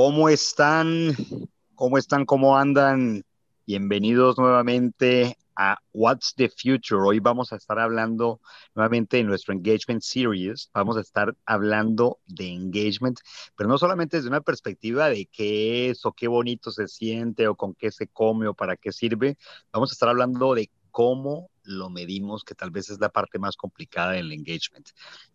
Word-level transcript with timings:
¿Cómo 0.00 0.28
están? 0.28 1.16
¿Cómo 1.74 1.98
están? 1.98 2.24
¿Cómo 2.24 2.56
andan? 2.56 3.24
Bienvenidos 3.66 4.38
nuevamente 4.38 5.36
a 5.56 5.76
What's 5.92 6.36
the 6.36 6.48
Future. 6.48 7.02
Hoy 7.04 7.18
vamos 7.18 7.52
a 7.52 7.56
estar 7.56 7.80
hablando 7.80 8.40
nuevamente 8.76 9.18
en 9.18 9.26
nuestro 9.26 9.52
Engagement 9.52 10.02
Series. 10.02 10.70
Vamos 10.72 10.96
a 10.98 11.00
estar 11.00 11.34
hablando 11.46 12.20
de 12.28 12.46
engagement, 12.46 13.18
pero 13.56 13.68
no 13.68 13.76
solamente 13.76 14.18
desde 14.18 14.28
una 14.28 14.40
perspectiva 14.40 15.08
de 15.08 15.26
qué 15.26 15.90
es 15.90 16.06
o 16.06 16.12
qué 16.12 16.28
bonito 16.28 16.70
se 16.70 16.86
siente 16.86 17.48
o 17.48 17.56
con 17.56 17.74
qué 17.74 17.90
se 17.90 18.06
come 18.06 18.46
o 18.46 18.54
para 18.54 18.76
qué 18.76 18.92
sirve. 18.92 19.36
Vamos 19.72 19.90
a 19.90 19.94
estar 19.94 20.08
hablando 20.08 20.54
de 20.54 20.70
cómo 20.98 21.48
lo 21.62 21.90
medimos, 21.90 22.42
que 22.42 22.56
tal 22.56 22.72
vez 22.72 22.90
es 22.90 22.98
la 22.98 23.08
parte 23.08 23.38
más 23.38 23.56
complicada 23.56 24.14
del 24.14 24.32
engagement. 24.32 24.88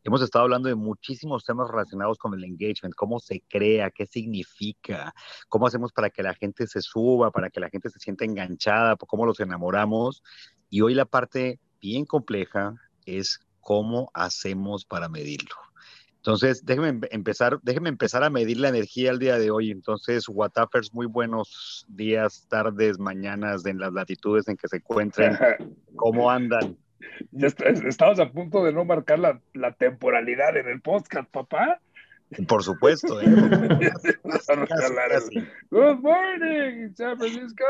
Hemos 0.04 0.22
estado 0.22 0.44
hablando 0.44 0.68
de 0.68 0.76
muchísimos 0.76 1.46
temas 1.46 1.70
relacionados 1.70 2.18
con 2.18 2.34
el 2.34 2.44
engagement, 2.44 2.94
cómo 2.96 3.18
se 3.22 3.42
crea, 3.48 3.90
qué 3.90 4.06
significa, 4.06 5.14
cómo 5.48 5.66
hacemos 5.66 5.94
para 5.94 6.10
que 6.10 6.22
la 6.22 6.34
gente 6.34 6.68
se 6.68 6.82
suba, 6.82 7.32
para 7.32 7.50
que 7.50 7.62
la 7.62 7.70
gente 7.70 7.90
se 7.90 8.00
sienta 8.00 8.26
enganchada, 8.26 8.98
cómo 8.98 9.26
los 9.26 9.40
enamoramos. 9.40 10.22
Y 10.70 10.82
hoy 10.82 10.96
la 10.96 11.06
parte 11.06 11.62
bien 11.80 12.04
compleja 12.04 12.76
es 13.06 13.40
cómo 13.62 14.12
hacemos 14.14 14.84
para 14.84 15.08
medirlo. 15.08 15.56
Entonces, 16.26 16.66
déjenme 16.66 17.06
empezar, 17.12 17.60
déjenme 17.64 17.90
empezar 17.90 18.24
a 18.24 18.30
medir 18.30 18.58
la 18.58 18.70
energía 18.70 19.12
el 19.12 19.20
día 19.20 19.38
de 19.38 19.52
hoy. 19.52 19.72
Entonces, 19.72 20.30
Whatafers, 20.30 20.94
muy 20.94 21.06
buenos 21.06 21.86
días, 21.90 22.48
tardes, 22.50 22.98
mañanas, 22.98 23.66
en 23.66 23.78
las 23.78 23.92
latitudes 23.92 24.48
en 24.48 24.56
que 24.56 24.70
se 24.70 24.78
encuentren. 24.78 25.38
¿Cómo 25.98 26.32
andan? 26.32 26.78
Ya 27.32 27.48
estamos 27.48 28.22
a 28.22 28.32
punto 28.32 28.64
de 28.64 28.72
no 28.72 28.86
marcar 28.86 29.20
la, 29.20 29.42
la 29.54 29.74
temporalidad 29.74 30.56
en 30.56 30.70
el 30.70 30.80
podcast, 30.80 31.30
papá. 31.30 31.82
Por 32.48 32.64
supuesto. 32.64 33.20
¿eh? 33.20 33.26
Good 35.72 36.00
morning, 36.00 36.94
San 36.96 37.18
Francisco. 37.18 37.66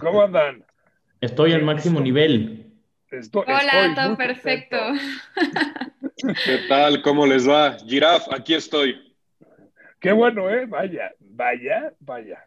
¿Cómo 0.00 0.22
andan? 0.22 0.64
Estoy 1.20 1.52
al 1.52 1.64
máximo 1.64 2.00
nivel. 2.00 2.72
Hola, 3.34 3.92
todo 3.94 4.16
perfecto. 4.16 4.78
¿Qué 6.44 6.58
tal? 6.68 7.02
¿Cómo 7.02 7.26
les 7.26 7.48
va? 7.48 7.78
Giraf, 7.86 8.26
aquí 8.32 8.54
estoy. 8.54 9.14
Qué 9.98 10.12
bueno, 10.12 10.50
¿eh? 10.50 10.66
Vaya, 10.66 11.12
vaya, 11.18 11.92
vaya. 12.00 12.44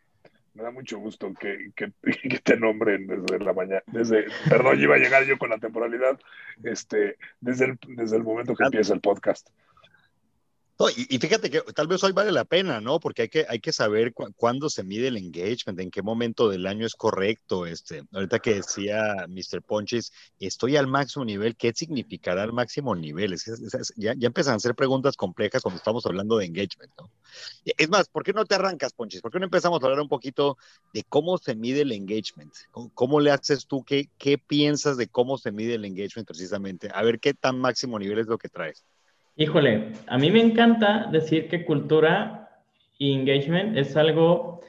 Me 0.53 0.63
da 0.63 0.71
mucho 0.71 0.99
gusto 0.99 1.33
que, 1.33 1.71
que, 1.75 1.91
te 2.43 2.57
nombren 2.57 3.07
desde 3.07 3.43
la 3.43 3.53
mañana. 3.53 3.81
Desde, 3.87 4.27
perdón, 4.47 4.79
iba 4.79 4.95
a 4.95 4.99
llegar 4.99 5.25
yo 5.25 5.37
con 5.37 5.49
la 5.49 5.57
temporalidad. 5.57 6.19
Este, 6.63 7.17
desde 7.39 7.65
el, 7.65 7.79
desde 7.87 8.17
el 8.17 8.23
momento 8.23 8.55
que 8.55 8.63
empieza 8.63 8.93
el 8.93 9.01
podcast 9.01 9.49
y, 10.95 11.19
fíjate 11.19 11.49
que 11.49 11.61
tal 11.61 11.87
vez 11.87 12.03
hoy 12.03 12.11
vale 12.13 12.31
la 12.31 12.45
pena, 12.45 12.81
¿no? 12.81 12.99
Porque 12.99 13.23
hay 13.23 13.29
que, 13.29 13.45
hay 13.47 13.59
que 13.59 13.71
saber 13.71 14.13
cuándo 14.35 14.69
se 14.69 14.83
mide 14.83 15.07
el 15.07 15.17
engagement, 15.17 15.79
en 15.79 15.91
qué 15.91 16.01
momento 16.01 16.49
del 16.49 16.65
año 16.65 16.85
es 16.85 16.95
correcto. 16.95 17.65
Este, 17.65 18.03
ahorita 18.11 18.39
que 18.39 18.55
decía 18.55 19.25
Mr. 19.27 19.61
Ponches, 19.61 20.11
estoy 20.39 20.75
al 20.75 20.87
máximo 20.87 21.25
nivel, 21.25 21.55
¿qué 21.55 21.73
significará 21.73 22.43
el 22.43 22.53
máximo 22.53 22.95
nivel? 22.95 23.35
ya, 23.97 24.13
ya 24.17 24.27
empiezan 24.27 24.55
a 24.55 24.59
ser 24.59 24.75
preguntas 24.75 25.15
complejas 25.15 25.61
cuando 25.61 25.77
estamos 25.77 26.05
hablando 26.05 26.37
de 26.37 26.45
engagement, 26.45 26.91
¿no? 26.99 27.09
Es 27.63 27.89
más, 27.89 28.09
¿por 28.09 28.23
qué 28.23 28.33
no 28.33 28.45
te 28.45 28.55
arrancas, 28.55 28.93
Ponches? 28.93 29.21
¿Por 29.21 29.31
qué 29.31 29.39
no 29.39 29.45
empezamos 29.45 29.81
a 29.81 29.85
hablar 29.85 30.01
un 30.01 30.09
poquito 30.09 30.57
de 30.91 31.03
cómo 31.03 31.37
se 31.37 31.55
mide 31.55 31.81
el 31.81 31.91
engagement? 31.91 32.53
¿Cómo, 32.93 33.19
le 33.19 33.31
haces 33.31 33.67
tú? 33.67 33.83
¿Qué, 33.83 34.09
¿Qué 34.17 34.37
piensas 34.37 34.97
de 34.97 35.07
cómo 35.07 35.37
se 35.37 35.51
mide 35.51 35.75
el 35.75 35.85
engagement 35.85 36.27
precisamente? 36.27 36.89
A 36.93 37.03
ver 37.03 37.19
qué 37.19 37.33
tan 37.33 37.59
máximo 37.59 37.99
nivel 37.99 38.19
es 38.19 38.27
lo 38.27 38.37
que 38.37 38.49
traes. 38.49 38.83
Híjole, 39.35 39.93
a 40.05 40.19
mí 40.19 40.29
me 40.29 40.41
encanta 40.41 41.07
decir 41.11 41.47
que 41.47 41.65
cultura 41.65 42.61
y 42.99 43.13
engagement 43.13 43.75
es 43.75 43.97
algo 43.97 44.61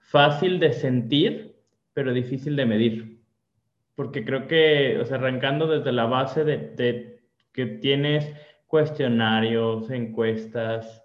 fácil 0.00 0.58
de 0.58 0.72
sentir, 0.72 1.54
pero 1.94 2.12
difícil 2.12 2.56
de 2.56 2.66
medir. 2.66 3.20
Porque 3.94 4.24
creo 4.24 4.48
que, 4.48 4.98
o 5.00 5.04
sea, 5.04 5.18
arrancando 5.18 5.68
desde 5.68 5.92
la 5.92 6.06
base 6.06 6.42
de, 6.44 7.20
que 7.52 7.66
tienes 7.66 8.28
cuestionarios, 8.66 9.88
encuestas, 9.90 11.04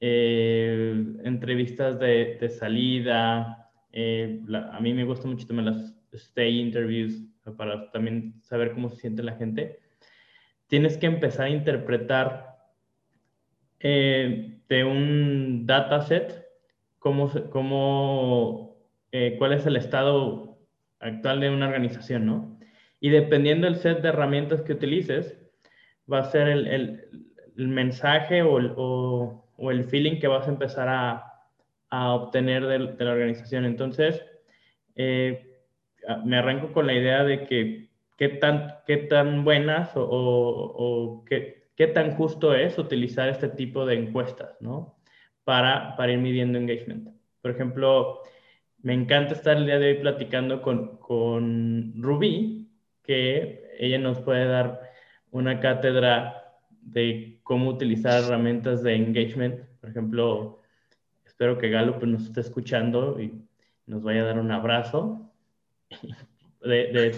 eh, 0.00 1.04
entrevistas 1.24 1.98
de, 1.98 2.48
salida, 2.48 3.70
eh, 3.92 4.40
a 4.70 4.78
mí 4.80 4.94
me 4.94 5.04
gusta 5.04 5.26
mucho 5.26 5.48
también 5.48 5.66
las 5.66 5.96
stay 6.12 6.60
interviews 6.60 7.24
para 7.56 7.90
también 7.90 8.40
saber 8.40 8.72
cómo 8.72 8.88
se 8.88 8.98
siente 8.98 9.24
la 9.24 9.34
gente. 9.34 9.80
Tienes 10.68 10.96
que 10.96 11.06
empezar 11.06 11.46
a 11.46 11.50
interpretar 11.50 12.51
eh, 13.82 14.58
de 14.68 14.84
un 14.84 15.66
dataset, 15.66 16.46
cómo, 16.98 17.30
cómo, 17.50 18.76
eh, 19.10 19.34
cuál 19.38 19.52
es 19.52 19.66
el 19.66 19.76
estado 19.76 20.56
actual 21.00 21.40
de 21.40 21.50
una 21.50 21.66
organización, 21.66 22.26
¿no? 22.26 22.58
Y 23.00 23.10
dependiendo 23.10 23.66
del 23.66 23.76
set 23.76 24.00
de 24.00 24.10
herramientas 24.10 24.62
que 24.62 24.72
utilices, 24.72 25.36
va 26.10 26.20
a 26.20 26.30
ser 26.30 26.48
el, 26.48 26.68
el, 26.68 27.68
mensaje 27.68 28.42
o 28.42 28.58
el, 28.58 28.72
o, 28.76 29.44
el, 29.70 29.84
feeling 29.84 30.20
que 30.20 30.28
vas 30.28 30.46
a 30.46 30.52
empezar 30.52 30.88
a, 30.88 31.24
a 31.90 32.14
obtener 32.14 32.64
de, 32.64 32.78
de, 32.94 33.04
la 33.04 33.12
organización. 33.12 33.64
Entonces, 33.64 34.24
eh, 34.94 35.58
me 36.24 36.36
arranco 36.36 36.72
con 36.72 36.86
la 36.86 36.94
idea 36.94 37.24
de 37.24 37.46
que 37.46 37.88
qué 38.16 38.28
tan, 38.28 38.76
qué 38.86 38.96
tan 38.98 39.44
buenas 39.44 39.96
o, 39.96 40.04
o 40.04 41.24
qué, 41.24 41.61
qué 41.76 41.86
tan 41.86 42.14
justo 42.16 42.54
es 42.54 42.78
utilizar 42.78 43.28
este 43.28 43.48
tipo 43.48 43.86
de 43.86 43.94
encuestas, 43.94 44.56
¿no? 44.60 44.96
Para, 45.44 45.96
para 45.96 46.12
ir 46.12 46.18
midiendo 46.18 46.58
engagement. 46.58 47.08
Por 47.40 47.50
ejemplo, 47.50 48.20
me 48.82 48.94
encanta 48.94 49.34
estar 49.34 49.56
el 49.56 49.66
día 49.66 49.78
de 49.78 49.88
hoy 49.88 49.98
platicando 50.00 50.62
con, 50.62 50.98
con 50.98 51.94
Rubí, 52.02 52.68
que 53.02 53.70
ella 53.78 53.98
nos 53.98 54.20
puede 54.20 54.46
dar 54.46 54.90
una 55.30 55.60
cátedra 55.60 56.56
de 56.82 57.40
cómo 57.42 57.70
utilizar 57.70 58.22
herramientas 58.22 58.82
de 58.82 58.94
engagement. 58.96 59.60
Por 59.80 59.90
ejemplo, 59.90 60.60
espero 61.24 61.58
que 61.58 61.70
Galo 61.70 61.98
pues, 61.98 62.10
nos 62.10 62.24
esté 62.24 62.40
escuchando 62.40 63.20
y 63.20 63.32
nos 63.86 64.02
vaya 64.02 64.22
a 64.22 64.26
dar 64.26 64.38
un 64.38 64.50
abrazo 64.50 65.32
de, 66.60 67.14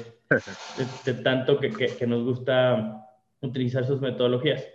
tanto 1.23 1.59
que, 1.59 1.71
que, 1.71 2.07
nos 2.07 2.25
gusta 2.25 3.04
utilizar 3.45 3.85
sus 3.85 4.01
metodologías. 4.01 4.67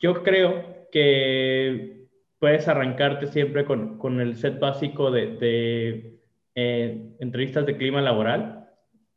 Yo 0.00 0.22
creo 0.22 0.88
que 0.92 2.06
puedes 2.38 2.68
arrancarte 2.68 3.26
siempre 3.26 3.64
con, 3.64 3.98
con 3.98 4.20
el 4.20 4.36
set 4.36 4.58
básico 4.58 5.10
de, 5.10 6.18
eh, 6.54 7.14
entrevistas 7.18 7.66
de 7.66 7.76
clima 7.76 8.00
laboral 8.00 8.70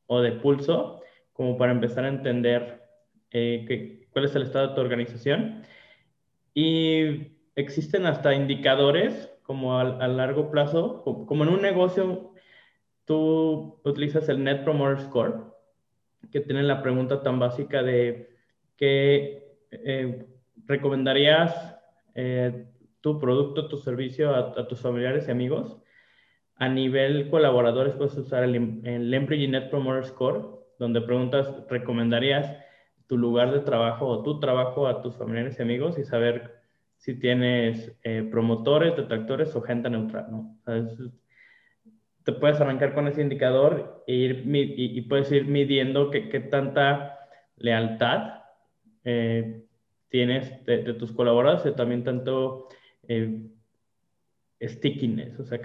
o 0.07 0.21
de 0.21 0.31
pulso, 0.31 1.01
como 1.33 1.57
para 1.57 1.71
empezar 1.71 2.05
a 2.05 2.09
entender 2.09 2.81
eh, 3.31 4.07
cuál 4.11 4.25
es 4.25 4.35
el 4.35 4.43
estado 4.43 4.69
de 4.69 4.75
tu 4.75 4.81
organización. 4.81 5.63
Y 6.53 7.37
existen 7.55 8.05
hasta 8.05 8.33
indicadores 8.33 9.31
como 9.43 9.77
a, 9.77 9.81
a 9.81 10.07
largo 10.07 10.49
plazo, 10.49 11.03
como 11.03 11.43
en 11.43 11.49
un 11.49 11.61
negocio, 11.61 12.33
tú 13.05 13.79
utilizas 13.83 14.29
el 14.29 14.43
Net 14.43 14.63
Promoter 14.63 15.01
Score 15.05 15.50
que 16.31 16.41
tienen 16.41 16.67
la 16.67 16.81
pregunta 16.81 17.23
tan 17.23 17.39
básica 17.39 17.83
de 17.83 18.35
qué 18.77 19.57
eh, 19.71 20.25
recomendarías 20.65 21.77
eh, 22.15 22.65
tu 23.01 23.19
producto, 23.19 23.67
tu 23.67 23.77
servicio 23.77 24.35
a, 24.35 24.67
tus 24.67 24.79
familiares 24.81 25.27
y 25.27 25.31
amigos. 25.31 25.77
A 26.55 26.69
nivel 26.69 27.29
colaboradores 27.29 27.95
puedes 27.95 28.15
usar 28.17 28.43
el, 28.43 28.81
el 28.83 29.13
Employee 29.13 29.47
Net 29.47 29.69
Promoter 29.69 30.05
Score, 30.05 30.61
donde 30.77 31.01
preguntas, 31.01 31.51
¿recomendarías 31.69 32.55
tu 33.07 33.17
lugar 33.17 33.51
de 33.51 33.59
trabajo 33.59 34.07
o 34.07 34.23
tu 34.23 34.39
trabajo 34.39 34.87
a 34.87 35.01
tus 35.01 35.17
familiares 35.17 35.57
y 35.59 35.61
amigos 35.61 35.97
y 35.97 36.03
saber 36.03 36.61
si 36.95 37.15
tienes 37.15 37.97
eh, 38.03 38.27
promotores, 38.29 38.95
detractores 38.95 39.55
o 39.55 39.61
gente 39.61 39.89
neutral, 39.89 40.27
¿no? 40.29 40.57
Te 42.23 42.33
puedes 42.33 42.59
arrancar 42.59 42.93
con 42.93 43.07
ese 43.07 43.21
indicador 43.21 44.03
e 44.07 44.13
ir, 44.13 44.43
y, 44.45 45.01
puedes 45.01 45.31
ir 45.31 45.45
midiendo 45.45 46.11
qué, 46.11 46.21
tanta 46.51 47.19
lealtad 47.57 48.43
eh, 49.03 49.65
tienes 50.09 50.63
de, 50.65 50.93
tus 50.93 51.11
colaboradores 51.11 51.65
y 51.65 51.75
también 51.75 52.03
tanto 52.03 52.67
eh, 53.07 53.41
stickiness, 54.61 55.39
o 55.39 55.45
sea, 55.45 55.59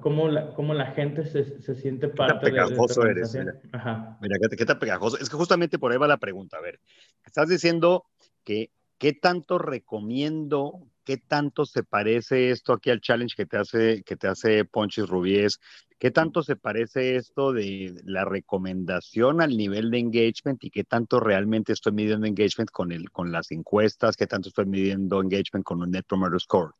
cómo 0.00 0.28
la, 0.28 0.52
cómo 0.54 0.74
la 0.74 0.92
gente 0.92 1.24
se, 1.24 1.62
se 1.62 1.74
siente 1.74 2.08
parte 2.08 2.50
¿Qué 2.50 2.56
tan 2.56 2.68
pegajoso 2.68 3.02
de, 3.02 3.10
eres? 3.10 3.34
Mira, 3.34 3.54
Ajá. 3.72 4.18
mira 4.20 4.36
¿qué, 4.38 4.56
¿qué 4.56 4.66
tan 4.66 4.78
pegajoso? 4.78 5.18
Es 5.18 5.30
que 5.30 5.36
justamente 5.36 5.78
por 5.78 5.92
ahí 5.92 5.98
va 5.98 6.06
la 6.06 6.18
pregunta. 6.18 6.58
A 6.58 6.60
ver, 6.60 6.80
estás 7.24 7.48
diciendo 7.48 8.04
que 8.44 8.70
qué 8.98 9.14
tanto 9.14 9.56
recomiendo 9.58 10.86
¿qué 11.04 11.18
tanto 11.18 11.66
se 11.66 11.82
parece 11.82 12.50
esto 12.50 12.72
aquí 12.72 12.90
al 12.90 13.00
challenge 13.00 13.36
que 13.36 13.46
te 13.46 13.56
hace, 13.56 14.02
que 14.02 14.16
te 14.16 14.28
hace 14.28 14.64
Ponchis 14.64 15.06
Rubies? 15.06 15.60
¿Qué 15.98 16.10
tanto 16.10 16.42
se 16.42 16.56
parece 16.56 17.16
esto 17.16 17.52
de 17.52 17.94
la 18.04 18.24
recomendación 18.24 19.40
al 19.40 19.56
nivel 19.56 19.90
de 19.90 19.98
engagement 19.98 20.62
y 20.64 20.70
qué 20.70 20.84
tanto 20.84 21.20
realmente 21.20 21.72
estoy 21.72 21.92
midiendo 21.92 22.26
engagement 22.26 22.70
con, 22.70 22.92
el, 22.92 23.10
con 23.10 23.30
las 23.30 23.50
encuestas? 23.52 24.16
¿Qué 24.16 24.26
tanto 24.26 24.48
estoy 24.48 24.66
midiendo 24.66 25.20
engagement 25.20 25.64
con 25.64 25.80
un 25.82 25.90
Net 25.90 26.04
Promoter 26.06 26.40
Score? 26.40 26.74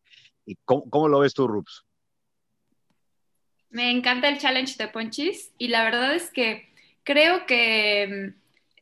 cómo, 0.65 1.09
lo 1.09 1.21
ves 1.21 1.33
tú, 1.33 1.47
Rups? 1.47 1.85
Me 3.71 3.91
encanta 3.91 4.29
el 4.29 4.39
challenge 4.39 4.77
de 4.77 4.89
Ponchis 4.89 5.53
y 5.59 5.69
la 5.69 5.85
verdad 5.85 6.15
es 6.15 6.31
que 6.31 6.69
creo 7.03 7.47
que, 7.47 8.35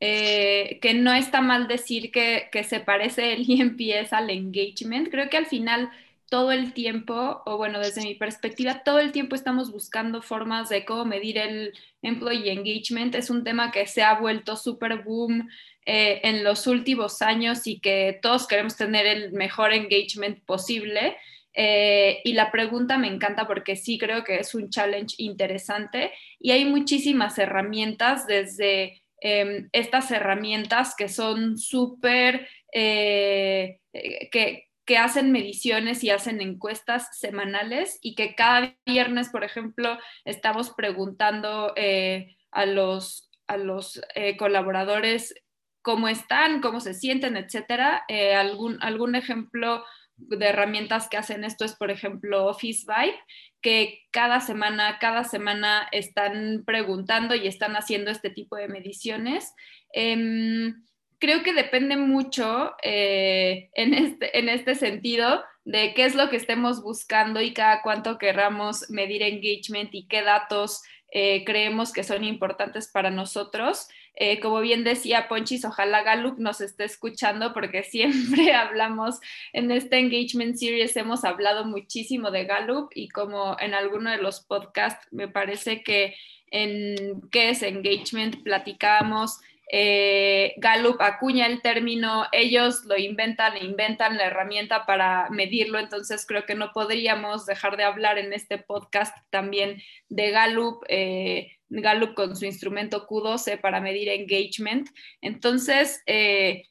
eh, 0.04 0.80
que 0.82 0.94
no 0.94 1.12
está 1.12 1.42
mal 1.42 1.68
decir 1.68 2.10
que, 2.10 2.48
que 2.50 2.64
se 2.64 2.80
parece 2.80 3.32
el 3.34 3.46
EMPS 3.48 4.12
al 4.12 4.30
engagement. 4.30 5.08
Creo 5.08 5.30
que 5.30 5.36
al 5.36 5.46
final 5.46 5.90
todo 6.28 6.50
el 6.50 6.72
tiempo, 6.72 7.42
o 7.46 7.56
bueno, 7.56 7.78
desde 7.78 8.02
mi 8.02 8.16
perspectiva, 8.16 8.82
todo 8.82 8.98
el 8.98 9.12
tiempo 9.12 9.36
estamos 9.36 9.70
buscando 9.70 10.20
formas 10.20 10.68
de 10.70 10.84
cómo 10.84 11.04
medir 11.04 11.38
el 11.38 11.72
employee 12.02 12.50
engagement. 12.50 13.14
Es 13.14 13.30
un 13.30 13.44
tema 13.44 13.70
que 13.70 13.86
se 13.86 14.02
ha 14.02 14.18
vuelto 14.18 14.56
súper 14.56 15.04
boom 15.04 15.48
eh, 15.86 16.20
en 16.24 16.42
los 16.42 16.66
últimos 16.66 17.22
años 17.22 17.68
y 17.68 17.78
que 17.78 18.18
todos 18.20 18.48
queremos 18.48 18.76
tener 18.76 19.06
el 19.06 19.30
mejor 19.30 19.72
engagement 19.72 20.42
posible. 20.44 21.16
Eh, 21.54 22.22
y 22.24 22.32
la 22.32 22.50
pregunta 22.50 22.98
me 22.98 23.06
encanta 23.06 23.46
porque 23.46 23.76
sí 23.76 23.98
creo 23.98 24.24
que 24.24 24.40
es 24.40 24.52
un 24.54 24.68
challenge 24.70 25.14
interesante 25.18 26.10
y 26.40 26.50
hay 26.52 26.64
muchísimas 26.64 27.38
herramientas 27.38 28.26
desde 28.26 29.01
em, 29.22 29.68
estas 29.72 30.10
herramientas 30.10 30.94
que 30.96 31.08
son 31.08 31.56
súper, 31.58 32.48
eh, 32.72 33.78
que, 33.92 34.68
que 34.84 34.98
hacen 34.98 35.32
mediciones 35.32 36.02
y 36.02 36.10
hacen 36.10 36.40
encuestas 36.40 37.16
semanales 37.18 37.98
y 38.02 38.14
que 38.14 38.34
cada 38.34 38.76
viernes, 38.84 39.28
por 39.28 39.44
ejemplo, 39.44 39.98
estamos 40.24 40.70
preguntando 40.70 41.72
eh, 41.76 42.36
a 42.50 42.66
los, 42.66 43.30
a 43.46 43.56
los 43.56 44.00
eh, 44.14 44.36
colaboradores 44.36 45.34
cómo 45.82 46.08
están, 46.08 46.60
cómo 46.60 46.80
se 46.80 46.94
sienten, 46.94 47.36
etcétera. 47.36 48.04
Eh, 48.08 48.34
algún, 48.34 48.78
algún 48.82 49.14
ejemplo 49.14 49.84
de 50.28 50.46
herramientas 50.46 51.08
que 51.08 51.16
hacen 51.16 51.44
esto 51.44 51.64
es, 51.64 51.74
por 51.74 51.90
ejemplo, 51.90 52.46
Office 52.46 52.86
Vibe, 52.86 53.18
que 53.60 54.02
cada 54.10 54.40
semana, 54.40 54.98
cada 54.98 55.24
semana 55.24 55.88
están 55.92 56.64
preguntando 56.66 57.34
y 57.34 57.46
están 57.46 57.76
haciendo 57.76 58.10
este 58.10 58.30
tipo 58.30 58.56
de 58.56 58.68
mediciones. 58.68 59.54
Em, 59.92 60.84
creo 61.18 61.42
que 61.42 61.52
depende 61.52 61.96
mucho 61.96 62.72
eh, 62.82 63.70
en, 63.74 63.94
este, 63.94 64.38
en 64.38 64.48
este 64.48 64.74
sentido 64.74 65.42
de 65.64 65.94
qué 65.94 66.04
es 66.04 66.14
lo 66.14 66.28
que 66.28 66.36
estemos 66.36 66.82
buscando 66.82 67.40
y 67.40 67.52
cada 67.52 67.82
cuánto 67.82 68.18
querramos 68.18 68.90
medir 68.90 69.22
engagement 69.22 69.94
y 69.94 70.08
qué 70.08 70.22
datos 70.22 70.82
eh, 71.12 71.44
creemos 71.44 71.92
que 71.92 72.04
son 72.04 72.24
importantes 72.24 72.90
para 72.90 73.10
nosotros. 73.10 73.86
Eh, 74.14 74.40
como 74.40 74.60
bien 74.60 74.84
decía 74.84 75.26
Ponchis, 75.28 75.64
ojalá 75.64 76.02
Gallup 76.02 76.38
nos 76.38 76.60
esté 76.60 76.84
escuchando 76.84 77.52
porque 77.54 77.82
siempre 77.84 78.52
hablamos 78.52 79.20
en 79.52 79.70
este 79.70 79.98
Engagement 79.98 80.56
Series, 80.56 80.96
hemos 80.96 81.24
hablado 81.24 81.64
muchísimo 81.64 82.30
de 82.30 82.44
Gallup 82.44 82.90
y 82.94 83.08
como 83.08 83.56
en 83.58 83.74
alguno 83.74 84.10
de 84.10 84.18
los 84.18 84.40
podcasts 84.40 85.06
me 85.10 85.28
parece 85.28 85.82
que 85.82 86.14
en 86.50 87.22
qué 87.30 87.50
es 87.50 87.62
engagement 87.62 88.42
platicábamos 88.42 89.40
eh, 89.74 90.52
Gallup 90.58 91.00
acuña 91.00 91.46
el 91.46 91.62
término, 91.62 92.26
ellos 92.30 92.84
lo 92.84 92.98
inventan 92.98 93.56
e 93.56 93.64
inventan 93.64 94.18
la 94.18 94.26
herramienta 94.26 94.84
para 94.84 95.30
medirlo, 95.30 95.78
entonces 95.78 96.26
creo 96.26 96.44
que 96.44 96.54
no 96.54 96.72
podríamos 96.72 97.46
dejar 97.46 97.78
de 97.78 97.84
hablar 97.84 98.18
en 98.18 98.34
este 98.34 98.58
podcast 98.58 99.16
también 99.30 99.82
de 100.10 100.30
Gallup, 100.30 100.84
eh, 100.88 101.56
Gallup 101.80 102.14
con 102.14 102.36
su 102.36 102.44
instrumento 102.44 103.06
Q12 103.06 103.60
para 103.60 103.80
medir 103.80 104.08
engagement. 104.08 104.88
Entonces, 105.20 106.02
eh, 106.06 106.64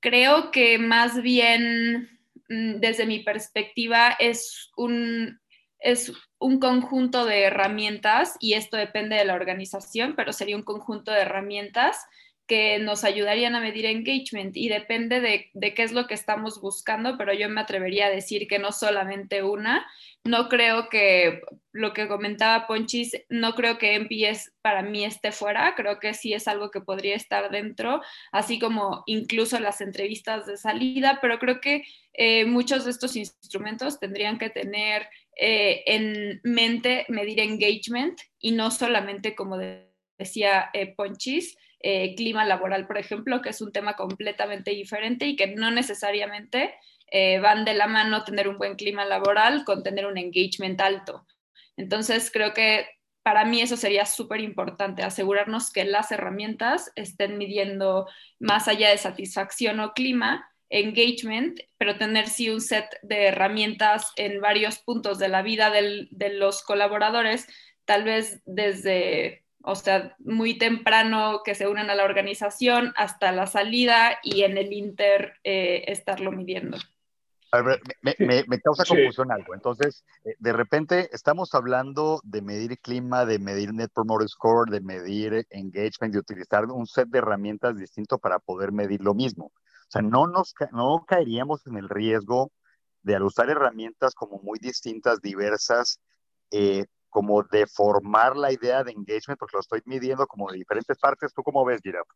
creo 0.00 0.50
que 0.50 0.78
más 0.78 1.22
bien 1.22 2.08
mm, 2.48 2.76
desde 2.80 3.06
mi 3.06 3.20
perspectiva 3.20 4.16
es 4.18 4.70
un, 4.76 5.40
es 5.78 6.12
un 6.38 6.58
conjunto 6.58 7.26
de 7.26 7.42
herramientas 7.42 8.36
y 8.40 8.54
esto 8.54 8.76
depende 8.76 9.16
de 9.16 9.24
la 9.24 9.34
organización, 9.34 10.14
pero 10.16 10.32
sería 10.32 10.56
un 10.56 10.62
conjunto 10.62 11.12
de 11.12 11.20
herramientas 11.20 11.98
que 12.50 12.80
nos 12.80 13.04
ayudarían 13.04 13.54
a 13.54 13.60
medir 13.60 13.86
engagement 13.86 14.56
y 14.56 14.68
depende 14.68 15.20
de, 15.20 15.72
qué 15.72 15.82
es 15.84 15.92
lo 15.92 16.08
que 16.08 16.14
estamos 16.14 16.60
buscando, 16.60 17.16
pero 17.16 17.32
yo 17.32 17.48
me 17.48 17.60
atrevería 17.60 18.06
a 18.06 18.10
decir 18.10 18.48
que 18.48 18.58
no 18.58 18.72
solamente 18.72 19.44
una. 19.44 19.86
No 20.24 20.48
creo 20.48 20.88
que 20.88 21.42
lo 21.70 21.92
que 21.92 22.08
comentaba 22.08 22.66
Ponchis, 22.66 23.16
no 23.28 23.54
creo 23.54 23.78
que 23.78 23.94
MPS 24.00 24.50
para 24.62 24.82
mí 24.82 25.04
esté 25.04 25.30
fuera, 25.30 25.76
creo 25.76 26.00
que 26.00 26.12
sí 26.12 26.32
es 26.32 26.48
algo 26.48 26.72
que 26.72 26.80
podría 26.80 27.14
estar 27.14 27.52
dentro, 27.52 28.02
así 28.32 28.58
como 28.58 29.04
incluso 29.06 29.60
las 29.60 29.80
entrevistas 29.80 30.44
de 30.46 30.56
salida, 30.56 31.20
pero 31.22 31.38
creo 31.38 31.60
que 31.60 31.84
eh, 32.14 32.46
muchos 32.46 32.84
de 32.84 32.90
estos 32.90 33.14
instrumentos 33.14 34.00
tendrían 34.00 34.40
que 34.40 34.50
tener 34.50 35.06
eh, 35.36 35.84
en 35.86 36.40
mente 36.42 37.06
medir 37.08 37.38
engagement 37.38 38.18
y 38.40 38.50
no 38.50 38.72
solamente 38.72 39.36
como 39.36 39.56
decía 40.18 40.68
eh, 40.72 40.92
Ponchis, 40.96 41.56
eh, 41.82 42.14
clima 42.14 42.44
laboral, 42.44 42.86
por 42.86 42.98
ejemplo, 42.98 43.40
que 43.40 43.50
es 43.50 43.60
un 43.60 43.72
tema 43.72 43.94
completamente 43.94 44.70
diferente 44.72 45.26
y 45.26 45.36
que 45.36 45.48
no 45.48 45.70
necesariamente 45.70 46.74
eh, 47.10 47.38
van 47.40 47.64
de 47.64 47.74
la 47.74 47.86
mano 47.86 48.22
tener 48.24 48.48
un 48.48 48.58
buen 48.58 48.76
clima 48.76 49.04
laboral 49.04 49.64
con 49.64 49.82
tener 49.82 50.06
un 50.06 50.18
engagement 50.18 50.80
alto. 50.80 51.26
Entonces, 51.76 52.30
creo 52.30 52.52
que 52.52 52.86
para 53.22 53.44
mí 53.44 53.60
eso 53.60 53.76
sería 53.76 54.06
súper 54.06 54.40
importante, 54.40 55.02
asegurarnos 55.02 55.72
que 55.72 55.84
las 55.84 56.12
herramientas 56.12 56.92
estén 56.96 57.38
midiendo 57.38 58.06
más 58.38 58.68
allá 58.68 58.90
de 58.90 58.98
satisfacción 58.98 59.80
o 59.80 59.92
clima, 59.92 60.46
engagement, 60.68 61.60
pero 61.78 61.96
tener 61.96 62.28
sí 62.28 62.48
un 62.48 62.60
set 62.60 62.86
de 63.02 63.26
herramientas 63.26 64.12
en 64.16 64.40
varios 64.40 64.78
puntos 64.78 65.18
de 65.18 65.28
la 65.28 65.42
vida 65.42 65.70
de 65.70 66.28
los 66.34 66.62
colaboradores, 66.62 67.46
tal 67.84 68.04
vez 68.04 68.40
desde 68.46 69.39
o 69.62 69.74
sea, 69.74 70.16
muy 70.18 70.56
temprano 70.56 71.42
que 71.44 71.54
se 71.54 71.68
unan 71.68 71.90
a 71.90 71.94
la 71.94 72.04
organización 72.04 72.92
hasta 72.96 73.32
la 73.32 73.46
salida 73.46 74.18
y 74.22 74.42
en 74.42 74.56
el 74.56 74.72
Inter 74.72 75.34
eh, 75.44 75.84
estarlo 75.88 76.32
midiendo. 76.32 76.78
A 77.52 77.62
ver, 77.62 77.80
me, 78.00 78.60
causa 78.60 78.84
confusión 78.84 79.32
algo. 79.32 79.54
Entonces, 79.54 80.04
eh, 80.24 80.36
de 80.38 80.52
repente 80.52 81.08
estamos 81.12 81.52
hablando 81.54 82.20
de 82.22 82.42
medir 82.42 82.78
clima, 82.78 83.24
de 83.24 83.40
medir 83.40 83.74
Net 83.74 83.90
Promoter 83.92 84.28
Score, 84.28 84.70
de 84.70 84.80
medir 84.80 85.46
engagement, 85.50 86.12
de 86.12 86.20
utilizar 86.20 86.66
un 86.66 86.86
set 86.86 87.08
de 87.08 87.18
herramientas 87.18 87.76
distinto 87.76 88.18
para 88.18 88.38
poder 88.38 88.70
medir 88.70 89.00
lo 89.02 89.14
mismo. 89.14 89.46
O 89.46 89.90
sea, 89.90 90.00
no, 90.00 90.28
nos, 90.28 90.54
no 90.70 91.04
caeríamos 91.08 91.66
en 91.66 91.76
el 91.76 91.88
riesgo 91.88 92.52
de 93.02 93.16
al 93.16 93.24
usar 93.24 93.50
herramientas 93.50 94.14
como 94.14 94.40
muy 94.40 94.60
distintas, 94.60 95.20
diversas, 95.20 95.98
eh, 96.52 96.86
como 97.10 97.42
deformar 97.42 98.36
la 98.36 98.52
idea 98.52 98.82
de 98.82 98.92
engagement, 98.92 99.38
porque 99.38 99.56
lo 99.56 99.60
estoy 99.60 99.80
midiendo 99.84 100.26
como 100.26 100.50
de 100.50 100.58
diferentes 100.58 100.96
partes. 100.98 101.34
¿Tú 101.34 101.42
cómo 101.42 101.64
ves, 101.64 101.80
Giraf? 101.82 102.06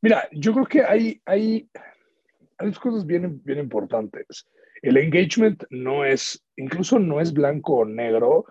Mira, 0.00 0.28
yo 0.32 0.52
creo 0.52 0.66
que 0.66 0.84
hay, 0.84 1.20
hay, 1.24 1.68
hay 2.58 2.66
dos 2.68 2.78
cosas 2.78 3.06
bien, 3.06 3.40
bien 3.44 3.58
importantes. 3.58 4.46
El 4.82 4.96
engagement 4.96 5.64
no 5.70 6.04
es, 6.04 6.44
incluso 6.56 6.98
no 6.98 7.20
es 7.20 7.32
blanco 7.32 7.76
o 7.78 7.84
negro. 7.84 8.44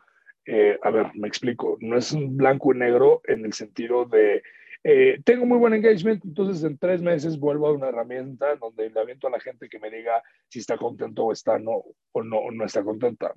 Eh, 0.46 0.80
a 0.82 0.90
ver, 0.90 1.12
me 1.16 1.28
explico. 1.28 1.78
No 1.80 1.98
es 1.98 2.12
un 2.12 2.36
blanco 2.36 2.74
y 2.74 2.78
negro 2.78 3.22
en 3.26 3.46
el 3.46 3.54
sentido 3.54 4.06
de 4.06 4.42
eh, 4.84 5.22
tengo 5.24 5.46
muy 5.46 5.60
buen 5.60 5.76
engagement, 5.76 6.26
entonces 6.26 6.64
en 6.64 6.76
tres 6.76 7.04
meses 7.04 7.40
vuelvo 7.40 7.68
a 7.68 7.72
una 7.72 7.90
herramienta 7.90 8.56
donde 8.56 8.90
le 8.90 9.00
aviento 9.00 9.28
a 9.28 9.30
la 9.30 9.40
gente 9.40 9.70
que 9.70 9.78
me 9.78 9.92
diga 9.92 10.24
si 10.50 10.58
está 10.58 10.76
contento 10.76 11.26
o 11.26 11.32
está 11.32 11.60
no 11.60 11.84
o 12.12 12.24
no, 12.24 12.38
o 12.38 12.50
no 12.50 12.66
está 12.66 12.84
contenta 12.84 13.32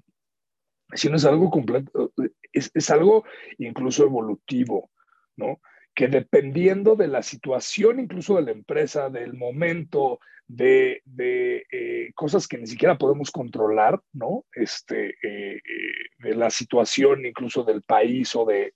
sino 0.92 1.16
es 1.16 1.24
algo 1.24 1.50
completo, 1.50 2.12
es, 2.52 2.70
es, 2.74 2.90
algo 2.90 3.24
incluso 3.58 4.04
evolutivo, 4.04 4.90
¿no? 5.36 5.60
Que 5.94 6.08
dependiendo 6.08 6.96
de 6.96 7.08
la 7.08 7.22
situación, 7.22 8.00
incluso 8.00 8.36
de 8.36 8.42
la 8.42 8.50
empresa, 8.50 9.10
del 9.10 9.34
momento, 9.34 10.18
de, 10.46 11.02
de 11.04 11.66
eh, 11.70 12.12
cosas 12.14 12.46
que 12.46 12.58
ni 12.58 12.66
siquiera 12.66 12.98
podemos 12.98 13.30
controlar, 13.30 14.00
¿no? 14.12 14.44
Este, 14.52 15.10
eh, 15.22 15.56
eh, 15.56 15.92
de 16.18 16.34
la 16.34 16.50
situación 16.50 17.24
incluso 17.24 17.64
del 17.64 17.82
país 17.82 18.34
o 18.36 18.44
de 18.44 18.74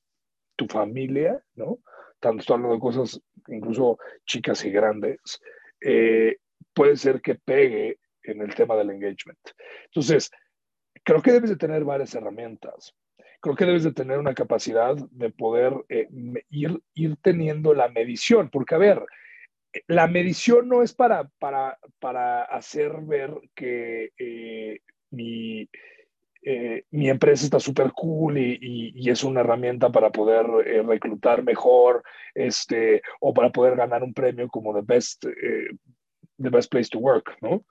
tu 0.56 0.66
familia, 0.66 1.40
¿no? 1.54 1.78
Tanto 2.20 2.54
hablando 2.54 2.74
de 2.74 2.80
cosas 2.80 3.20
incluso 3.48 3.98
chicas 4.26 4.64
y 4.64 4.70
grandes, 4.70 5.40
puede 6.74 6.96
ser 6.96 7.20
que 7.20 7.36
pegue 7.36 7.98
en 8.24 8.42
el 8.42 8.54
tema 8.54 8.76
del 8.76 8.90
engagement. 8.90 9.38
Entonces, 9.86 10.30
creo 11.08 11.22
que 11.22 11.32
debes 11.32 11.48
de 11.48 11.56
tener 11.56 11.84
varias 11.84 12.14
herramientas. 12.14 12.94
Creo 13.40 13.56
que 13.56 13.64
debes 13.64 13.82
de 13.82 13.94
tener 13.94 14.18
una 14.18 14.34
capacidad 14.34 14.94
de 14.94 15.30
poder 15.30 15.72
eh, 15.88 16.06
ir, 16.50 17.16
teniendo 17.22 17.72
la 17.72 17.88
medición, 17.88 18.50
porque 18.50 18.74
a 18.74 18.78
ver, 18.78 19.02
la 19.86 20.06
medición 20.06 20.68
no 20.68 20.82
es 20.82 20.92
para, 20.92 21.30
para, 21.38 21.78
para 21.98 22.42
hacer 22.42 22.92
ver 23.00 23.32
que 23.54 24.10
eh, 24.18 24.80
mi, 25.10 25.66
eh, 26.42 26.84
mi, 26.90 27.08
empresa 27.08 27.44
está 27.46 27.58
súper 27.58 27.92
cool 27.92 28.36
y, 28.36 28.58
y, 28.94 29.08
es 29.08 29.24
una 29.24 29.40
herramienta 29.40 29.90
para 29.90 30.10
poder 30.10 30.44
reclutar 30.84 31.42
mejor 31.42 32.02
este, 32.34 33.00
o 33.20 33.32
para 33.32 33.50
poder 33.50 33.76
ganar 33.76 34.02
un 34.02 34.12
premio 34.12 34.46
como 34.50 34.74
the 34.74 34.82
best, 34.84 35.24
the 35.24 36.50
best 36.50 36.70
place 36.70 36.90
to 36.90 36.98
work, 36.98 37.34
¿no? 37.40 37.64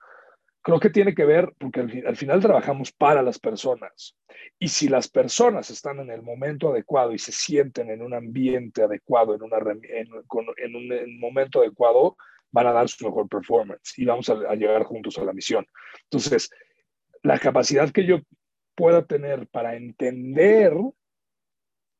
Creo 0.68 0.80
que 0.80 0.90
tiene 0.90 1.14
que 1.14 1.24
ver, 1.24 1.50
porque 1.56 1.80
al, 1.80 2.14
final 2.14 2.42
trabajamos 2.42 2.92
para 2.92 3.22
las 3.22 3.38
personas. 3.38 4.14
Y 4.58 4.68
si 4.68 4.86
las 4.86 5.08
personas 5.08 5.70
están 5.70 5.98
en 5.98 6.10
el 6.10 6.20
momento 6.20 6.68
adecuado 6.68 7.14
y 7.14 7.18
se 7.18 7.32
sienten 7.32 7.88
en 7.88 8.02
un 8.02 8.12
ambiente 8.12 8.82
adecuado, 8.82 9.34
en, 9.34 9.42
una, 9.44 9.56
en, 9.88 10.76
un 10.76 11.20
momento 11.20 11.60
adecuado, 11.60 12.18
van 12.50 12.66
a 12.66 12.74
dar 12.74 12.86
su 12.86 13.06
mejor 13.06 13.30
performance 13.30 13.98
y 13.98 14.04
vamos 14.04 14.28
a, 14.28 14.34
a 14.34 14.54
llegar 14.56 14.82
juntos 14.82 15.16
a 15.16 15.24
la 15.24 15.32
misión. 15.32 15.66
Entonces, 16.02 16.50
la 17.22 17.38
capacidad 17.38 17.90
que 17.90 18.04
yo 18.04 18.18
pueda 18.74 19.06
tener 19.06 19.46
para 19.46 19.74
entender 19.74 20.74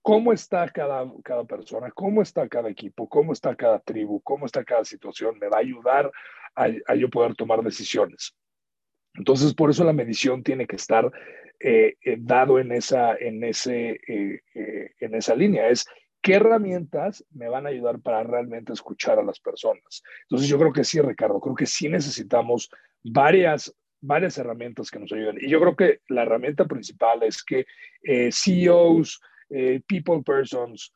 cómo 0.03 0.31
está 0.31 0.69
cada, 0.69 1.11
cada 1.25 1.45
persona, 1.45 1.91
cómo 1.93 2.21
está 2.21 2.47
cada 2.51 2.69
equipo, 2.69 3.09
cómo 3.09 3.33
está 3.33 3.57
cada 3.57 3.79
tribu, 3.79 4.21
cómo 4.21 4.45
está 4.45 4.63
cada 4.63 4.85
situación, 4.85 5.39
me 5.39 5.49
va 5.49 5.57
a 5.57 5.61
ayudar 5.61 6.13
a, 6.55 6.95
yo 6.95 7.09
poder 7.09 7.35
tomar 7.35 7.63
decisiones. 7.63 8.35
Entonces, 9.19 9.53
por 9.53 9.71
eso 9.71 9.85
la 9.85 9.93
medición 9.93 10.43
tiene 10.43 10.67
que 10.67 10.77
estar 10.77 11.11
eh, 11.61 11.97
eh, 12.05 12.17
dado 12.21 12.61
en 12.61 12.71
esa, 12.71 13.17
en, 13.17 13.43
ese, 13.43 14.01
eh, 14.07 14.41
en 15.01 15.15
esa 15.15 15.35
línea. 15.35 15.69
Es 15.69 15.87
qué 16.23 16.35
herramientas 16.35 17.25
me 17.33 17.49
van 17.49 17.67
a 17.67 17.71
ayudar 17.71 18.01
para 18.01 18.23
realmente 18.23 18.73
escuchar 18.73 19.19
a 19.19 19.25
las 19.25 19.41
personas. 19.41 20.03
Entonces, 20.23 20.49
yo 20.49 20.57
creo 20.59 20.73
que 20.73 20.85
sí, 20.85 21.01
Ricardo, 21.01 21.41
creo 21.41 21.57
que 21.57 21.67
sí 21.67 21.89
necesitamos 21.89 22.71
varias 23.03 23.75
varias 24.01 24.39
herramientas 24.39 24.93
que 24.93 25.01
nos 25.01 25.13
ayuden. 25.13 25.39
Y 25.41 25.51
yo 25.51 25.59
creo 25.59 25.75
que 25.75 26.03
la 26.07 26.23
herramienta 26.23 26.67
principal 26.67 27.25
es 27.25 27.43
que 27.43 27.67
CEOs, 28.31 29.21
people 29.89 30.23
persons, 30.25 30.93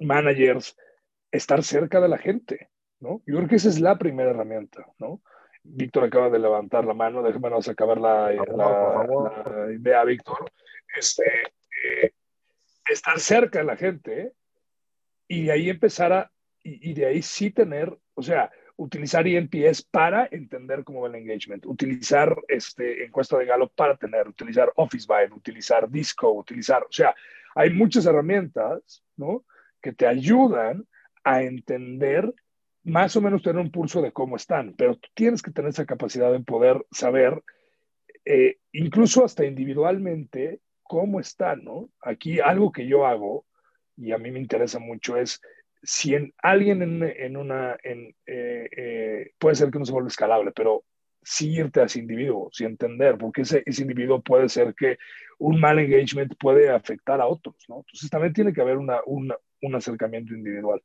managers, 0.00 0.74
estar 1.30 1.62
cerca 1.62 2.00
de 2.00 2.08
la 2.08 2.16
gente, 2.16 2.70
¿no? 3.00 3.22
Yo 3.26 3.36
creo 3.36 3.48
que 3.48 3.56
esa 3.56 3.68
es 3.68 3.80
la 3.80 3.98
primera 3.98 4.30
herramienta, 4.30 4.86
¿no? 4.98 5.20
Víctor 5.62 6.04
acaba 6.04 6.30
de 6.30 6.38
levantar 6.38 6.84
la 6.84 6.94
mano, 6.94 7.22
déjame 7.22 7.48
acabar 7.48 7.98
la, 7.98 8.32
la, 8.32 9.72
idea, 9.72 10.04
Víctor. 10.04 10.50
Este, 10.96 11.24
eh, 11.24 12.12
estar 12.88 13.20
cerca 13.20 13.58
de 13.58 13.64
la 13.64 13.76
gente 13.76 14.32
y 15.26 15.44
de 15.44 15.52
ahí 15.52 15.68
empezar 15.68 16.12
a, 16.12 16.32
y, 16.62 16.94
de 16.94 17.06
ahí 17.06 17.22
sí 17.22 17.50
tener, 17.50 17.96
o 18.14 18.22
sea, 18.22 18.50
utilizar 18.76 19.26
INPS 19.26 19.82
para 19.82 20.28
entender 20.30 20.84
cómo 20.84 21.02
va 21.02 21.08
el 21.08 21.16
engagement, 21.16 21.66
utilizar 21.66 22.36
este, 22.46 23.04
encuesta 23.04 23.36
de 23.36 23.46
Gallup 23.46 23.72
para 23.74 23.96
tener, 23.96 24.28
utilizar 24.28 24.72
Office 24.76 25.06
Vibe, 25.08 25.34
utilizar 25.34 25.88
Disco, 25.90 26.30
utilizar, 26.32 26.82
o 26.82 26.92
sea, 26.92 27.14
hay 27.54 27.70
muchas 27.70 28.06
herramientas, 28.06 29.02
¿no? 29.16 29.44
Que 29.82 29.92
te 29.92 30.06
ayudan 30.06 30.86
a 31.24 31.42
entender, 31.42 32.32
más 32.88 33.14
o 33.16 33.20
menos 33.20 33.42
tener 33.42 33.60
un 33.60 33.70
pulso 33.70 34.02
de 34.02 34.12
cómo 34.12 34.36
están, 34.36 34.74
pero 34.76 34.96
tú 34.96 35.08
tienes 35.14 35.42
que 35.42 35.50
tener 35.50 35.70
esa 35.70 35.86
capacidad 35.86 36.32
de 36.32 36.40
poder 36.40 36.84
saber, 36.90 37.42
eh, 38.24 38.58
incluso 38.72 39.24
hasta 39.24 39.44
individualmente, 39.44 40.60
cómo 40.82 41.20
están, 41.20 41.64
¿no? 41.64 41.90
Aquí 42.02 42.40
algo 42.40 42.72
que 42.72 42.86
yo 42.86 43.06
hago, 43.06 43.46
y 43.96 44.12
a 44.12 44.18
mí 44.18 44.30
me 44.30 44.40
interesa 44.40 44.78
mucho, 44.78 45.16
es 45.16 45.40
si 45.82 46.14
en, 46.14 46.34
alguien 46.42 46.82
en, 46.82 47.36
una, 47.36 47.76
en, 47.82 48.14
eh, 48.26 48.68
eh, 48.76 49.30
puede 49.38 49.54
ser 49.54 49.70
que 49.70 49.78
no 49.78 49.84
se 49.84 49.92
vuelva 49.92 50.08
escalable, 50.08 50.52
pero 50.52 50.84
sí 51.22 51.52
irte 51.52 51.80
a 51.80 51.84
ese 51.84 52.00
individuo, 52.00 52.48
sí 52.52 52.64
entender, 52.64 53.18
porque 53.18 53.42
ese, 53.42 53.62
ese 53.66 53.82
individuo 53.82 54.20
puede 54.20 54.48
ser 54.48 54.74
que 54.74 54.98
un 55.38 55.60
mal 55.60 55.78
engagement 55.78 56.34
puede 56.38 56.70
afectar 56.70 57.20
a 57.20 57.26
otros, 57.26 57.56
¿no? 57.68 57.78
Entonces 57.78 58.10
también 58.10 58.32
tiene 58.32 58.52
que 58.52 58.60
haber 58.60 58.78
una, 58.78 58.98
un 59.06 59.74
acercamiento 59.74 60.34
individual. 60.34 60.82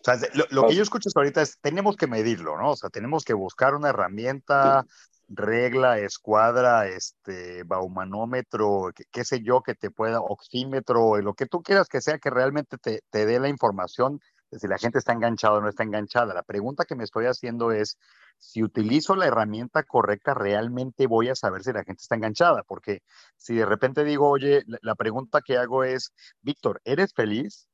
O 0.00 0.04
sea, 0.04 0.16
lo, 0.50 0.66
que 0.68 0.76
yo 0.76 0.82
escucho 0.82 1.10
ahorita 1.14 1.42
es, 1.42 1.58
tenemos 1.60 1.96
que 1.96 2.06
medirlo, 2.06 2.56
¿no? 2.56 2.70
O 2.70 2.76
sea, 2.76 2.88
tenemos 2.88 3.24
que 3.24 3.34
buscar 3.34 3.74
una 3.74 3.88
herramienta, 3.88 4.84
regla, 5.28 5.98
escuadra, 5.98 6.86
este, 6.86 7.64
baumanómetro, 7.64 8.90
qué, 9.10 9.24
sé 9.24 9.42
yo, 9.42 9.62
que 9.62 9.74
te 9.74 9.90
pueda, 9.90 10.20
oxímetro, 10.20 11.20
lo 11.20 11.34
que 11.34 11.46
tú 11.46 11.62
quieras 11.62 11.88
que 11.88 12.00
sea, 12.00 12.18
que 12.18 12.30
realmente 12.30 12.78
te, 12.78 13.02
te 13.10 13.26
dé 13.26 13.40
la 13.40 13.48
información 13.48 14.20
de 14.50 14.58
si 14.58 14.66
la 14.68 14.78
gente 14.78 14.98
está 14.98 15.12
enganchada 15.12 15.58
o 15.58 15.60
no 15.60 15.68
está 15.68 15.82
enganchada. 15.82 16.32
La 16.32 16.42
pregunta 16.42 16.84
que 16.84 16.94
me 16.94 17.04
estoy 17.04 17.26
haciendo 17.26 17.72
es, 17.72 17.98
si 18.38 18.62
utilizo 18.62 19.16
la 19.16 19.26
herramienta 19.26 19.82
correcta, 19.82 20.32
realmente 20.32 21.06
voy 21.06 21.28
a 21.28 21.34
saber 21.34 21.62
si 21.62 21.72
la 21.72 21.84
gente 21.84 22.02
está 22.02 22.14
enganchada, 22.14 22.62
porque 22.62 23.02
si 23.36 23.54
de 23.54 23.66
repente 23.66 24.04
digo, 24.04 24.28
oye, 24.28 24.62
la 24.66 24.94
pregunta 24.94 25.42
que 25.42 25.58
hago 25.58 25.84
es, 25.84 26.12
Víctor, 26.40 26.80
¿eres 26.84 27.12
feliz? 27.12 27.68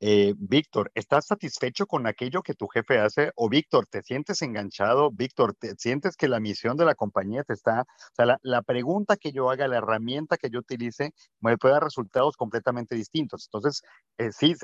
Eh, 0.00 0.34
Víctor, 0.38 0.92
¿estás 0.94 1.26
satisfecho 1.26 1.86
con 1.86 2.06
aquello 2.06 2.42
que 2.42 2.54
tu 2.54 2.68
jefe 2.68 2.98
hace? 3.00 3.32
O 3.34 3.48
Víctor, 3.48 3.86
¿te 3.86 4.02
sientes 4.02 4.42
enganchado? 4.42 5.10
Víctor, 5.10 5.54
¿te 5.58 5.74
sientes 5.76 6.16
que 6.16 6.28
la 6.28 6.38
misión 6.38 6.76
de 6.76 6.84
la 6.84 6.94
compañía 6.94 7.42
te 7.42 7.54
está... 7.54 7.80
O 7.82 8.14
sea, 8.14 8.38
la, 8.42 8.62
pregunta 8.62 9.16
que 9.16 9.32
yo 9.32 9.50
haga, 9.50 9.66
la 9.66 9.78
herramienta 9.78 10.36
que 10.36 10.50
yo 10.50 10.60
utilice, 10.60 11.12
me 11.40 11.58
puede 11.58 11.74
dar 11.74 11.82
resultados 11.82 12.36
completamente 12.36 12.94
distintos. 12.94 13.48
Entonces, 13.48 13.82
eh, 14.18 14.30
sí, 14.30 14.54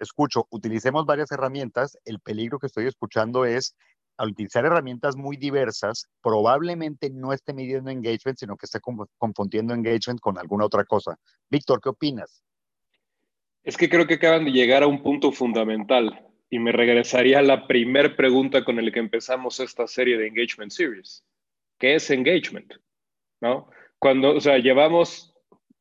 escucho, 0.00 0.46
utilicemos 0.50 1.06
varias 1.06 1.32
herramientas. 1.32 1.98
El 2.04 2.20
peligro 2.20 2.58
que 2.60 2.68
estoy 2.68 2.86
escuchando 2.86 3.44
es 3.44 3.74
al 4.16 4.30
utilizar 4.30 4.64
herramientas 4.64 5.16
muy 5.16 5.36
diversas, 5.36 6.06
probablemente 6.22 7.10
no 7.10 7.32
esté 7.32 7.52
midiendo 7.52 7.90
engagement, 7.90 8.38
sino 8.38 8.56
que 8.56 8.66
esté 8.66 8.78
confundiendo 9.18 9.74
engagement 9.74 10.20
con 10.20 10.38
alguna 10.38 10.66
otra 10.66 10.84
cosa. 10.84 11.16
Víctor, 11.50 11.80
¿qué 11.82 11.88
opinas? 11.88 12.44
Es 13.64 13.78
que 13.78 13.88
creo 13.88 14.06
que 14.06 14.14
acaban 14.14 14.44
de 14.44 14.52
llegar 14.52 14.82
a 14.82 14.86
un 14.86 15.02
punto 15.02 15.32
fundamental 15.32 16.20
y 16.50 16.58
me 16.58 16.70
regresaría 16.70 17.38
a 17.38 17.42
la 17.42 17.66
primera 17.66 18.14
pregunta 18.14 18.62
con 18.62 18.76
la 18.76 18.92
que 18.92 18.98
empezamos 18.98 19.58
esta 19.58 19.86
serie 19.86 20.18
de 20.18 20.26
Engagement 20.26 20.70
Series. 20.70 21.24
¿Qué 21.78 21.94
es 21.94 22.10
engagement? 22.10 22.74
¿No? 23.40 23.70
Cuando, 23.98 24.36
o 24.36 24.40
sea, 24.40 24.58
llevamos 24.58 25.34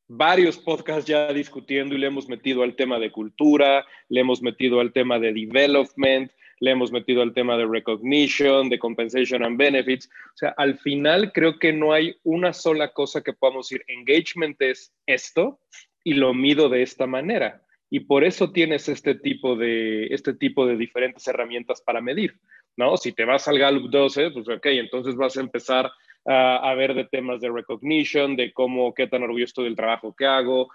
varios 0.07 0.57
podcasts 0.57 1.05
ya 1.05 1.33
discutiendo 1.33 1.93
y 1.93 1.97
le 1.97 2.07
hemos 2.07 2.29
metido 2.29 2.63
al 2.63 2.77
tema 2.77 2.99
de 2.99 3.11
cultura, 3.11 3.85
le 4.07 4.21
hemos 4.21 4.41
metido 4.41 4.79
al 4.79 4.93
tema 4.93 5.19
de 5.19 5.33
development, 5.33 6.31
le 6.61 6.71
hemos 6.71 6.89
metido 6.89 7.21
al 7.21 7.33
tema 7.33 7.57
de 7.57 7.65
recognition, 7.65 8.69
de 8.69 8.79
compensation 8.79 9.43
and 9.43 9.57
benefits. 9.57 10.07
O 10.07 10.37
sea, 10.37 10.53
al 10.55 10.77
final 10.79 11.33
creo 11.33 11.59
que 11.59 11.73
no 11.73 11.91
hay 11.91 12.15
una 12.23 12.53
sola 12.53 12.93
cosa 12.93 13.21
que 13.21 13.33
podamos 13.33 13.67
decir, 13.67 13.83
engagement 13.89 14.61
es 14.61 14.93
esto 15.05 15.59
y 16.05 16.13
lo 16.13 16.33
mido 16.33 16.69
de 16.69 16.81
esta 16.81 17.05
manera 17.07 17.62
y 17.93 17.99
por 17.99 18.23
eso 18.23 18.51
tienes 18.51 18.89
este 18.89 19.13
tipo 19.13 19.55
de, 19.55 20.07
este 20.07 20.33
tipo 20.33 20.65
de 20.65 20.77
diferentes 20.77 21.27
herramientas 21.27 21.79
para 21.79 22.01
medir, 22.01 22.39
¿no? 22.75 22.97
Si 22.97 23.11
te 23.11 23.23
vas 23.23 23.47
al 23.47 23.59
Gallup 23.59 23.91
12, 23.91 24.31
pues 24.31 24.49
ok, 24.49 24.65
entonces 24.65 25.15
vas 25.15 25.37
a 25.37 25.41
empezar 25.41 25.91
a, 26.25 26.73
ver 26.73 26.95
de 26.95 27.05
temas 27.05 27.39
de 27.39 27.51
recognition, 27.51 28.35
de 28.35 28.51
cómo, 28.51 28.95
qué 28.95 29.05
tan 29.05 29.21
orgulloso 29.21 29.49
estoy 29.51 29.65
del 29.65 29.75
trabajo 29.75 30.15
que 30.17 30.25
hago, 30.25 30.71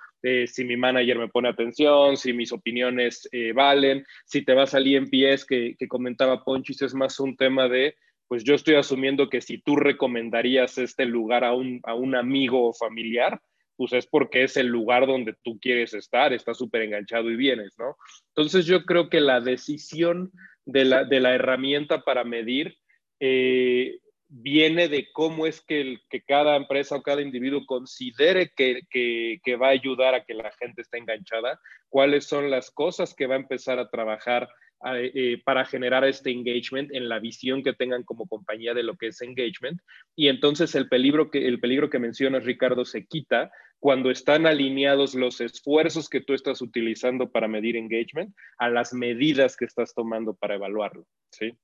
si 0.46 0.64
mi 0.64 0.76
manager 0.76 1.18
me 1.18 1.26
pone 1.26 1.48
atención, 1.48 2.16
si 2.16 2.32
mis 2.32 2.52
opiniones 2.52 3.28
eh, 3.32 3.52
valen, 3.52 4.06
si 4.24 4.44
te 4.44 4.54
vas 4.54 4.74
al 4.74 4.86
IMPS 4.86 5.44
que, 5.44 5.74
que 5.76 5.88
comentaba 5.88 6.44
Ponchis, 6.44 6.82
es 6.82 6.94
más 6.94 7.18
un 7.18 7.36
tema 7.36 7.66
de, 7.66 7.96
pues 8.28 8.44
yo 8.44 8.54
estoy 8.54 8.76
asumiendo 8.76 9.28
que 9.28 9.40
si 9.40 9.58
tú 9.58 9.74
recomendarías 9.74 10.78
este 10.78 11.04
lugar 11.04 11.42
a 11.42 11.52
un, 11.52 11.80
a 11.82 11.94
un 11.94 12.14
amigo 12.14 12.68
o 12.68 12.72
familiar, 12.72 13.40
pues 13.78 13.92
es 13.92 14.08
porque 14.08 14.42
es 14.42 14.56
el 14.56 14.66
lugar 14.66 15.06
donde 15.06 15.36
tú 15.44 15.56
quieres 15.60 15.94
estar, 15.94 16.32
estás 16.32 16.58
súper 16.58 16.82
enganchado 16.82 17.30
y 17.30 17.36
vienes, 17.36 17.78
¿no? 17.78 17.96
Entonces 18.34 18.66
yo 18.66 18.84
creo 18.84 19.08
que 19.08 19.20
la 19.20 19.40
decisión 19.40 20.32
de 20.66 20.84
la, 20.84 21.04
de 21.04 21.20
la 21.20 21.32
herramienta 21.32 22.02
para 22.02 22.24
medir 22.24 22.76
eh, 23.20 24.00
viene 24.26 24.88
de 24.88 25.06
cómo 25.12 25.46
es 25.46 25.60
que, 25.60 25.80
el, 25.80 26.00
que 26.10 26.22
cada 26.22 26.56
empresa 26.56 26.96
o 26.96 27.02
cada 27.02 27.22
individuo 27.22 27.64
considere 27.66 28.50
que, 28.56 28.80
que, 28.90 29.38
que 29.44 29.54
va 29.54 29.68
a 29.68 29.70
ayudar 29.70 30.16
a 30.16 30.24
que 30.24 30.34
la 30.34 30.50
gente 30.58 30.82
esté 30.82 30.98
enganchada, 30.98 31.60
cuáles 31.88 32.26
son 32.26 32.50
las 32.50 32.72
cosas 32.72 33.14
que 33.14 33.28
va 33.28 33.36
a 33.36 33.38
empezar 33.38 33.78
a 33.78 33.90
trabajar 33.90 34.48
eh, 34.84 35.42
para 35.44 35.64
generar 35.64 36.04
este 36.04 36.30
engagement 36.30 36.92
en 36.92 37.08
la 37.08 37.18
visión 37.18 37.64
que 37.64 37.72
tengan 37.72 38.04
como 38.04 38.28
compañía 38.28 38.74
de 38.74 38.84
lo 38.84 38.96
que 38.96 39.08
es 39.08 39.20
engagement. 39.20 39.80
Y 40.14 40.28
entonces 40.28 40.74
el 40.76 40.88
peligro 40.88 41.30
que, 41.30 41.48
el 41.48 41.58
peligro 41.58 41.90
que 41.90 41.98
mencionas, 41.98 42.44
Ricardo, 42.44 42.84
se 42.84 43.06
quita 43.06 43.50
cuando 43.80 44.10
están 44.10 44.46
alineados 44.46 45.14
los 45.14 45.40
esfuerzos 45.40 46.08
que 46.08 46.20
tú 46.20 46.32
estás 46.32 46.62
utilizando 46.62 47.30
para 47.30 47.48
medir 47.48 47.76
engagement 47.76 48.34
a 48.58 48.68
las 48.68 48.92
medidas 48.92 49.56
que 49.56 49.64
estás 49.64 49.94
tomando 49.94 50.34
para 50.34 50.54
evaluarlo. 50.54 51.06
¿sí? 51.30 51.58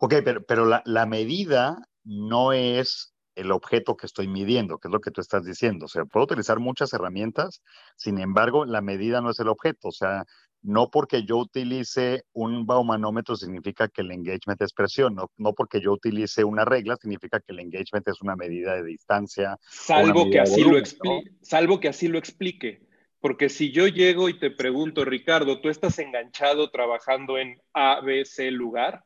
Ok, 0.00 0.14
pero, 0.24 0.42
pero 0.44 0.64
la, 0.64 0.82
la 0.86 1.06
medida 1.06 1.76
no 2.04 2.52
es 2.52 3.14
el 3.38 3.52
objeto 3.52 3.96
que 3.96 4.06
estoy 4.06 4.26
midiendo, 4.26 4.78
que 4.78 4.88
es 4.88 4.92
lo 4.92 5.00
que 5.00 5.10
tú 5.10 5.20
estás 5.20 5.44
diciendo. 5.44 5.86
O 5.86 5.88
sea, 5.88 6.04
puedo 6.04 6.24
utilizar 6.24 6.58
muchas 6.58 6.92
herramientas, 6.92 7.62
sin 7.96 8.18
embargo, 8.18 8.64
la 8.64 8.80
medida 8.80 9.20
no 9.20 9.30
es 9.30 9.38
el 9.38 9.48
objeto. 9.48 9.88
O 9.88 9.92
sea, 9.92 10.24
no 10.62 10.90
porque 10.90 11.24
yo 11.24 11.36
utilice 11.36 12.24
un 12.32 12.66
baumanómetro 12.66 13.36
significa 13.36 13.88
que 13.88 14.02
el 14.02 14.10
engagement 14.10 14.60
es 14.60 14.72
presión, 14.72 15.14
no, 15.14 15.30
no 15.36 15.52
porque 15.52 15.80
yo 15.80 15.92
utilice 15.92 16.42
una 16.42 16.64
regla 16.64 16.96
significa 16.96 17.38
que 17.38 17.52
el 17.52 17.60
engagement 17.60 18.06
es 18.08 18.20
una 18.20 18.34
medida 18.34 18.74
de 18.74 18.82
distancia. 18.82 19.56
Salvo 19.68 20.28
que 20.30 20.40
así 20.40 20.64
lo 20.64 20.76
explique, 20.76 21.30
salvo 21.42 21.78
que 21.78 21.88
así 21.88 22.08
lo 22.08 22.18
explique. 22.18 22.86
Porque 23.20 23.48
si 23.48 23.72
yo 23.72 23.88
llego 23.88 24.28
y 24.28 24.38
te 24.38 24.50
pregunto, 24.50 25.04
Ricardo, 25.04 25.60
tú 25.60 25.68
estás 25.68 25.98
enganchado 25.98 26.70
trabajando 26.70 27.36
en 27.36 27.60
A, 27.72 28.00
B, 28.00 28.24
C 28.24 28.50
lugar, 28.52 29.04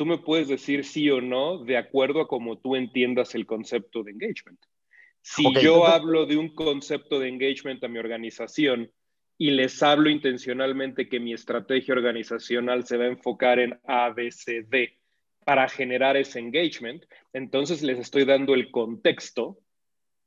tú 0.00 0.06
me 0.06 0.16
puedes 0.16 0.48
decir 0.48 0.86
sí 0.86 1.10
o 1.10 1.20
no 1.20 1.62
de 1.62 1.76
acuerdo 1.76 2.22
a 2.22 2.26
cómo 2.26 2.56
tú 2.56 2.74
entiendas 2.74 3.34
el 3.34 3.44
concepto 3.44 4.02
de 4.02 4.12
engagement. 4.12 4.58
Si 5.20 5.44
yo 5.60 5.86
hablo 5.86 6.24
de 6.24 6.38
un 6.38 6.54
concepto 6.54 7.18
de 7.18 7.28
engagement 7.28 7.84
a 7.84 7.88
mi 7.88 7.98
organización 7.98 8.90
y 9.36 9.50
les 9.50 9.82
hablo 9.82 10.08
intencionalmente 10.08 11.06
que 11.06 11.20
mi 11.20 11.34
estrategia 11.34 11.92
organizacional 11.92 12.86
se 12.86 12.96
va 12.96 13.04
a 13.04 13.08
enfocar 13.08 13.58
en 13.58 13.78
A, 13.86 14.08
B, 14.08 14.30
C, 14.30 14.62
D 14.62 14.98
para 15.44 15.68
generar 15.68 16.16
ese 16.16 16.38
engagement, 16.38 17.04
entonces 17.34 17.82
les 17.82 17.98
estoy 17.98 18.24
dando 18.24 18.54
el 18.54 18.70
contexto 18.70 19.58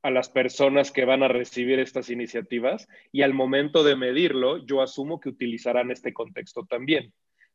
a 0.02 0.12
las 0.12 0.28
personas 0.28 0.92
que 0.92 1.04
van 1.04 1.24
a 1.24 1.28
recibir 1.28 1.80
estas 1.80 2.10
iniciativas 2.10 2.86
y 3.10 3.22
al 3.22 3.34
momento 3.34 3.82
de 3.82 3.96
medirlo, 3.96 4.64
yo 4.64 4.82
asumo 4.82 5.18
que 5.18 5.30
utilizarán 5.30 5.90
este 5.90 6.12
contexto 6.12 6.64
también. 6.64 7.12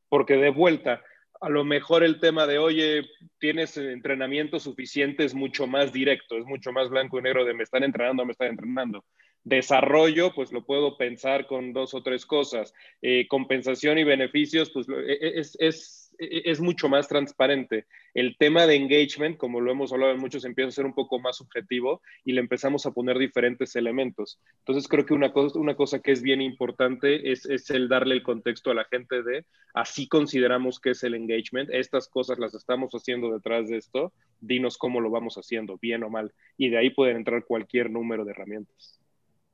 Porque 0.10 0.36
de 0.36 0.50
vuelta, 0.50 1.02
a 1.42 1.50
lo 1.50 1.64
mejor 1.64 2.04
el 2.04 2.20
tema 2.20 2.46
de, 2.46 2.58
oye, 2.58 3.04
tienes 3.40 3.78
entrenamiento 3.78 4.60
suficiente 4.60 5.24
es 5.24 5.34
mucho 5.34 5.68
más 5.68 5.94
directo, 5.94 6.38
es 6.38 6.46
mucho 6.46 6.72
más 6.72 6.90
blanco 6.90 7.18
y 7.20 7.22
negro 7.22 7.46
de 7.46 7.54
me 7.54 7.64
están 7.64 7.84
entrenando, 7.84 8.26
me 8.26 8.34
están 8.34 8.50
entrenando. 8.50 9.06
Desarrollo, 9.44 10.34
pues 10.36 10.52
lo 10.52 10.66
puedo 10.66 10.98
pensar 10.98 11.48
con 11.48 11.72
dos 11.72 11.94
o 11.94 12.04
tres 12.04 12.26
cosas. 12.26 12.74
Eh, 13.02 13.26
compensación 13.30 13.98
y 13.98 14.04
beneficios, 14.04 14.70
pues 14.72 14.88
e, 14.90 15.14
e, 15.14 15.40
es, 15.40 15.99
es 16.20 16.60
mucho 16.60 16.90
más 16.90 17.08
transparente. 17.08 17.86
El 18.14 18.36
tema 18.38 18.68
de 18.68 18.76
engagement, 18.76 19.38
como 19.38 19.62
lo 19.62 19.72
hemos 19.72 19.94
hablado 19.94 20.12
en 20.12 20.20
muchos, 20.20 20.44
empieza 20.44 20.68
a 20.68 20.72
ser 20.72 20.86
un 20.86 20.94
poco 20.94 21.20
más 21.20 21.38
subjetivo 21.38 22.02
y 22.26 22.34
le 22.34 22.42
empezamos 22.42 22.86
a 22.86 22.92
poner 22.92 23.18
diferentes 23.18 23.76
elementos. 23.76 24.40
Entonces 24.60 24.88
creo 24.88 25.06
que 25.06 25.14
una 25.14 25.32
cosa, 25.32 26.00
que 26.00 26.12
es 26.12 26.22
bien 26.22 26.42
importante 26.42 27.32
es, 27.32 27.46
es 27.46 27.70
el 27.70 27.88
darle 27.88 28.16
el 28.16 28.24
contexto 28.24 28.72
a 28.72 28.76
la 28.76 28.86
gente 28.86 29.24
de 29.24 29.46
así 29.74 30.08
consideramos 30.08 30.80
que 30.80 30.92
es 30.92 31.04
el 31.04 31.16
engagement, 31.16 31.70
estas 31.72 32.10
cosas 32.10 32.38
las 32.38 32.54
estamos 32.54 32.92
haciendo 32.92 33.32
detrás 33.32 33.70
de 33.70 33.78
esto, 33.78 34.12
dinos 34.42 34.78
cómo 34.78 35.00
lo 35.00 35.10
vamos 35.10 35.36
haciendo, 35.36 35.78
bien 35.82 36.04
o 36.04 36.10
mal. 36.10 36.34
Y 36.58 36.70
de 36.70 36.78
ahí 36.78 36.90
pueden 36.90 37.18
entrar 37.18 37.46
cualquier 37.46 37.90
número 37.90 38.26
de 38.26 38.32
herramientas. 38.32 39.00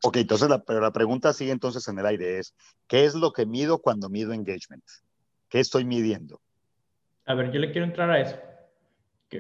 Ok, 0.04 0.18
entonces 0.18 0.50
la, 0.50 0.64
pero 0.64 0.82
la 0.82 0.92
pregunta 0.92 1.34
sigue 1.34 1.52
entonces 1.52 1.88
en 1.88 2.00
el 2.00 2.06
aire 2.06 2.40
es, 2.40 2.56
¿qué 2.88 3.06
es 3.06 3.16
lo 3.16 3.32
que 3.34 3.46
mido 3.46 3.80
cuando 3.80 4.10
mido 4.10 4.34
engagement? 4.34 4.84
¿Qué 5.50 5.60
estoy 5.60 5.86
midiendo? 5.86 6.42
A 7.26 7.34
ver, 7.34 7.52
yo 7.52 7.60
le 7.60 7.72
quiero 7.72 7.88
entrar 7.88 8.10
a 8.12 8.20
eso. 8.20 8.38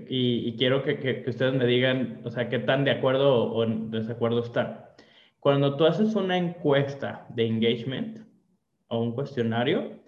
Y, 0.10 0.56
quiero 0.58 0.84
que, 0.84 1.24
ustedes 1.27 1.54
me 1.54 1.65
digan, 1.65 2.22
o 2.24 2.32
sea, 2.32 2.50
qué 2.50 2.60
tan 2.60 2.84
de 2.84 2.92
acuerdo 2.92 3.46
o 3.46 3.63
en 3.63 3.92
desacuerdo 3.92 4.39
están. 4.39 4.86
Cuando 5.39 5.77
tú 5.77 5.86
haces 5.86 6.15
una 6.15 6.38
encuesta 6.38 7.27
de 7.30 7.46
engagement 7.46 8.20
o 8.88 9.00
un 9.00 9.13
cuestionario, 9.13 10.00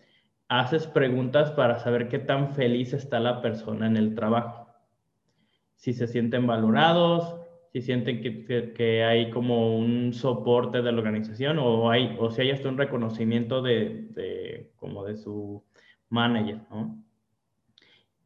haces 0.48 0.88
preguntas 0.88 1.52
para 1.52 1.78
saber 1.78 2.10
qué 2.10 2.20
tan 2.20 2.54
feliz 2.56 2.94
está 2.94 3.20
la 3.20 3.42
persona 3.42 3.88
en 3.88 3.98
el 3.98 4.16
trabajo. 4.16 4.68
Si 5.76 5.94
se 5.94 6.08
sienten 6.08 6.48
valorados, 6.48 7.36
si 7.72 7.82
sienten 7.82 8.22
que, 8.22 8.74
que, 8.74 9.04
hay 9.04 9.30
como 9.30 9.78
un 9.78 10.14
soporte 10.14 10.82
de 10.82 10.92
la 10.92 10.98
organización 10.98 11.60
o, 11.60 11.92
hay, 11.92 12.16
o 12.20 12.32
si 12.32 12.42
hay 12.42 12.52
hasta 12.52 12.70
un 12.70 12.78
reconocimiento 12.78 13.62
de, 13.62 14.08
de 14.10 14.72
como 14.78 15.06
de 15.06 15.18
su 15.18 15.64
manager, 16.10 16.62
¿no? 16.72 17.07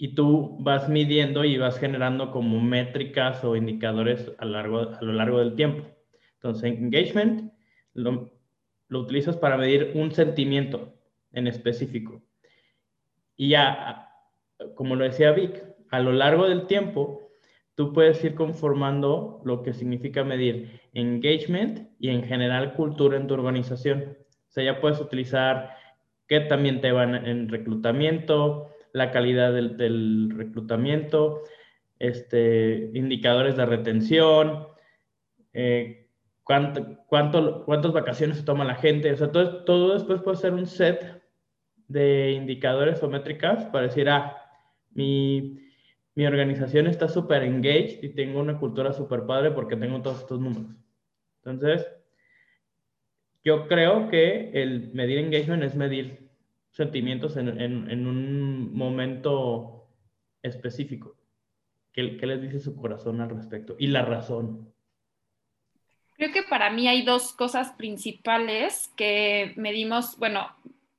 Y 0.03 0.15
tú 0.15 0.57
vas 0.59 0.89
midiendo 0.89 1.45
y 1.45 1.59
vas 1.59 1.77
generando 1.77 2.31
como 2.31 2.59
métricas 2.59 3.43
o 3.43 3.55
indicadores 3.55 4.31
a, 4.39 4.45
largo, 4.45 4.79
a 4.79 4.97
lo 4.99 5.13
largo 5.13 5.37
del 5.37 5.53
tiempo. 5.53 5.85
Entonces, 6.33 6.73
engagement 6.73 7.53
lo, 7.93 8.31
lo 8.87 8.99
utilizas 8.99 9.37
para 9.37 9.57
medir 9.57 9.91
un 9.93 10.11
sentimiento 10.11 10.91
en 11.33 11.45
específico. 11.45 12.19
Y 13.35 13.49
ya, 13.49 14.09
como 14.73 14.95
lo 14.95 15.03
decía 15.03 15.33
Vic, 15.33 15.63
a 15.91 15.99
lo 15.99 16.13
largo 16.13 16.49
del 16.49 16.65
tiempo, 16.65 17.29
tú 17.75 17.93
puedes 17.93 18.23
ir 18.23 18.33
conformando 18.33 19.39
lo 19.45 19.61
que 19.61 19.71
significa 19.71 20.23
medir 20.23 20.81
engagement 20.93 21.91
y 21.99 22.09
en 22.09 22.23
general 22.23 22.73
cultura 22.73 23.17
en 23.17 23.27
tu 23.27 23.35
organización. 23.35 24.17
O 24.49 24.51
sea, 24.51 24.63
ya 24.63 24.81
puedes 24.81 24.99
utilizar 24.99 25.75
qué 26.27 26.39
también 26.39 26.81
te 26.81 26.91
van 26.91 27.13
en 27.13 27.49
reclutamiento, 27.49 28.70
la 28.93 29.11
calidad 29.11 29.53
del, 29.53 30.31
reclutamiento, 30.35 31.43
este, 31.99 32.91
indicadores 32.93 33.55
de 33.55 33.65
retención, 33.65 34.67
eh, 35.53 36.09
cuánto, 36.43 36.97
cuánto, 37.07 37.65
cuántas 37.65 37.93
vacaciones 37.93 38.37
se 38.37 38.43
toma 38.43 38.65
la 38.65 38.75
gente. 38.75 39.11
O 39.11 39.17
sea, 39.17 39.31
todo, 39.31 39.63
todo 39.63 39.93
después 39.93 40.21
puede 40.21 40.37
ser 40.37 40.53
un 40.53 40.65
set 40.65 41.21
de 41.87 42.31
indicadores 42.31 43.01
o 43.03 43.09
métricas 43.09 43.65
para 43.65 43.87
decir, 43.87 44.09
ah, 44.09 44.37
mi, 44.91 45.59
mi 46.15 46.25
organización 46.25 46.87
está 46.87 47.07
súper 47.07 47.43
engaged 47.43 48.03
y 48.03 48.09
tengo 48.09 48.39
una 48.39 48.57
cultura 48.57 48.93
súper 48.93 49.25
padre 49.25 49.51
porque 49.51 49.75
tengo 49.75 50.01
todos 50.01 50.21
estos 50.21 50.39
números. 50.39 50.75
Entonces, 51.43 51.87
yo 53.43 53.67
creo 53.67 54.09
que 54.09 54.51
el 54.53 54.91
medir 54.93 55.17
engagement 55.17 55.63
es 55.63 55.75
medir 55.75 56.20
sentimientos 56.71 57.37
en, 57.37 58.07
un 58.07 58.73
momento 58.73 59.87
específico. 60.41 61.15
¿Qué, 61.91 62.17
¿Qué, 62.17 62.25
les 62.25 62.41
dice 62.41 62.59
su 62.59 62.75
corazón 62.75 63.21
al 63.21 63.29
respecto? 63.29 63.75
Y 63.77 63.87
la 63.87 64.03
razón. 64.03 64.73
Creo 66.15 66.31
que 66.31 66.43
para 66.43 66.69
mí 66.69 66.87
hay 66.87 67.03
dos 67.03 67.33
cosas 67.33 67.73
principales 67.73 68.91
que 68.95 69.53
medimos, 69.57 70.17
bueno, 70.17 70.47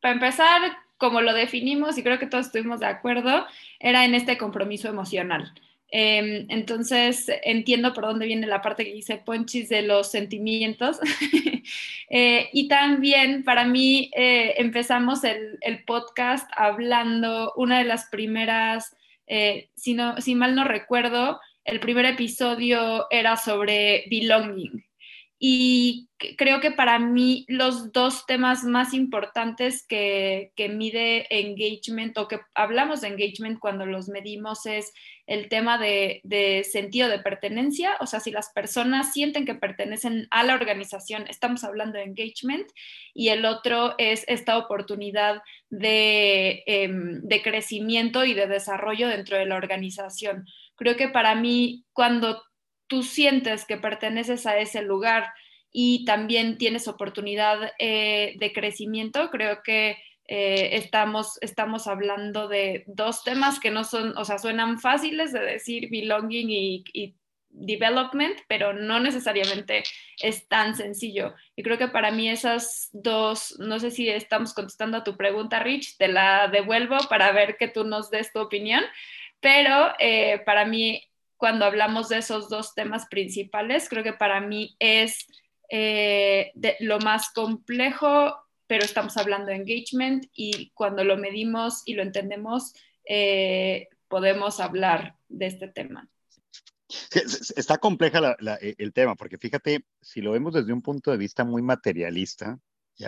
para 0.01 0.15
empezar, 0.15 0.61
como 0.99 1.21
lo 1.21 1.33
definimos 1.33 1.97
y 1.97 2.03
creo 2.03 2.19
que 2.19 2.27
todos 2.27 2.47
estuvimos 2.47 2.81
de 2.81 2.87
acuerdo, 2.87 3.47
era 3.79 4.05
en 4.05 4.15
este 4.15 4.37
compromiso 4.37 4.89
emocional. 4.89 5.55
Em, 5.95 6.47
entonces, 6.49 7.27
entiendo 7.45 7.93
por 7.93 8.05
dónde 8.05 8.25
viene 8.25 8.47
la 8.47 8.63
parte 8.63 8.83
que 8.83 8.95
dice 8.95 9.19
Ponchis 9.19 9.69
de 9.69 9.83
los 9.83 10.11
sentimientos. 10.11 10.99
Eh, 12.15 12.51
y 12.53 12.69
también 12.69 13.43
para 13.43 13.65
mí 13.65 14.11
eh, 14.15 14.55
empezamos 14.59 15.23
el, 15.25 15.59
podcast 15.87 16.51
hablando, 16.55 17.55
una 17.57 17.79
de 17.79 17.85
las 17.85 18.07
primeras, 18.11 18.95
eh, 19.27 19.71
si, 19.77 19.97
si 20.19 20.35
mal 20.35 20.55
no 20.55 20.65
recuerdo, 20.65 21.41
el 21.65 21.81
primer 21.81 22.05
episodio 22.05 23.07
era 23.11 23.39
sobre 23.39 24.05
belonging. 24.11 24.85
Y 25.45 26.09
creo 26.39 26.61
que 26.61 26.71
para 26.71 27.01
mí 27.01 27.45
los 27.49 27.91
dos 27.91 28.27
temas 28.27 28.63
más 28.63 28.95
importantes 28.95 29.85
que, 29.85 30.53
mide 30.57 31.27
engagement 31.37 32.17
o 32.17 32.29
que 32.29 32.39
hablamos 32.55 33.01
de 33.01 33.09
engagement 33.09 33.59
cuando 33.59 33.85
los 33.85 34.09
medimos 34.09 34.67
es 34.67 34.93
el 35.27 35.49
tema 35.49 35.79
de, 35.79 36.21
de, 36.23 36.63
sentido 36.63 37.09
de 37.09 37.19
pertenencia, 37.19 37.97
o 37.99 38.07
sea, 38.07 38.21
si 38.21 38.31
las 38.31 38.53
personas 38.53 39.13
sienten 39.13 39.45
que 39.45 39.57
pertenecen 39.57 40.29
a 40.31 40.45
la 40.45 40.55
organización, 40.55 41.25
estamos 41.29 41.65
hablando 41.65 41.99
de 41.99 42.05
engagement, 42.05 42.69
y 43.13 43.31
el 43.31 43.45
otro 43.45 43.97
es 43.99 44.25
esta 44.29 44.57
oportunidad 44.57 45.43
de, 45.71 46.63
em, 46.67 47.21
de 47.23 47.43
crecimiento 47.43 48.25
y 48.25 48.35
de 48.35 48.47
desarrollo 48.47 49.09
dentro 49.09 49.37
de 49.37 49.47
la 49.47 49.57
organización. 49.57 50.45
Creo 50.77 50.97
que 50.97 51.09
para 51.09 51.35
mí, 51.35 51.85
cuando 51.93 52.43
tú 52.93 53.03
sientes 53.03 53.65
que 53.65 53.79
perteneces 53.79 54.45
a 54.45 54.59
ese 54.59 54.83
lugar 54.83 55.33
y 55.73 56.05
también 56.05 56.59
tienes 56.59 56.89
oportunidad 56.89 57.73
eh, 57.79 58.35
de 58.39 58.53
crecimiento, 58.53 59.31
creo 59.31 59.63
que 59.63 59.97
eh, 60.29 60.77
estamos, 60.77 61.39
estamos 61.41 61.87
hablando 61.87 62.49
de 62.49 62.85
dos 62.87 63.25
temas 63.25 63.61
que 63.61 63.71
no 63.71 63.85
son, 63.85 64.15
o 64.19 64.27
sea, 64.27 64.39
suenan 64.39 64.79
fáciles 64.79 65.33
de 65.33 65.41
decir 65.41 65.89
belonging 65.91 66.51
y, 66.51 67.17
development, 67.55 68.39
pero 68.49 68.73
no 68.73 68.99
necesariamente 68.99 69.83
es 70.23 70.49
tan 70.49 70.75
sencillo. 70.75 71.35
Y 71.55 71.63
creo 71.63 71.77
que 71.77 71.89
para 71.89 72.11
mí 72.11 72.31
esas 72.31 72.89
dos, 72.93 73.59
no 73.59 73.79
sé 73.79 73.91
si 73.91 74.09
estamos 74.09 74.55
contestando 74.55 74.99
a 74.99 75.05
tu 75.05 75.19
pregunta, 75.19 75.61
Rich, 75.61 75.99
te 75.99 76.09
la 76.09 76.49
devuelvo 76.49 76.97
para 77.11 77.31
ver 77.33 77.59
que 77.59 77.69
tú 77.69 77.85
nos 77.85 78.11
des 78.11 78.33
tu 78.33 78.41
opinión, 78.41 78.83
pero 79.41 79.93
eh, 79.99 80.41
para 80.47 80.65
mí 80.65 81.03
cuando 81.43 81.65
hablamos 81.65 82.09
de 82.09 82.19
esos 82.19 82.49
dos 82.49 82.73
temas 82.73 83.07
principales, 83.07 83.89
creo 83.89 84.05
que 84.05 84.13
para 84.13 84.41
mí 84.41 84.77
es 84.79 85.27
eh, 85.71 86.53
lo 86.79 87.01
más 87.01 87.33
complejo, 87.33 88.37
pero 88.69 88.85
estamos 88.85 89.17
hablando 89.17 89.47
de 89.47 89.57
engagement 89.57 90.27
y 90.33 90.71
cuando 90.71 91.03
lo 91.03 91.17
medimos 91.17 91.83
y 91.85 91.95
lo 91.95 92.05
entendemos, 92.05 92.75
eh, 93.05 93.89
podemos 94.07 94.61
hablar 94.61 95.17
de 95.29 95.47
este 95.47 95.67
tema. 95.67 96.09
Está 97.57 97.77
compleja 97.79 98.37
e, 98.61 98.77
el 98.79 98.93
tema, 98.93 99.17
porque 99.17 99.37
fíjate, 99.37 99.85
si 100.01 100.21
lo 100.21 100.31
vemos 100.31 100.55
desde 100.55 100.73
un 100.73 100.81
punto 100.81 101.11
de 101.11 101.17
vista 101.17 101.43
muy 101.43 101.61
materialista, 101.61 102.57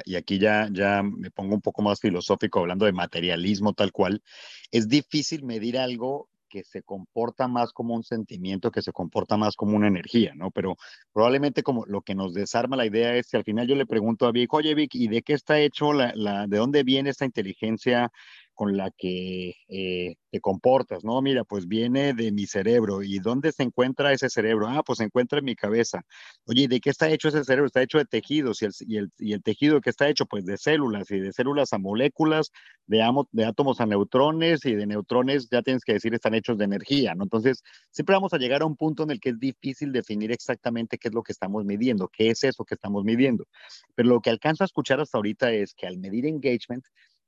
y 0.05 0.17
aquí 0.17 0.41
ya, 0.41 0.69
ya 0.73 1.05
me 1.05 1.31
pongo 1.31 1.55
un 1.55 1.63
poco 1.63 1.83
más 1.83 2.01
filosófico 2.01 2.59
hablando 2.59 2.85
de 2.85 2.93
materialismo 2.93 3.75
tal 3.75 3.93
cual, 3.93 4.25
es 4.73 4.89
difícil 4.89 5.45
medir 5.45 5.79
algo 5.79 6.29
que 6.55 6.63
se 6.63 6.85
comporta 6.85 7.49
más 7.49 7.73
como 7.73 7.95
un 7.95 8.05
sentimiento, 8.05 8.71
que 8.71 8.81
se 8.81 8.93
comporta 8.93 9.37
más 9.37 9.57
como 9.57 9.77
una 9.77 9.89
energía, 9.89 10.35
¿no? 10.37 10.53
Pero 10.53 10.77
probablemente 11.13 11.65
como 11.65 11.85
lo 11.87 12.03
que 12.03 12.15
nos 12.15 12.33
desarma 12.33 12.77
la 12.77 12.87
idea 12.87 13.17
es 13.17 13.29
que 13.29 13.37
al 13.37 13.43
final 13.43 13.67
yo 13.67 13.75
le 13.75 13.87
pregunto 13.87 14.25
a 14.25 14.31
Vic, 14.31 14.55
oye 14.55 14.73
Vic, 14.77 14.95
¿y 14.95 15.09
de 15.09 15.23
qué 15.23 15.33
está 15.33 15.59
hecho 15.59 15.93
la 15.93 16.47
de 16.47 16.57
dónde 16.57 16.85
viene 16.85 17.11
esta 17.11 17.25
inteligencia 17.25 18.13
con 18.55 18.77
la 18.77 18.91
que 18.97 19.55
eh, 19.69 20.17
te 20.31 20.41
comportas, 20.41 21.05
¿no? 21.05 21.21
Mira, 21.23 21.45
pues 21.45 21.67
viene 21.67 22.15
de 22.15 22.33
mi 22.33 22.47
cerebro. 22.47 23.03
¿Y 23.03 23.19
dónde 23.19 23.53
se 23.53 23.65
encuentra 23.65 24.13
ese 24.13 24.31
cerebro? 24.31 24.69
Ah, 24.69 24.83
pues 24.85 24.99
se 24.99 25.05
encuentra 25.05 25.41
en 25.41 25.45
mi 25.45 25.57
cabeza. 25.57 26.03
Oye, 26.47 26.69
¿de 26.69 26.81
qué 26.81 26.91
está 26.91 27.11
hecho 27.11 27.29
ese 27.29 27.45
cerebro? 27.45 27.67
Está 27.67 27.83
hecho 27.83 27.99
de 27.99 28.05
tejidos 28.05 28.63
y 28.63 28.67
el, 28.67 28.73
y 28.81 28.97
el, 28.97 29.11
y 29.19 29.33
el 29.33 29.43
tejido 29.43 29.81
que 29.81 29.91
está 29.91 30.09
hecho, 30.09 30.27
pues 30.27 30.45
de 30.45 30.57
células 30.57 31.11
y 31.11 31.19
de 31.19 31.33
células 31.33 31.73
a 31.73 31.79
moléculas, 31.79 32.51
de, 32.87 33.03
de 33.33 33.45
átomos 33.45 33.81
a 33.81 33.87
neutrones 33.87 34.65
y 34.65 34.75
de 34.75 34.87
neutrones, 34.87 35.49
ya 35.51 35.63
tienes 35.63 35.85
que 35.85 35.95
decir, 35.95 36.15
están 36.15 36.35
hechos 36.35 36.59
de 36.59 36.65
energía, 36.65 37.15
¿no? 37.15 37.25
Entonces, 37.25 37.63
siempre 37.91 38.15
vamos 38.15 38.33
a 38.33 38.39
llegar 38.39 38.63
a 38.63 38.67
un 38.67 38.77
punto 38.77 39.03
en 39.03 39.11
el 39.11 39.21
que 39.21 39.31
es 39.31 39.39
difícil 39.39 39.93
definir 39.93 40.33
exactamente 40.33 40.99
qué 40.99 41.09
es 41.09 41.15
lo 41.15 41.23
que 41.23 41.33
estamos 41.33 41.65
midiendo, 41.65 42.09
qué 42.09 42.31
es 42.31 42.45
eso 42.45 42.65
que 42.65 42.75
estamos 42.75 43.05
midiendo. 43.05 43.47
Pero 43.95 44.09
lo 44.09 44.21
que 44.21 44.31
alcanzo 44.31 44.65
a 44.65 44.67
escuchar 44.67 45.01
hasta 45.01 45.19
ahorita 45.19 45.53
es 45.53 45.75
que 45.75 45.87
al 45.87 45.99
medir 45.99 46.27
engagement, 46.27 46.85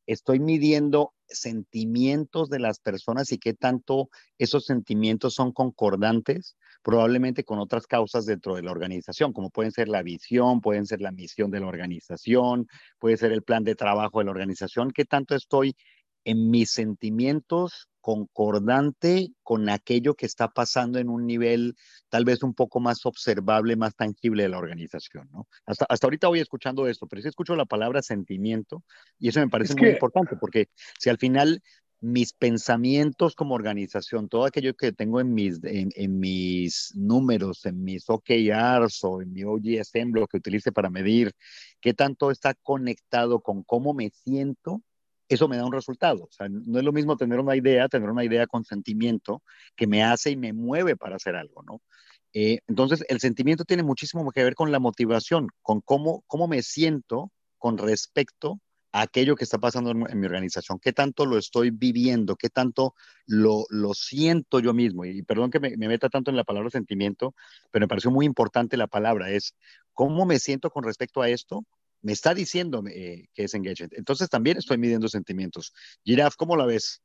estoy 0.07 0.40
midiendo 0.40 1.12
sentimientos 1.29 2.49
de 2.49 2.61
las 2.61 2.79
personas 2.79 3.33
y 3.33 3.38
qué 3.38 3.53
tanto 3.55 4.09
esos 4.38 4.64
sentimientos 4.64 5.35
son 5.35 5.53
concordantes 5.53 6.57
probablemente 6.83 7.42
con 7.42 7.59
otras 7.59 7.88
causas 7.88 8.27
dentro 8.27 8.55
de 8.55 8.62
la 8.62 8.71
organización, 8.71 9.33
como 9.33 9.51
pueden 9.51 9.73
ser 9.73 9.88
la 9.88 10.05
visión, 10.05 10.61
pueden 10.61 10.87
ser 10.87 11.01
la 11.01 11.11
misión 11.11 11.51
de 11.51 11.59
la 11.59 11.66
organización, 11.66 12.69
puede 13.01 13.16
ser 13.16 13.33
el 13.33 13.42
plan 13.42 13.64
de 13.64 13.75
trabajo 13.75 14.21
de 14.21 14.27
la 14.27 14.31
organización, 14.31 14.92
qué 14.92 15.05
tanto 15.05 15.35
estoy 15.35 15.75
en 16.25 16.51
mis 16.51 16.71
sentimientos 16.71 17.88
concordante 18.07 19.33
con 19.42 19.69
aquello 19.69 20.14
que 20.14 20.27
está 20.27 20.47
pasando 20.47 21.01
en 21.01 21.09
un 21.09 21.27
nivel 21.27 21.75
tal 22.09 22.25
vez 22.25 22.45
un 22.45 22.55
poco 22.55 22.79
más 22.79 23.05
observable, 23.05 23.75
más 23.75 23.97
tangible 23.97 24.45
de 24.45 24.49
la 24.49 24.59
organización, 24.59 25.29
¿no? 25.33 25.49
Hasta, 25.66 25.87
hasta 25.88 26.07
ahorita 26.07 26.29
voy 26.29 26.38
escuchando 26.38 26.87
esto, 26.87 27.09
pero 27.09 27.21
sí 27.21 27.27
escucho 27.27 27.57
la 27.57 27.64
palabra 27.64 28.03
sentimiento 28.03 28.85
y 29.19 29.31
eso 29.31 29.40
me 29.40 29.49
parece 29.49 29.75
muy 29.75 29.88
importante 29.88 30.37
porque 30.37 30.69
si 31.01 31.11
al 31.11 31.19
final 31.19 31.61
mis 32.01 32.33
pensamientos 32.33 33.35
como 33.35 33.57
organización, 33.57 34.29
todo 34.29 34.45
aquello 34.45 34.77
que 34.77 34.92
tengo 34.92 35.21
en 35.21 35.35
mis, 35.35 35.59
en, 35.64 35.88
en 35.97 36.21
mis 36.21 36.92
números, 36.95 37.66
en 37.66 37.83
mis 37.83 38.09
OKRs 38.09 39.03
o 39.03 39.21
en 39.21 39.33
mi 39.33 39.42
OGSM, 39.42 40.12
lo 40.12 40.29
que 40.29 40.37
utilice 40.37 40.71
para 40.71 40.90
medir, 40.90 41.33
qué 41.81 41.92
tanto 41.92 42.31
está 42.31 42.55
conectado 42.55 43.40
con 43.40 43.64
cómo 43.64 43.95
me 43.95 44.11
siento 44.11 44.81
eso 45.29 45.49
me 45.49 45.57
da 45.57 45.65
un 45.65 45.73
resultado. 45.73 46.25
O 46.25 46.33
sea, 46.33 46.49
no 46.49 46.79
es 46.79 46.85
lo 46.85 46.93
mismo 46.93 47.17
tener 47.17 47.41
una 47.41 47.57
idea, 47.57 47.89
tener 47.89 48.11
una 48.11 48.25
idea 48.25 48.47
con 48.47 48.65
sentimiento 48.65 49.43
que 49.75 49.87
me 49.87 50.03
hace 50.03 50.31
y 50.31 50.37
me 50.37 50.53
mueve 50.53 50.97
para 50.97 51.17
hacer 51.17 51.37
algo, 51.37 51.62
¿no? 51.62 51.81
Eh, 52.33 52.59
entonces, 52.67 53.05
el 53.09 53.21
sentimiento 53.21 53.65
tiene 53.65 53.83
muchísimo 53.83 54.31
que 54.31 54.45
ver 54.45 54.55
con 54.55 54.71
la 54.71 54.79
motivación, 54.79 55.49
con 55.62 55.81
cómo, 55.81 56.23
cómo 56.27 56.49
me 56.49 56.62
siento 56.62 57.33
con 57.59 57.79
respecto 57.79 58.61
a 58.93 59.03
aquello 59.03 59.37
que 59.37 59.45
está 59.45 59.59
pasando 59.59 59.91
en, 59.91 60.21
mi 60.21 60.27
organización, 60.27 60.79
qué 60.79 60.93
tanto 60.93 61.27
lo 61.27 61.39
estoy 61.39 61.71
viviendo, 61.71 62.37
qué 62.37 62.51
tanto 62.51 62.95
lo, 63.27 63.65
lo 63.71 63.95
siento 63.95 64.61
yo 64.61 64.75
mismo. 64.75 65.05
Y, 65.05 65.23
perdón 65.23 65.51
que 65.51 65.61
me, 65.61 65.77
me, 65.77 65.89
meta 65.89 66.09
tanto 66.09 66.31
en 66.31 66.37
la 66.37 66.45
palabra 66.45 66.71
sentimiento, 66.71 67.35
pero 67.71 67.85
me 67.85 67.89
pareció 67.89 68.11
muy 68.11 68.27
importante 68.27 68.77
la 68.77 68.87
palabra, 68.87 69.31
es 69.31 69.55
cómo 69.93 70.27
me 70.27 70.39
siento 70.39 70.71
con 70.71 70.85
respecto 70.85 71.23
a 71.23 71.31
esto 71.31 71.65
me 72.07 72.12
está 72.12 72.35
diciendo 72.35 72.85
eh, 72.88 73.27
que 73.35 73.42
es 73.42 73.55
engagement. 73.55 73.92
Entonces 73.95 74.31
también 74.31 74.59
estoy 74.59 74.79
midiendo 74.79 75.09
sentimientos. 75.09 75.75
Giraf, 76.05 76.37
¿cómo 76.37 76.57
la 76.57 76.64
ves? 76.64 77.03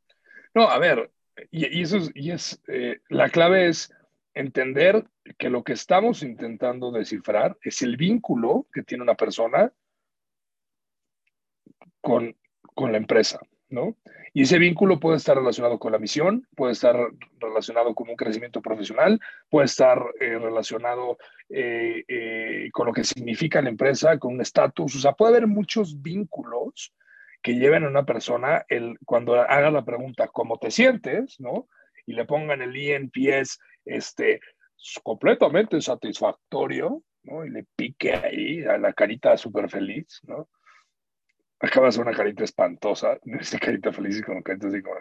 No, 0.54 0.70
a 0.70 0.78
ver, 0.78 1.10
y, 1.50 1.82
eso 1.82 1.98
es, 1.98 2.12
y 2.14 2.30
es 2.30 2.62
eh, 2.68 3.00
la 3.10 3.30
clave 3.30 3.68
es 3.68 3.92
entender 4.36 5.08
que 5.40 5.50
lo 5.50 5.64
que 5.64 5.74
estamos 5.74 6.22
intentando 6.22 6.92
descifrar 6.92 7.58
es 7.64 7.82
el 7.82 7.98
vínculo 7.98 8.68
que 8.72 8.84
tiene 8.84 9.04
una 9.04 9.16
persona 9.16 9.74
con, 12.00 12.38
con 12.76 12.92
la 12.92 13.00
empresa, 13.00 13.40
¿no? 13.70 13.98
Y 14.34 14.44
ese 14.44 14.60
vínculo 14.60 15.00
puede 15.00 15.18
estar 15.18 15.36
relacionado 15.36 15.78
con 15.78 15.92
la 15.92 16.00
misión, 16.00 16.48
puede 16.56 16.72
estar 16.72 16.96
relacionado 17.40 17.94
con 17.94 18.10
un 18.10 18.16
crecimiento 18.16 18.62
profesional, 18.62 19.20
puede 19.50 19.66
estar 19.66 20.02
eh, 20.22 20.40
relacionado 20.40 21.18
eh, 21.50 22.06
eh, 22.08 22.70
con 22.72 22.88
lo 22.88 22.94
que 22.94 23.04
significa 23.04 23.62
la 23.62 23.70
empresa, 23.70 24.18
con 24.18 24.36
un 24.36 24.42
estatus. 24.42 24.96
O 24.96 25.00
sea, 25.00 25.14
puede 25.14 25.36
haber 25.36 25.48
muchos 25.48 26.02
vínculos 26.02 26.94
que 27.42 27.56
lleven 27.56 27.84
a 27.84 27.90
una 27.90 28.06
persona 28.06 28.64
el, 28.70 28.98
cuando 29.06 29.36
haga 29.36 29.70
la 29.70 29.84
pregunta, 29.84 30.30
¿cómo 30.30 30.58
te 30.58 30.72
sientes? 30.72 31.38
¿no? 31.40 31.68
Y 32.06 32.14
le 32.14 32.24
pongan 32.26 32.62
el 32.62 32.78
INPS 32.78 33.60
este, 33.84 34.40
completamente 35.04 35.82
satisfactorio, 35.82 37.04
¿no? 37.24 37.46
Y 37.46 37.50
le 37.50 37.66
pique 37.76 38.14
ahí 38.14 38.64
a 38.64 38.78
la 38.78 38.94
carita 38.94 39.36
súper 39.38 39.70
feliz, 39.70 40.22
¿no? 40.24 40.48
Acaba 41.62 41.90
de 41.90 42.00
una 42.00 42.14
carita 42.14 42.44
espantosa, 42.44 43.20
esa 43.40 43.60
carita 43.60 43.94
feliz 43.94 44.20
y 44.20 44.24
con 44.24 44.42
carita 44.42 44.68
así 44.68 44.82
como... 44.82 44.96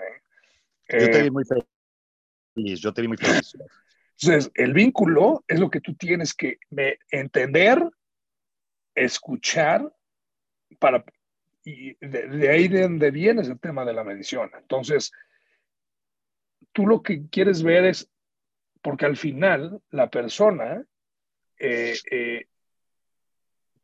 Eh, 0.88 1.00
yo 1.00 1.10
te 1.10 1.22
vi 1.22 1.30
muy 1.30 1.44
feliz, 1.44 2.80
yo 2.80 2.92
te 2.92 3.02
vi 3.02 3.08
muy 3.08 3.16
feliz. 3.16 3.56
Entonces, 4.20 4.50
el 4.54 4.74
vínculo 4.74 5.44
es 5.48 5.58
lo 5.58 5.70
que 5.70 5.80
tú 5.80 5.94
tienes 5.94 6.34
que 6.34 6.58
entender, 7.10 7.82
escuchar, 8.94 9.90
para, 10.78 11.02
y 11.64 11.94
de, 12.04 12.50
ahí 12.50 12.68
de 12.68 12.82
donde 12.82 13.10
viene 13.10 13.40
el 13.40 13.58
tema 13.58 13.84
de 13.86 13.94
la 13.94 14.04
medición. 14.04 14.50
Entonces, 14.58 15.10
tú 16.72 16.86
lo 16.86 17.02
que 17.02 17.28
quieres 17.30 17.62
ver 17.62 17.86
es, 17.86 18.10
porque 18.82 19.06
al 19.06 19.16
final 19.16 19.80
la 19.90 20.10
persona 20.10 20.84
eh, 21.58 21.94
eh, 22.10 22.46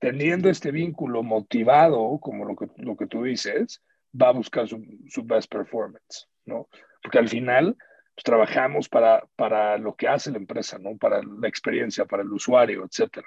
teniendo 0.06 0.48
este 0.48 0.70
vínculo 0.70 1.24
motivado, 1.24 2.20
como 2.20 2.44
lo 2.44 2.54
que, 2.54 2.68
lo 2.76 2.96
que 2.96 3.08
tú 3.08 3.24
dices, 3.24 3.82
va 4.14 4.28
a 4.28 4.32
buscar 4.32 4.68
su, 4.68 4.80
su 5.08 5.24
best 5.24 5.50
performance, 5.50 6.28
¿no? 6.44 6.68
Porque 7.02 7.18
al 7.18 7.28
final 7.28 7.76
pues, 8.14 8.22
trabajamos 8.22 8.88
para, 8.88 9.26
para 9.34 9.76
lo 9.78 9.96
que 9.96 10.06
hace 10.06 10.30
la 10.30 10.36
empresa, 10.36 10.78
¿no? 10.78 10.96
Para 10.96 11.20
la 11.24 11.48
experiencia, 11.48 12.04
para 12.04 12.22
el 12.22 12.32
usuario, 12.32 12.84
etc. 12.84 13.18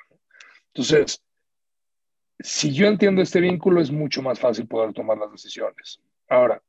Entonces, 0.68 1.22
si 2.40 2.74
yo 2.74 2.88
entiendo 2.88 3.22
este 3.22 3.42
vínculo, 3.42 3.82
es 3.82 3.92
mucho 3.92 4.22
más 4.22 4.40
fácil 4.40 4.66
poder 4.66 4.94
tomar 4.94 5.18
las 5.18 5.34
decisiones. 5.34 6.00
Ahora, 6.30 6.64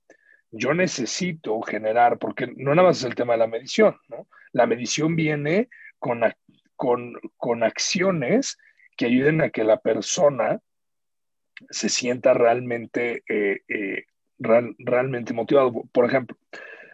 yo 0.50 0.74
necesito 0.74 1.60
generar, 1.60 2.18
porque 2.18 2.48
no 2.56 2.74
nada 2.74 2.88
más 2.88 2.98
es 2.98 3.04
el 3.04 3.14
tema 3.14 3.34
de 3.34 3.38
la 3.38 3.46
medición, 3.46 3.96
¿no? 4.08 4.26
La 4.50 4.66
medición 4.66 5.14
viene 5.14 5.68
con, 6.00 6.22
con, 6.74 7.12
con 7.36 7.62
acciones 7.62 8.58
que 9.00 9.06
ayuden 9.06 9.40
a 9.40 9.48
que 9.48 9.64
la 9.64 9.78
persona 9.78 10.60
se 11.70 11.88
sienta 11.88 12.34
realmente, 12.34 13.22
eh, 13.26 13.62
eh, 13.66 14.04
realmente 14.38 15.32
motivado. 15.32 15.84
Por 15.90 16.04
ejemplo, 16.04 16.36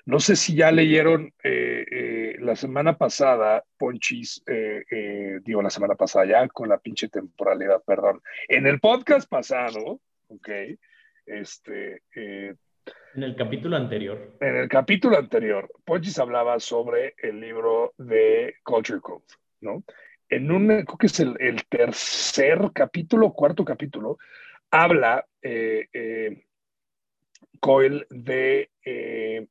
no 0.04 0.20
sé 0.20 0.36
si 0.36 0.54
ya 0.54 0.70
leyeron 0.70 1.34
eh, 1.42 2.36
la 2.38 2.54
semana 2.54 2.96
pasada, 2.96 3.64
Ponchis, 3.76 4.40
digo 5.42 5.62
la 5.62 5.70
semana 5.70 5.96
pasada 5.96 6.26
ya 6.26 6.46
con 6.46 6.68
la 6.68 6.78
pinche 6.78 7.08
temporalidad, 7.08 7.82
perdón. 7.84 8.22
En 8.46 8.68
el 8.68 8.78
podcast 8.78 9.28
pasado, 9.28 10.00
ok, 10.28 10.48
este... 11.26 12.02
en 12.14 13.22
el 13.24 13.34
capítulo 13.34 13.74
anterior. 13.74 14.36
En 14.40 14.54
el 14.54 14.68
capítulo 14.68 15.18
anterior, 15.18 15.68
Ponchis 15.84 16.20
hablaba 16.20 16.60
sobre 16.60 17.16
el 17.18 17.40
libro 17.40 17.94
de 17.98 18.54
Culture 18.62 19.00
Code, 19.00 19.26
¿no? 19.60 19.82
En 20.28 20.50
un, 20.50 20.66
creo 20.66 20.98
que 20.98 21.06
es 21.06 21.20
el, 21.20 21.64
tercer 21.68 22.70
capítulo, 22.74 23.32
cuarto 23.32 23.64
capítulo, 23.64 24.18
habla 24.70 25.24
eh, 25.42 25.88
eh, 25.92 26.44
Coyle 27.60 28.06
de 28.10 28.70
eh, 28.84 29.46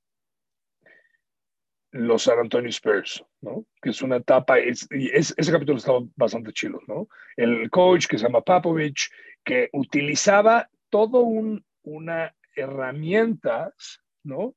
los 1.92 2.24
San 2.24 2.40
Antonio 2.40 2.70
Spurs, 2.70 3.24
¿no? 3.42 3.66
Que 3.82 3.92
es 3.92 4.02
una 4.02 4.18
etapa, 4.18 4.60
es, 4.60 4.88
ese 4.92 5.52
capítulo 5.52 5.78
estaba 5.78 6.02
bastante 6.16 6.52
chido, 6.52 6.82
¿no? 6.88 7.08
El 7.38 7.70
coach 7.70 8.08
que 8.08 8.18
se 8.18 8.26
llama 8.26 8.42
Papovich, 8.42 9.10
que 9.44 9.70
utilizaba 9.72 10.70
todo 10.90 11.22
un, 11.22 11.66
una 11.84 12.36
herramientas, 12.56 14.02
¿no? 14.24 14.56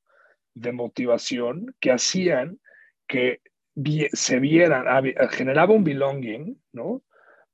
De 0.54 0.72
motivación 0.72 1.74
que 1.78 1.92
hacían 1.92 2.58
que 3.06 3.40
se 4.12 4.38
vieran, 4.40 4.84
generaba 5.30 5.74
un 5.74 5.84
belonging, 5.84 6.60
¿no? 6.72 7.02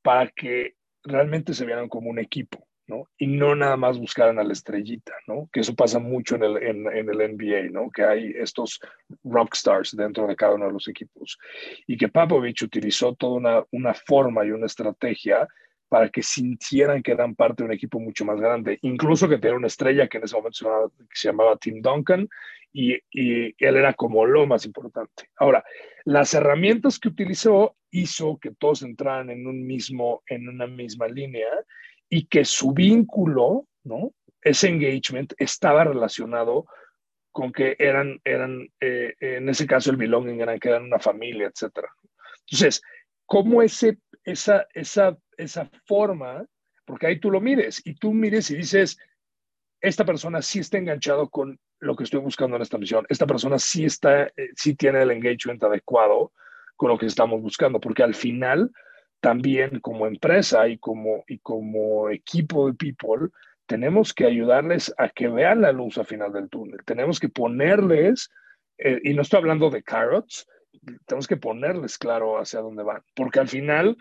Para 0.03 0.31
que 0.31 0.77
realmente 1.03 1.55
se 1.55 1.67
vieran 1.67 1.89
como 1.89 2.11
un 2.11 2.19
equipo, 2.19 2.67
¿no? 2.87 3.09
Y 3.19 3.27
no 3.27 3.55
nada 3.55 3.77
más 3.77 3.99
buscaran 3.99 4.39
a 4.39 4.45
la 4.45 4.53
estrellita, 4.53 5.13
¿no? 5.27 5.49
Que 5.53 5.61
eso 5.61 5.75
pasa 5.75 5.99
mucho 5.99 6.37
en 6.37 6.45
el, 6.45 6.57
en, 6.63 6.87
el 6.87 7.37
NBA, 7.37 7.71
¿no? 7.71 7.91
Que 7.91 8.05
hay 8.05 8.33
estos 8.37 8.81
rockstars 9.23 9.97
dentro 9.97 10.27
de 10.27 10.37
cada 10.37 10.55
uno 10.55 10.67
de 10.67 10.73
los 10.73 10.89
equipos. 10.89 11.39
Y 11.87 11.97
que 11.97 12.09
Papovich 12.09 12.63
utilizó 12.63 13.15
toda 13.15 13.35
una, 13.35 13.65
una 13.73 13.95
forma 13.95 14.45
y 14.45 14.51
una 14.51 14.67
estrategia 14.67 15.47
para 15.95 16.09
que 16.09 16.25
sintieran 16.25 17.05
que 17.05 17.13
eran 17.13 17.37
parte 17.37 17.63
de 17.63 17.69
un 17.69 17.73
equipo 17.73 18.01
mucho 18.01 18.25
más 18.25 18.41
grande, 18.41 18.81
incluso 18.83 19.29
que 19.29 19.39
tenía 19.39 19.57
una 19.57 19.69
estrella 19.69 20.09
que 20.09 20.19
en 20.19 20.25
ese 20.25 20.35
momento 20.35 20.57
se 20.57 20.65
llamaba, 20.65 20.89
se 21.13 21.29
llamaba 21.29 21.57
Tim 21.57 21.81
Duncan 21.81 22.29
y, 22.73 22.95
y, 23.13 23.55
él 23.65 23.77
era 23.77 23.95
como 23.95 24.27
lo 24.27 24.45
más 24.45 24.67
importante. 24.67 25.31
Ahora, 25.37 25.63
las 26.05 26.35
herramientas 26.35 26.99
que 26.99 27.07
utilizó 27.07 27.77
hizo 27.93 28.39
que 28.39 28.51
todos 28.51 28.83
entraran 28.83 29.31
en 29.31 29.47
un 29.47 29.65
mismo, 29.65 30.25
en 30.27 30.49
una 30.49 30.67
misma 30.67 31.07
línea 31.07 31.47
y 32.09 32.27
que 32.27 32.45
su 32.45 32.73
vínculo, 32.73 33.69
¿no? 33.85 34.13
Ese 34.43 34.71
engagement 34.71 35.33
estaba 35.39 35.85
relacionado 35.85 36.67
con 37.31 37.53
que 37.53 37.77
eran, 37.79 38.21
eran 38.25 38.67
eh, 38.81 39.15
en 39.21 39.49
ese 39.49 39.65
caso 39.65 39.93
el 39.93 39.97
belonging 39.97 40.41
eran 40.41 40.59
que 40.59 40.71
eran 40.71 40.83
una 40.83 40.99
familia, 40.99 41.47
etcétera. 41.47 41.89
Entonces, 42.51 42.83
¿cómo 43.27 43.63
ese, 43.63 43.99
esa, 44.25 44.67
esa, 44.75 45.17
esa 45.39 45.71
forma, 45.87 46.45
porque 46.85 47.07
ahí 47.07 47.21
tú 47.21 47.31
lo 47.31 47.41
mires 47.41 47.83
y 47.85 47.95
tú 47.95 48.13
mires 48.13 48.51
y 48.51 48.57
dices, 48.57 48.99
esta 49.81 50.05
persona 50.05 50.43
sí 50.43 50.61
está 50.61 50.79
enganchado 50.79 51.29
con 51.29 51.59
lo 51.81 51.97
que 51.97 52.05
estoy 52.05 52.21
buscando 52.21 52.57
en 52.57 52.63
esta 52.63 52.79
misión, 52.79 53.07
esta 53.09 53.27
persona 53.27 53.59
sí 53.59 53.85
está, 53.85 54.25
eh, 54.25 54.51
sí 54.57 54.75
tiene 54.75 55.03
el 55.03 55.11
engagement 55.11 55.63
adecuado 55.63 56.33
con 56.77 56.89
lo 56.89 56.99
que 56.99 57.07
estamos 57.07 57.41
buscando, 57.43 57.81
porque 57.81 58.03
al 58.03 58.15
final 58.15 58.71
también 59.21 59.81
como 59.81 60.07
empresa 60.07 60.69
y 60.69 60.79
como, 60.79 61.25
y 61.27 61.39
como 61.39 62.11
equipo 62.11 62.67
de 62.67 62.75
people, 62.75 63.29
tenemos 63.67 64.13
que 64.13 64.27
ayudarles 64.27 64.95
a 64.99 65.09
que 65.09 65.29
vean 65.29 65.63
la 65.63 65.73
luz 65.73 65.97
al 65.97 66.07
final 66.07 66.33
del 66.33 66.51
túnel. 66.51 66.81
Tenemos 66.85 67.19
que 67.19 67.31
ponerles, 67.31 68.31
eh, 68.77 69.01
y 69.03 69.15
no 69.15 69.23
estoy 69.23 69.39
hablando 69.39 69.71
de 69.71 69.83
carrots, 69.83 70.47
tenemos 71.07 71.27
que 71.27 71.37
ponerles 71.37 71.97
claro 71.97 72.39
hacia 72.39 72.61
dónde 72.61 72.83
van, 72.83 73.03
porque 73.15 73.41
al 73.41 73.49
final 73.49 73.97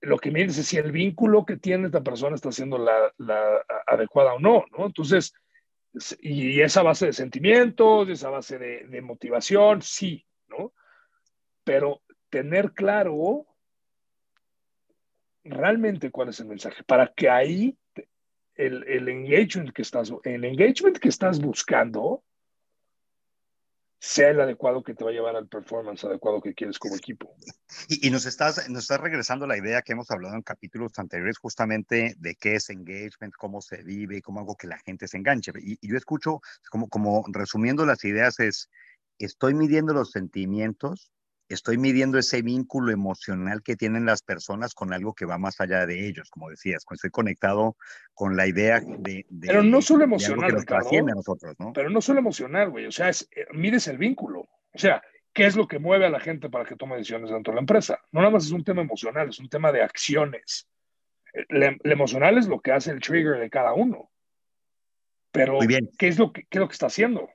lo 0.00 0.18
que 0.18 0.30
dice 0.30 0.60
es 0.60 0.66
si 0.66 0.76
el 0.76 0.92
vínculo 0.92 1.44
que 1.44 1.56
tiene 1.56 1.86
esta 1.86 2.02
persona 2.02 2.36
está 2.36 2.52
siendo 2.52 2.78
la, 2.78 3.12
la 3.18 3.64
adecuada 3.86 4.34
o 4.34 4.38
no, 4.38 4.64
¿no? 4.76 4.86
Entonces, 4.86 5.32
y 6.20 6.60
esa 6.60 6.82
base 6.82 7.06
de 7.06 7.12
sentimientos, 7.12 8.08
esa 8.08 8.30
base 8.30 8.58
de, 8.58 8.86
de 8.86 9.02
motivación, 9.02 9.82
sí, 9.82 10.24
¿no? 10.48 10.72
Pero 11.64 12.02
tener 12.28 12.72
claro 12.72 13.46
realmente 15.42 16.10
cuál 16.10 16.28
es 16.28 16.40
el 16.40 16.46
mensaje, 16.46 16.82
para 16.84 17.12
que 17.12 17.30
ahí 17.30 17.78
el, 18.54 18.84
el, 18.88 19.08
engagement 19.08 19.72
que 19.72 19.82
estás, 19.82 20.12
el 20.24 20.44
engagement 20.44 20.98
que 20.98 21.08
estás 21.08 21.40
buscando 21.40 22.22
sea 23.98 24.30
el 24.30 24.40
adecuado 24.40 24.82
que 24.82 24.94
te 24.94 25.04
va 25.04 25.10
a 25.10 25.12
llevar 25.12 25.36
al 25.36 25.48
performance 25.48 26.04
adecuado 26.04 26.40
que 26.40 26.54
quieres 26.54 26.78
como 26.78 26.96
equipo. 26.96 27.34
Y, 27.88 28.06
y, 28.06 28.10
nos, 28.10 28.26
estás, 28.26 28.68
nos 28.68 28.82
estás 28.82 29.00
regresando 29.00 29.46
la 29.46 29.56
idea 29.56 29.82
que 29.82 29.92
hemos 29.92 30.10
hablado 30.10 30.34
en 30.34 30.42
capítulos 30.42 30.98
anteriores 30.98 31.38
justamente 31.38 32.14
de 32.18 32.34
qué 32.36 32.56
es 32.56 32.70
engagement, 32.70 33.34
cómo 33.36 33.60
se 33.60 33.82
vive, 33.82 34.22
cómo 34.22 34.40
hago 34.40 34.56
que 34.56 34.66
la 34.66 34.78
gente 34.78 35.08
se 35.08 35.16
enganche. 35.16 35.52
Y, 35.60 35.78
y 35.80 35.90
yo 35.90 35.96
escucho, 35.96 36.40
como, 36.70 36.88
como 36.88 37.24
resumiendo 37.32 37.86
las 37.86 38.04
ideas, 38.04 38.38
es, 38.40 38.70
estoy 39.18 39.54
midiendo 39.54 39.92
los 39.94 40.10
sentimientos, 40.10 41.10
estoy 41.48 41.78
midiendo 41.78 42.18
ese 42.18 42.42
vínculo 42.42 42.92
emocional 42.92 43.62
que 43.62 43.76
tienen 43.76 44.06
las 44.06 44.22
personas 44.22 44.74
con 44.74 44.92
algo 44.92 45.14
que 45.14 45.26
va 45.26 45.38
más 45.38 45.60
allá 45.60 45.86
de 45.86 46.08
ellos, 46.08 46.30
como 46.30 46.50
decías, 46.50 46.84
estoy 46.90 47.10
conectado 47.10 47.76
con 48.14 48.36
la 48.36 48.46
idea 48.46 48.80
de... 48.80 49.26
de 49.28 49.46
pero 49.46 49.62
no 49.62 49.80
solo 49.82 50.04
emocional, 50.04 50.50
que 50.50 50.60
Ricardo, 50.60 50.88
a 50.90 51.14
nosotros, 51.14 51.54
¿no? 51.58 51.72
Pero 51.72 51.90
no 51.90 52.00
solo 52.00 52.18
emocional, 52.18 52.70
güey, 52.70 52.86
o 52.86 52.92
sea, 52.92 53.08
es, 53.08 53.28
eh, 53.34 53.46
mides 53.52 53.86
el 53.88 53.98
vínculo, 53.98 54.40
o 54.40 54.78
sea, 54.78 55.02
¿qué 55.32 55.46
es 55.46 55.54
lo 55.54 55.68
que 55.68 55.78
mueve 55.78 56.06
a 56.06 56.10
la 56.10 56.20
gente 56.20 56.48
para 56.50 56.64
que 56.64 56.76
tome 56.76 56.96
decisiones 56.96 57.30
dentro 57.30 57.52
de 57.52 57.56
la 57.56 57.60
empresa? 57.60 58.00
No 58.10 58.20
nada 58.20 58.32
más 58.32 58.46
es 58.46 58.52
un 58.52 58.64
tema 58.64 58.82
emocional, 58.82 59.28
es 59.28 59.38
un 59.38 59.48
tema 59.48 59.70
de 59.70 59.82
acciones. 59.82 60.68
Lo 61.48 61.92
emocional 61.92 62.38
es 62.38 62.48
lo 62.48 62.60
que 62.60 62.72
hace 62.72 62.90
el 62.90 63.00
trigger 63.00 63.38
de 63.38 63.50
cada 63.50 63.74
uno. 63.74 64.10
Pero, 65.30 65.58
¿qué 65.98 66.08
es, 66.08 66.18
lo 66.18 66.32
que, 66.32 66.44
¿qué 66.44 66.56
es 66.56 66.60
lo 66.60 66.68
que 66.68 66.72
está 66.72 66.86
haciendo? 66.86 67.28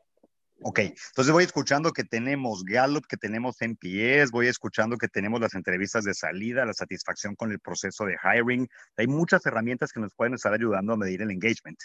Ok, 0.63 0.79
entonces 0.79 1.33
voy 1.33 1.43
escuchando 1.43 1.91
que 1.91 2.03
tenemos 2.03 2.63
Gallup, 2.63 3.07
que 3.07 3.17
tenemos 3.17 3.59
NPS, 3.59 4.29
voy 4.29 4.47
escuchando 4.47 4.95
que 4.97 5.07
tenemos 5.07 5.41
las 5.41 5.55
entrevistas 5.55 6.03
de 6.03 6.13
salida, 6.13 6.65
la 6.65 6.73
satisfacción 6.73 7.35
con 7.35 7.51
el 7.51 7.59
proceso 7.59 8.05
de 8.05 8.15
hiring. 8.23 8.67
Hay 8.95 9.07
muchas 9.07 9.43
herramientas 9.47 9.91
que 9.91 9.99
nos 9.99 10.13
pueden 10.13 10.35
estar 10.35 10.53
ayudando 10.53 10.93
a 10.93 10.97
medir 10.97 11.23
el 11.23 11.31
engagement. 11.31 11.79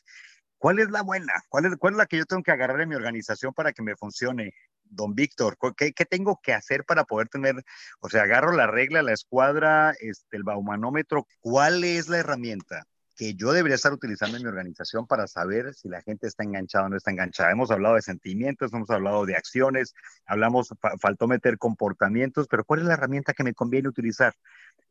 ¿Cuál 0.58 0.78
es 0.78 0.90
la 0.90 1.02
buena? 1.02 1.32
¿Cuál 1.48 1.66
es, 1.66 1.76
cuál 1.78 1.94
es 1.94 1.98
la 1.98 2.06
que 2.06 2.18
yo 2.18 2.26
tengo 2.26 2.42
que 2.42 2.50
agarrar 2.50 2.80
en 2.82 2.90
mi 2.90 2.96
organización 2.96 3.54
para 3.54 3.72
que 3.72 3.82
me 3.82 3.96
funcione? 3.96 4.52
Don 4.84 5.14
Víctor, 5.14 5.56
¿qué, 5.74 5.92
¿qué, 5.92 6.04
tengo 6.04 6.38
que 6.42 6.52
hacer 6.52 6.84
para 6.84 7.04
poder 7.04 7.28
tener, 7.28 7.56
o 8.00 8.10
sea, 8.10 8.22
agarro 8.24 8.52
la 8.52 8.66
regla, 8.66 9.02
la 9.02 9.12
escuadra, 9.14 9.94
este, 10.00 10.36
el 10.36 10.44
baumanómetro, 10.44 11.26
¿cuál 11.40 11.82
es 11.82 12.08
la 12.08 12.18
herramienta? 12.18 12.84
Que 13.16 13.34
yo 13.34 13.52
debería 13.52 13.76
estar 13.76 13.92
utilizando 13.92 14.36
en 14.36 14.42
mi 14.42 14.48
organización 14.48 15.06
para 15.06 15.26
saber 15.26 15.74
si 15.74 15.88
la 15.88 16.02
gente 16.02 16.26
está 16.26 16.44
enganchada 16.44 16.86
o 16.86 16.88
no 16.88 16.96
está 16.96 17.10
enganchada. 17.10 17.50
Hemos 17.50 17.70
hablado 17.70 17.94
de 17.94 18.02
sentimientos, 18.02 18.72
hemos 18.72 18.90
hablado 18.90 19.24
de 19.24 19.34
acciones, 19.34 19.94
hablamos, 20.26 20.68
fa 20.80 20.96
faltó 20.98 21.26
meter 21.26 21.58
comportamientos, 21.58 22.46
pero 22.48 22.64
¿cuál 22.64 22.80
es 22.80 22.86
la 22.86 22.94
herramienta 22.94 23.32
que 23.32 23.44
me 23.44 23.54
conviene 23.54 23.88
utilizar? 23.88 24.34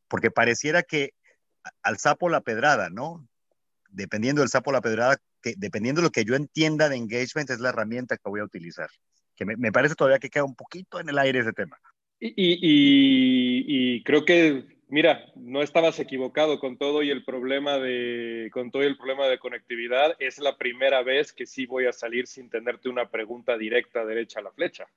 Porque 0.08 0.32
pareciera 0.32 0.84
que 0.84 1.14
al 1.84 1.98
sapo 1.98 2.30
la 2.30 2.42
pedrada, 2.42 2.90
¿no? 2.90 3.28
Dependiendo 3.90 4.42
del 4.42 4.50
sapo 4.50 4.72
la 4.72 4.82
pedrada, 4.82 5.18
que, 5.42 5.54
dependiendo 5.58 6.02
de 6.02 6.08
lo 6.08 6.12
que 6.12 6.26
yo 6.26 6.36
entienda 6.36 6.90
de 6.90 6.98
engagement, 6.98 7.50
es 7.50 7.60
la 7.60 7.70
herramienta 7.70 8.18
que 8.18 8.30
voy 8.30 8.40
a 8.40 8.46
utilizar. 8.46 8.90
Que 9.36 9.46
me, 9.46 9.56
me 9.56 9.72
parece 9.72 9.96
todavía 9.96 10.20
que 10.20 10.30
queda 10.30 10.44
un 10.44 10.56
poquito 10.56 11.00
en 11.00 11.10
el 11.10 11.18
aire 11.20 11.40
ese 11.40 11.54
tema. 11.54 11.78
Y, 12.20 14.04
creo 14.04 14.26
que 14.26 14.75
mira, 14.88 15.26
no 15.36 15.62
estabas 15.62 16.00
equivocado 16.00 16.60
con 16.60 16.78
todo 16.78 17.04
y 17.04 17.10
el 17.10 17.24
problema 17.24 17.78
de 17.78 18.50
con 18.52 18.71
todo 18.71 18.84
el 18.84 18.98
problema 18.98 19.28
de 19.28 19.39
conectividad. 19.39 20.15
Es 20.19 20.39
la 20.39 20.58
primera 20.58 21.04
vez 21.04 21.34
que 21.34 21.45
sí 21.45 21.65
voy 21.65 21.86
a 21.86 21.93
salir 21.93 22.28
sin 22.28 22.50
tenerte 22.50 22.89
una 22.89 23.10
pregunta 23.10 23.58
directa 23.58 24.06
derecha 24.06 24.39
a 24.39 24.43
la 24.43 24.52
flecha, 24.52 24.88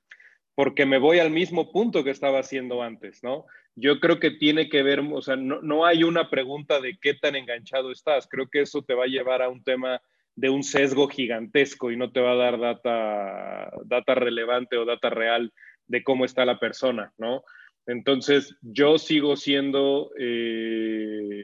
porque 0.55 0.87
me 0.87 0.99
voy 0.99 1.19
al 1.19 1.31
mismo 1.31 1.73
punto 1.73 2.05
que 2.05 2.11
estaba 2.11 2.41
haciendo 2.41 2.83
antes, 2.83 3.23
¿no? 3.23 3.47
Yo 3.75 4.01
creo 4.01 4.19
que 4.19 4.33
tiene 4.33 4.69
que 4.69 4.83
ver, 4.83 5.01
o 5.01 5.23
sea, 5.23 5.37
no, 5.37 5.63
no 5.63 5.87
hay 5.87 6.03
una 6.03 6.31
pregunta 6.31 6.81
de 6.81 6.99
qué 7.01 7.15
tan 7.15 7.37
enganchado 7.37 7.93
estás. 7.93 8.27
Creo 8.29 8.49
que 8.49 8.63
eso 8.63 8.83
te 8.83 8.95
va 8.95 9.05
a 9.05 9.09
llevar 9.09 9.41
a 9.41 9.49
un 9.49 9.63
tema 9.63 10.03
de 10.35 10.51
un 10.51 10.63
sesgo 10.63 11.09
gigantesco 11.09 11.91
y 11.91 11.97
no 11.97 12.13
te 12.13 12.21
va 12.21 12.33
a 12.33 12.37
dar 12.37 12.61
data, 12.61 13.71
data 13.85 14.15
relevante 14.15 14.77
o 14.77 14.85
data 14.85 15.11
real 15.11 15.53
de 15.89 16.05
cómo 16.05 16.25
está 16.25 16.45
la 16.45 16.61
persona, 16.61 17.13
¿no? 17.19 17.43
Entonces, 17.89 18.55
yo 18.61 18.99
sigo 18.99 19.35
siendo, 19.37 20.11
eh, 20.19 21.43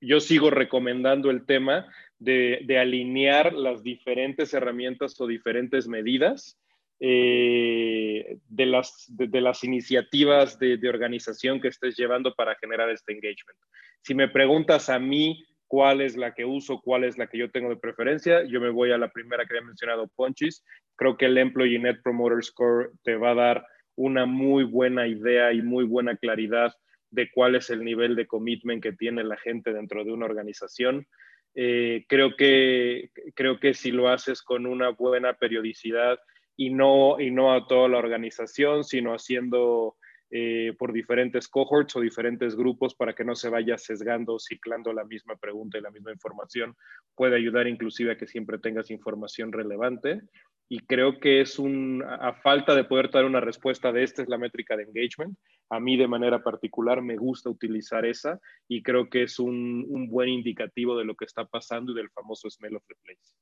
yo 0.00 0.18
sigo 0.20 0.48
recomendando 0.48 1.30
el 1.30 1.44
tema 1.44 1.86
de, 2.18 2.64
alinear 2.80 3.52
las 3.52 3.82
diferentes 3.82 4.54
herramientas 4.54 5.20
o 5.20 5.26
diferentes 5.26 5.86
medidas 5.86 6.58
eh, 6.98 8.38
de, 8.48 8.66
las, 8.66 9.04
de, 9.10 9.40
las 9.42 9.62
iniciativas 9.62 10.58
de, 10.58 10.78
de 10.78 10.88
organización 10.88 11.60
que 11.60 11.68
estés 11.68 11.94
llevando 11.94 12.34
para 12.34 12.56
generar 12.56 12.88
este 12.88 13.12
engagement. 13.12 13.58
Si 14.00 14.14
me 14.14 14.28
preguntas 14.28 14.88
a 14.88 14.98
mí 14.98 15.44
cuál 15.66 16.00
es 16.00 16.16
la 16.16 16.32
que 16.32 16.46
uso, 16.46 16.80
cuál 16.80 17.04
es 17.04 17.18
la 17.18 17.26
que 17.26 17.36
yo 17.36 17.50
tengo 17.50 17.68
de 17.68 17.76
preferencia, 17.76 18.44
yo 18.44 18.62
me 18.62 18.70
voy 18.70 18.92
a 18.92 18.98
la 18.98 19.10
primera 19.10 19.44
que 19.44 19.58
había 19.58 19.66
mencionado, 19.66 20.08
Ponchis. 20.16 20.64
Creo 20.96 21.18
que 21.18 21.26
el 21.26 21.36
Employee 21.36 21.78
Net 21.78 22.00
Promoter 22.02 22.42
Score 22.42 22.92
te 23.02 23.16
va 23.16 23.32
a 23.32 23.34
dar 23.34 23.66
una 23.96 24.26
muy 24.26 24.64
buena 24.64 25.06
idea 25.06 25.52
y 25.52 25.62
muy 25.62 25.84
buena 25.84 26.16
claridad 26.16 26.74
de 27.10 27.30
cuál 27.30 27.56
es 27.56 27.70
el 27.70 27.84
nivel 27.84 28.16
de 28.16 28.26
commitment 28.26 28.82
que 28.82 28.92
tiene 28.92 29.24
la 29.24 29.36
gente 29.36 29.72
dentro 29.72 30.04
de 30.04 30.12
una 30.12 30.26
organización. 30.26 31.06
Eh, 31.54 32.04
creo, 32.08 32.36
que, 32.36 33.10
creo 33.34 33.58
que 33.58 33.74
si 33.74 33.90
lo 33.90 34.08
haces 34.08 34.42
con 34.42 34.66
una 34.66 34.90
buena 34.90 35.34
periodicidad 35.34 36.18
y 36.56 36.70
no, 36.70 37.18
y 37.18 37.30
no 37.30 37.52
a 37.52 37.66
toda 37.66 37.88
la 37.88 37.98
organización, 37.98 38.84
sino 38.84 39.12
haciendo 39.12 39.96
eh, 40.30 40.74
por 40.78 40.92
diferentes 40.92 41.48
cohorts 41.48 41.96
o 41.96 42.00
diferentes 42.00 42.54
grupos 42.54 42.94
para 42.94 43.14
que 43.14 43.24
no 43.24 43.34
se 43.34 43.48
vaya 43.48 43.76
sesgando, 43.78 44.38
ciclando 44.38 44.92
la 44.92 45.04
misma 45.04 45.36
pregunta 45.36 45.78
y 45.78 45.80
la 45.80 45.90
misma 45.90 46.12
información, 46.12 46.76
puede 47.16 47.36
ayudar 47.36 47.66
inclusive 47.66 48.12
a 48.12 48.16
que 48.16 48.26
siempre 48.26 48.58
tengas 48.58 48.90
información 48.90 49.52
relevante 49.52 50.22
y 50.68 50.78
creo 50.86 51.18
que 51.18 51.40
es 51.40 51.58
un, 51.58 52.04
a 52.06 52.32
falta 52.32 52.76
de 52.76 52.84
poder 52.84 53.10
dar 53.10 53.24
una 53.24 53.40
respuesta 53.40 53.90
de 53.90 54.04
esta 54.04 54.22
es 54.22 54.28
la 54.28 54.38
métrica 54.38 54.76
de 54.76 54.84
engagement, 54.84 55.36
a 55.68 55.80
mí 55.80 55.96
de 55.96 56.06
manera 56.06 56.44
particular 56.44 57.02
me 57.02 57.16
gusta 57.16 57.50
utilizar 57.50 58.06
esa 58.06 58.38
y 58.68 58.84
creo 58.84 59.10
que 59.10 59.24
es 59.24 59.40
un, 59.40 59.84
un 59.88 60.08
buen 60.08 60.28
indicativo 60.28 60.96
de 60.96 61.04
lo 61.04 61.16
que 61.16 61.24
está 61.24 61.44
pasando 61.44 61.90
y 61.90 61.96
del 61.96 62.10
famoso 62.10 62.48
smell 62.48 62.76
of 62.76 62.84
the 62.86 62.94
place. 63.02 63.34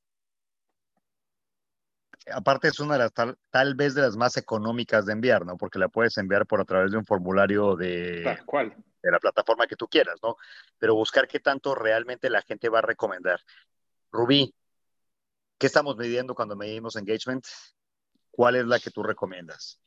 Aparte 2.33 2.69
es 2.69 2.79
una 2.81 2.95
de 2.95 2.99
las 3.01 3.13
tal, 3.13 3.39
tal 3.51 3.75
vez 3.75 3.95
de 3.95 4.03
las 4.03 4.17
más 4.17 4.37
económicas 4.37 5.07
de 5.07 5.13
enviar, 5.13 5.47
¿no? 5.47 5.57
Porque 5.57 5.79
la 5.79 5.89
puedes 5.89 6.19
enviar 6.19 6.47
por 6.47 6.61
a 6.61 6.65
través 6.65 6.91
de 6.91 6.99
un 6.99 7.07
formulario 7.07 7.77
de, 7.77 8.23
Tal 8.23 8.45
cual. 8.45 8.77
de 9.03 9.11
la 9.11 9.19
plataforma 9.19 9.67
que 9.67 9.77
tú 9.77 9.89
quieras, 9.89 10.17
¿no? 10.23 10.37
Pero 10.79 10.95
buscar 10.95 11.27
qué 11.27 11.41
tanto 11.41 11.75
realmente 11.75 12.29
la 12.29 12.43
gente 12.43 12.69
va 12.69 12.81
a 12.81 12.83
recomendar. 12.83 13.41
Rubí, 14.13 14.55
¿Qué 15.59 15.67
estamos 15.67 15.97
midiendo 15.97 16.37
cuando 16.37 16.55
medimos 16.55 16.95
engagement? 16.95 17.45
¿Cuál 18.31 18.55
es 18.55 18.65
la 18.65 18.79
que 18.79 18.93
tú 18.93 19.03
recomiendas? 19.03 19.81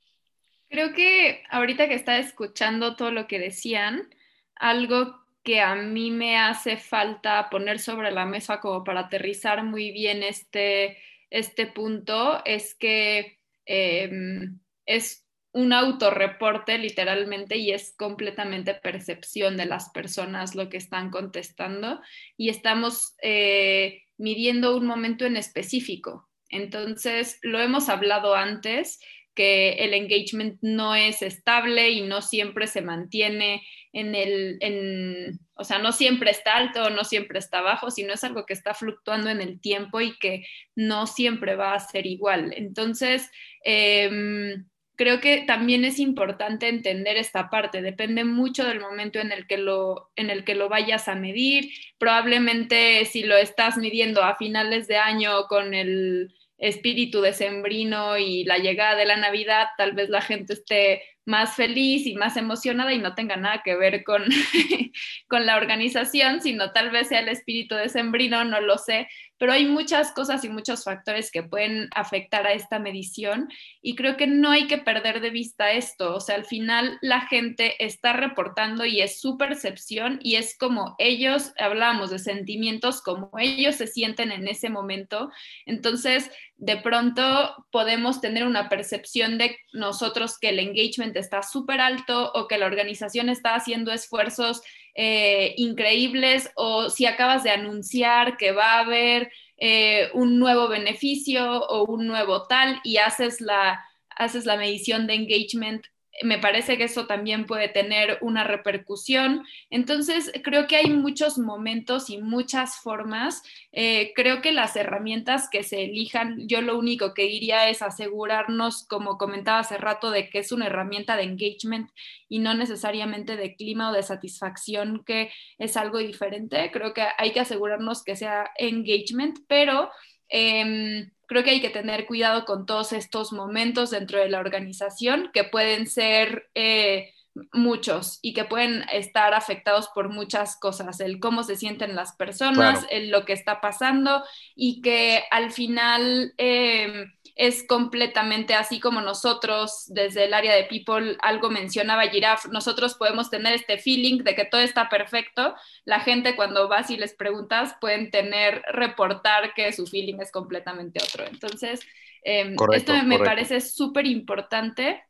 Creo 0.69 0.93
que 0.93 1.43
ahorita 1.49 1.87
que 1.87 1.95
está 1.95 2.17
escuchando 2.17 2.97
todo 2.97 3.11
lo 3.11 3.25
que 3.25 3.39
decían, 3.39 4.13
algo 4.55 5.17
que 5.43 5.61
a 5.61 5.75
mí 5.75 6.11
me 6.11 6.37
hace 6.37 6.75
falta 6.77 7.49
poner 7.49 7.79
sobre 7.79 8.11
la 8.11 8.25
mesa 8.25 8.59
como 8.59 8.83
para 8.83 9.01
aterrizar 9.01 9.63
muy 9.63 9.91
bien 9.91 10.23
este, 10.23 10.97
este 11.31 11.65
punto 11.65 12.43
es 12.45 12.75
que 12.75 13.39
em, 13.65 14.59
es 14.85 15.25
un 15.53 15.73
autorreporte 15.73 16.77
literalmente 16.77 17.57
y 17.57 17.71
es 17.71 17.93
completamente 17.97 18.73
percepción 18.73 19.57
de 19.57 19.65
las 19.65 19.89
personas 19.89 20.55
lo 20.55 20.69
que 20.69 20.77
están 20.77 21.09
contestando 21.09 21.99
y 22.37 22.49
estamos 22.49 23.15
eh, 23.21 24.03
midiendo 24.17 24.77
un 24.77 24.85
momento 24.85 25.25
en 25.25 25.35
específico. 25.35 26.29
Entonces, 26.49 27.39
lo 27.41 27.59
hemos 27.59 27.89
hablado 27.89 28.35
antes, 28.35 28.99
que 29.35 29.73
el 29.73 29.93
engagement 29.93 30.57
no 30.61 30.95
es 30.95 31.21
estable 31.21 31.89
y 31.89 32.01
no 32.01 32.21
siempre 32.21 32.67
se 32.67 32.81
mantiene 32.81 33.63
en 33.93 34.15
el, 34.15 34.57
en, 34.61 35.39
o 35.55 35.63
sea, 35.63 35.79
no 35.79 35.91
siempre 35.91 36.31
está 36.31 36.55
alto, 36.55 36.89
no 36.89 37.03
siempre 37.03 37.39
está 37.39 37.61
bajo, 37.61 37.91
sino 37.91 38.13
es 38.13 38.23
algo 38.23 38.45
que 38.45 38.53
está 38.53 38.73
fluctuando 38.73 39.29
en 39.29 39.41
el 39.41 39.59
tiempo 39.59 40.01
y 40.01 40.17
que 40.17 40.45
no 40.75 41.07
siempre 41.07 41.55
va 41.55 41.73
a 41.73 41.79
ser 41.79 42.05
igual. 42.05 42.53
Entonces, 42.55 43.29
em, 43.63 44.65
creo 44.95 45.19
que 45.19 45.43
también 45.47 45.83
es 45.83 45.99
importante 45.99 46.67
entender 46.69 47.17
esta 47.17 47.49
parte. 47.49 47.81
Depende 47.81 48.23
mucho 48.23 48.65
del 48.65 48.79
momento 48.79 49.19
en 49.19 49.31
el 49.31 49.47
que 49.47 49.57
lo, 49.57 50.11
en 50.15 50.29
el 50.29 50.43
que 50.43 50.55
lo 50.55 50.69
vayas 50.69 51.07
a 51.07 51.15
medir. 51.15 51.71
Probablemente 51.97 53.05
si 53.05 53.23
lo 53.23 53.35
estás 53.35 53.77
midiendo 53.77 54.23
a 54.23 54.35
finales 54.35 54.87
de 54.87 54.97
año 54.97 55.47
con 55.47 55.73
el 55.73 56.33
espíritu 56.61 57.21
decembrino 57.21 58.17
y 58.17 58.45
la 58.45 58.59
llegada 58.59 58.95
de 58.95 59.05
la 59.05 59.17
Navidad, 59.17 59.67
tal 59.77 59.93
vez 59.93 60.09
la 60.09 60.21
gente 60.21 60.53
esté 60.53 61.03
más 61.31 61.55
feliz 61.55 62.05
y 62.05 62.15
más 62.15 62.35
emocionada 62.35 62.93
y 62.93 62.99
no 62.99 63.15
tenga 63.15 63.37
nada 63.37 63.61
que 63.63 63.75
ver 63.75 64.03
con, 64.03 64.23
con 65.29 65.45
la 65.45 65.55
organización, 65.55 66.41
sino 66.41 66.71
tal 66.73 66.91
vez 66.91 67.07
sea 67.07 67.21
el 67.21 67.29
espíritu 67.29 67.75
decembrino, 67.75 68.43
no 68.43 68.59
lo 68.59 68.77
sé, 68.77 69.07
pero 69.41 69.53
hay 69.53 69.65
muchas 69.65 70.11
cosas 70.11 70.43
y 70.43 70.49
muchos 70.49 70.83
factores 70.83 71.31
que 71.31 71.41
pueden 71.41 71.89
afectar 71.95 72.45
a 72.45 72.53
esta 72.53 72.77
medición 72.77 73.47
y 73.81 73.95
creo 73.95 74.15
que 74.15 74.27
no 74.27 74.51
hay 74.51 74.67
que 74.67 74.77
perder 74.77 75.19
de 75.19 75.31
vista 75.31 75.71
esto, 75.71 76.15
o 76.15 76.19
sea, 76.19 76.35
al 76.35 76.45
final 76.45 76.99
la 77.01 77.21
gente 77.21 77.83
está 77.83 78.13
reportando 78.13 78.85
y 78.85 79.01
es 79.01 79.19
su 79.19 79.39
percepción 79.39 80.19
y 80.21 80.35
es 80.35 80.55
como 80.55 80.95
ellos, 80.99 81.53
hablamos 81.57 82.11
de 82.11 82.19
sentimientos, 82.19 83.01
como 83.01 83.31
ellos 83.39 83.77
se 83.77 83.87
sienten 83.87 84.31
en 84.31 84.47
ese 84.47 84.69
momento, 84.69 85.31
entonces 85.65 86.29
de 86.57 86.77
pronto 86.77 87.65
podemos 87.71 88.21
tener 88.21 88.45
una 88.45 88.69
percepción 88.69 89.39
de 89.39 89.57
nosotros 89.73 90.37
que 90.39 90.49
el 90.49 90.59
engagement 90.59 91.15
está 91.21 91.41
súper 91.41 91.79
alto 91.79 92.31
o 92.33 92.47
que 92.47 92.57
la 92.57 92.65
organización 92.65 93.29
está 93.29 93.55
haciendo 93.55 93.93
esfuerzos 93.93 94.61
eh, 94.93 95.53
increíbles 95.57 96.51
o 96.55 96.89
si 96.89 97.05
acabas 97.05 97.43
de 97.43 97.51
anunciar 97.51 98.35
que 98.35 98.51
va 98.51 98.73
a 98.73 98.79
haber 98.79 99.31
eh, 99.57 100.09
un 100.13 100.37
nuevo 100.37 100.67
beneficio 100.67 101.63
o 101.65 101.85
un 101.85 102.07
nuevo 102.07 102.47
tal 102.47 102.81
y 102.83 102.97
haces 102.97 103.39
la, 103.39 103.81
haces 104.09 104.45
la 104.45 104.57
medición 104.57 105.07
de 105.07 105.13
engagement 105.13 105.85
me 106.23 106.37
parece 106.37 106.77
que 106.77 106.83
eso 106.83 107.07
también 107.07 107.45
puede 107.45 107.67
tener 107.67 108.17
una 108.21 108.43
repercusión. 108.43 109.45
Entonces, 109.69 110.31
creo 110.43 110.67
que 110.67 110.75
hay 110.75 110.89
muchos 110.89 111.37
momentos 111.37 112.09
y 112.09 112.17
muchas 112.17 112.75
formas. 112.77 113.41
Eh, 113.71 114.11
creo 114.15 114.41
que 114.41 114.51
las 114.51 114.75
herramientas 114.75 115.47
que 115.49 115.63
se 115.63 115.83
elijan, 115.83 116.47
yo 116.47 116.61
lo 116.61 116.77
único 116.77 117.13
que 117.13 117.23
diría 117.23 117.69
es 117.69 117.81
asegurarnos, 117.81 118.85
como 118.87 119.17
comentaba 119.17 119.59
hace 119.59 119.77
rato, 119.77 120.11
de 120.11 120.29
que 120.29 120.39
es 120.39 120.51
una 120.51 120.67
herramienta 120.67 121.15
de 121.15 121.23
engagement 121.23 121.89
y 122.29 122.39
no 122.39 122.53
necesariamente 122.53 123.35
de 123.37 123.55
clima 123.55 123.89
o 123.89 123.93
de 123.93 124.03
satisfacción, 124.03 125.03
que 125.05 125.31
es 125.57 125.77
algo 125.77 125.97
diferente. 125.97 126.69
Creo 126.71 126.93
que 126.93 127.03
hay 127.17 127.31
que 127.31 127.39
asegurarnos 127.39 128.03
que 128.03 128.15
sea 128.15 128.51
engagement, 128.57 129.39
pero... 129.47 129.89
Em, 130.33 131.11
creo 131.31 131.45
que 131.45 131.51
hay 131.51 131.61
que 131.61 131.69
tener 131.69 132.07
cuidado 132.07 132.43
con 132.43 132.65
todos 132.65 132.91
estos 132.91 133.31
momentos 133.31 133.91
dentro 133.91 134.19
de 134.19 134.27
la 134.27 134.39
organización 134.39 135.29
que 135.33 135.45
pueden 135.45 135.87
ser 135.87 136.49
eh, 136.55 137.13
muchos 137.53 138.19
y 138.21 138.33
que 138.33 138.43
pueden 138.43 138.83
estar 138.91 139.33
afectados 139.33 139.87
por 139.95 140.09
muchas 140.09 140.57
cosas, 140.57 140.99
el 140.99 141.21
cómo 141.21 141.43
se 141.43 141.55
sienten 141.55 141.95
las 141.95 142.17
personas, 142.17 142.85
lo 143.03 143.23
que 143.23 143.31
está 143.31 143.61
pasando 143.61 144.25
y 144.57 144.81
que 144.81 145.23
al 145.31 145.53
final 145.53 146.33
eh, 146.37 147.05
es 147.35 147.65
completamente 147.67 148.53
así 148.53 148.79
como 148.79 149.01
nosotros 149.01 149.85
desde 149.87 150.25
el 150.25 150.33
área 150.33 150.55
de 150.55 150.65
people, 150.65 151.17
algo 151.21 151.49
mencionaba 151.49 152.09
Giraffe, 152.09 152.49
nosotros 152.49 152.95
podemos 152.95 153.29
tener 153.29 153.53
este 153.53 153.77
feeling 153.77 154.23
de 154.23 154.35
que 154.35 154.45
todo 154.45 154.61
está 154.61 154.89
perfecto, 154.89 155.55
la 155.85 155.99
gente 155.99 156.35
cuando 156.35 156.67
vas 156.67 156.89
y 156.89 156.97
les 156.97 157.13
preguntas 157.13 157.75
pueden 157.79 158.11
tener, 158.11 158.63
reportar 158.71 159.53
que 159.53 159.71
su 159.71 159.87
feeling 159.87 160.19
es 160.19 160.31
completamente 160.31 160.99
otro. 161.03 161.25
Entonces, 161.25 161.81
em, 162.23 162.55
esto 162.73 162.93
me 163.03 163.19
parece 163.19 163.61
súper 163.61 164.05
importante. 164.05 165.03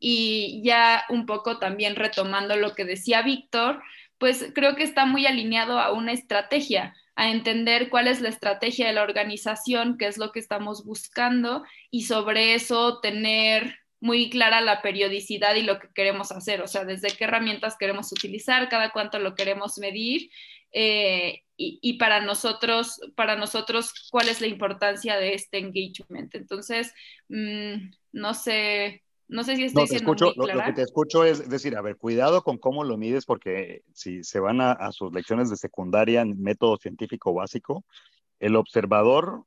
Y 0.00 0.60
ya 0.62 1.04
un 1.08 1.24
poco 1.24 1.58
también 1.58 1.96
retomando 1.96 2.56
lo 2.56 2.74
que 2.74 2.84
decía 2.84 3.22
Víctor, 3.22 3.80
pues 4.18 4.50
creo 4.54 4.74
que 4.74 4.82
está 4.82 5.06
muy 5.06 5.24
alineado 5.26 5.78
a 5.78 5.92
una 5.92 6.12
estrategia 6.12 6.94
a 7.16 7.30
entender 7.30 7.90
cuál 7.90 8.08
es 8.08 8.20
la 8.20 8.28
estrategia 8.28 8.86
de 8.86 8.92
la 8.92 9.02
organización, 9.02 9.96
qué 9.98 10.06
es 10.06 10.18
lo 10.18 10.32
que 10.32 10.40
estamos 10.40 10.84
buscando 10.84 11.64
y 11.90 12.04
sobre 12.04 12.54
eso 12.54 13.00
tener 13.00 13.78
muy 14.00 14.28
clara 14.28 14.60
la 14.60 14.82
periodicidad 14.82 15.54
y 15.54 15.62
lo 15.62 15.78
que 15.78 15.88
queremos 15.94 16.30
hacer, 16.32 16.60
o 16.60 16.66
sea, 16.66 16.84
desde 16.84 17.08
qué 17.08 17.24
herramientas 17.24 17.76
queremos 17.78 18.12
utilizar, 18.12 18.68
cada 18.68 18.90
cuánto 18.90 19.18
lo 19.18 19.34
queremos 19.34 19.78
medir 19.78 20.30
eh, 20.72 21.42
y, 21.56 21.98
para 21.98 22.20
nosotros, 22.20 23.00
para 23.14 23.36
nosotros, 23.36 23.94
cuál 24.10 24.28
es 24.28 24.40
la 24.40 24.48
importancia 24.48 25.16
de 25.16 25.34
este 25.34 25.58
engagement. 25.58 26.34
Entonces, 26.34 26.92
mm, 27.28 27.92
no 28.12 28.34
sé, 28.34 29.03
no 29.28 29.44
sé 29.44 29.56
si 29.56 29.64
estoy 29.64 29.84
diciendo 29.84 30.14
muy 30.14 30.34
clara. 30.34 30.54
Lo, 30.54 30.64
que 30.64 30.72
te 30.72 30.82
escucho 30.82 31.24
es 31.24 31.48
decir, 31.48 31.76
a 31.76 31.82
ver, 31.82 31.96
cuidado 31.96 32.42
con 32.42 32.58
cómo 32.58 32.84
lo 32.84 32.96
mides, 32.96 33.24
porque 33.24 33.82
si 33.92 34.22
se 34.22 34.40
van 34.40 34.60
a, 34.60 34.92
sus 34.92 35.12
lecciones 35.12 35.50
de 35.50 35.56
secundaria 35.56 36.20
en 36.20 36.40
método 36.42 36.76
científico 36.76 37.32
básico, 37.32 37.84
el 38.38 38.56
observador 38.56 39.44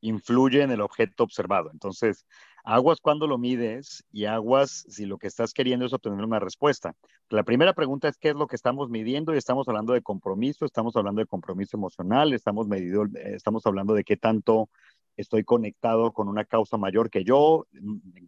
influye 0.00 0.62
en 0.62 0.70
el 0.70 0.82
objeto 0.82 1.24
observado. 1.24 1.70
Entonces, 1.72 2.26
aguas 2.62 3.00
cuando 3.00 3.26
lo 3.26 3.38
mides 3.38 4.04
y 4.12 4.26
aguas 4.26 4.84
si 4.88 5.06
lo 5.06 5.16
que 5.16 5.28
estás 5.28 5.54
queriendo 5.54 5.86
es 5.86 5.94
obtener 5.94 6.22
una 6.22 6.40
respuesta. 6.40 6.94
La 7.30 7.42
primera 7.42 7.72
pregunta 7.72 8.08
es 8.08 8.18
qué 8.18 8.30
es 8.30 8.36
lo 8.36 8.46
que 8.46 8.56
estamos 8.56 8.90
midiendo 8.90 9.34
y 9.34 9.38
estamos 9.38 9.66
hablando 9.68 9.94
de 9.94 10.02
compromiso, 10.02 10.66
estamos 10.66 10.94
hablando 10.96 11.20
de 11.20 11.26
compromiso 11.26 11.78
emocional, 11.78 12.34
estamos, 12.34 12.68
medido, 12.68 13.06
estamos 13.14 13.64
hablando 13.66 13.94
de 13.94 14.04
qué 14.04 14.18
tanto 14.18 14.68
estoy 15.16 15.44
conectado 15.44 16.12
con 16.12 16.28
una 16.28 16.44
causa 16.44 16.76
mayor 16.76 17.10
que 17.10 17.24
yo. 17.24 17.66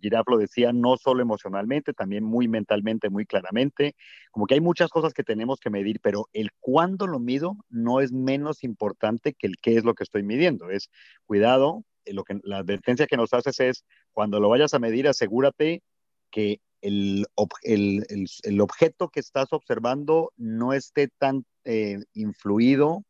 Giraffe 0.01 0.31
lo 0.31 0.39
decía, 0.39 0.73
no 0.73 0.97
solo 0.97 1.23
emocionalmente, 1.23 1.93
también 1.93 2.25
muy 2.25 2.49
mentalmente, 2.49 3.11
muy 3.11 3.27
claramente. 3.27 3.95
Como 4.31 4.47
que 4.47 4.55
hay 4.55 4.61
muchas 4.61 4.91
cosas 4.91 5.13
que 5.13 5.25
tenemos 5.25 5.61
que 5.61 5.71
medir, 5.71 6.01
pero 6.01 6.29
el 6.33 6.51
cuándo 6.61 7.07
lo 7.07 7.19
mido 7.19 7.57
no 7.69 8.01
es 8.01 8.13
menos 8.13 8.65
importante 8.65 9.35
que 9.35 9.47
el 9.47 9.57
qué 9.61 9.77
es 9.77 9.85
lo 9.85 9.95
que 9.95 10.05
estoy 10.05 10.23
midiendo. 10.23 10.71
Es 10.71 10.91
cuidado, 11.25 11.85
eh, 12.05 12.13
lo 12.13 12.25
que, 12.25 12.39
la 12.45 12.59
advertencia 12.59 13.07
que 13.07 13.17
nos 13.17 13.33
haces 13.33 13.61
es, 13.61 13.85
cuando 14.13 14.41
lo 14.41 14.49
vayas 14.49 14.75
a 14.75 14.79
medir, 14.79 15.09
asegúrate 15.09 15.83
que 16.31 16.61
el, 16.83 17.27
objeto 17.35 19.09
que 19.09 19.21
estás 19.21 19.53
observando 19.53 20.33
no 20.37 20.73
esté 20.73 21.09
tan 21.19 21.45
eh, 21.65 21.99
influido 22.13 23.05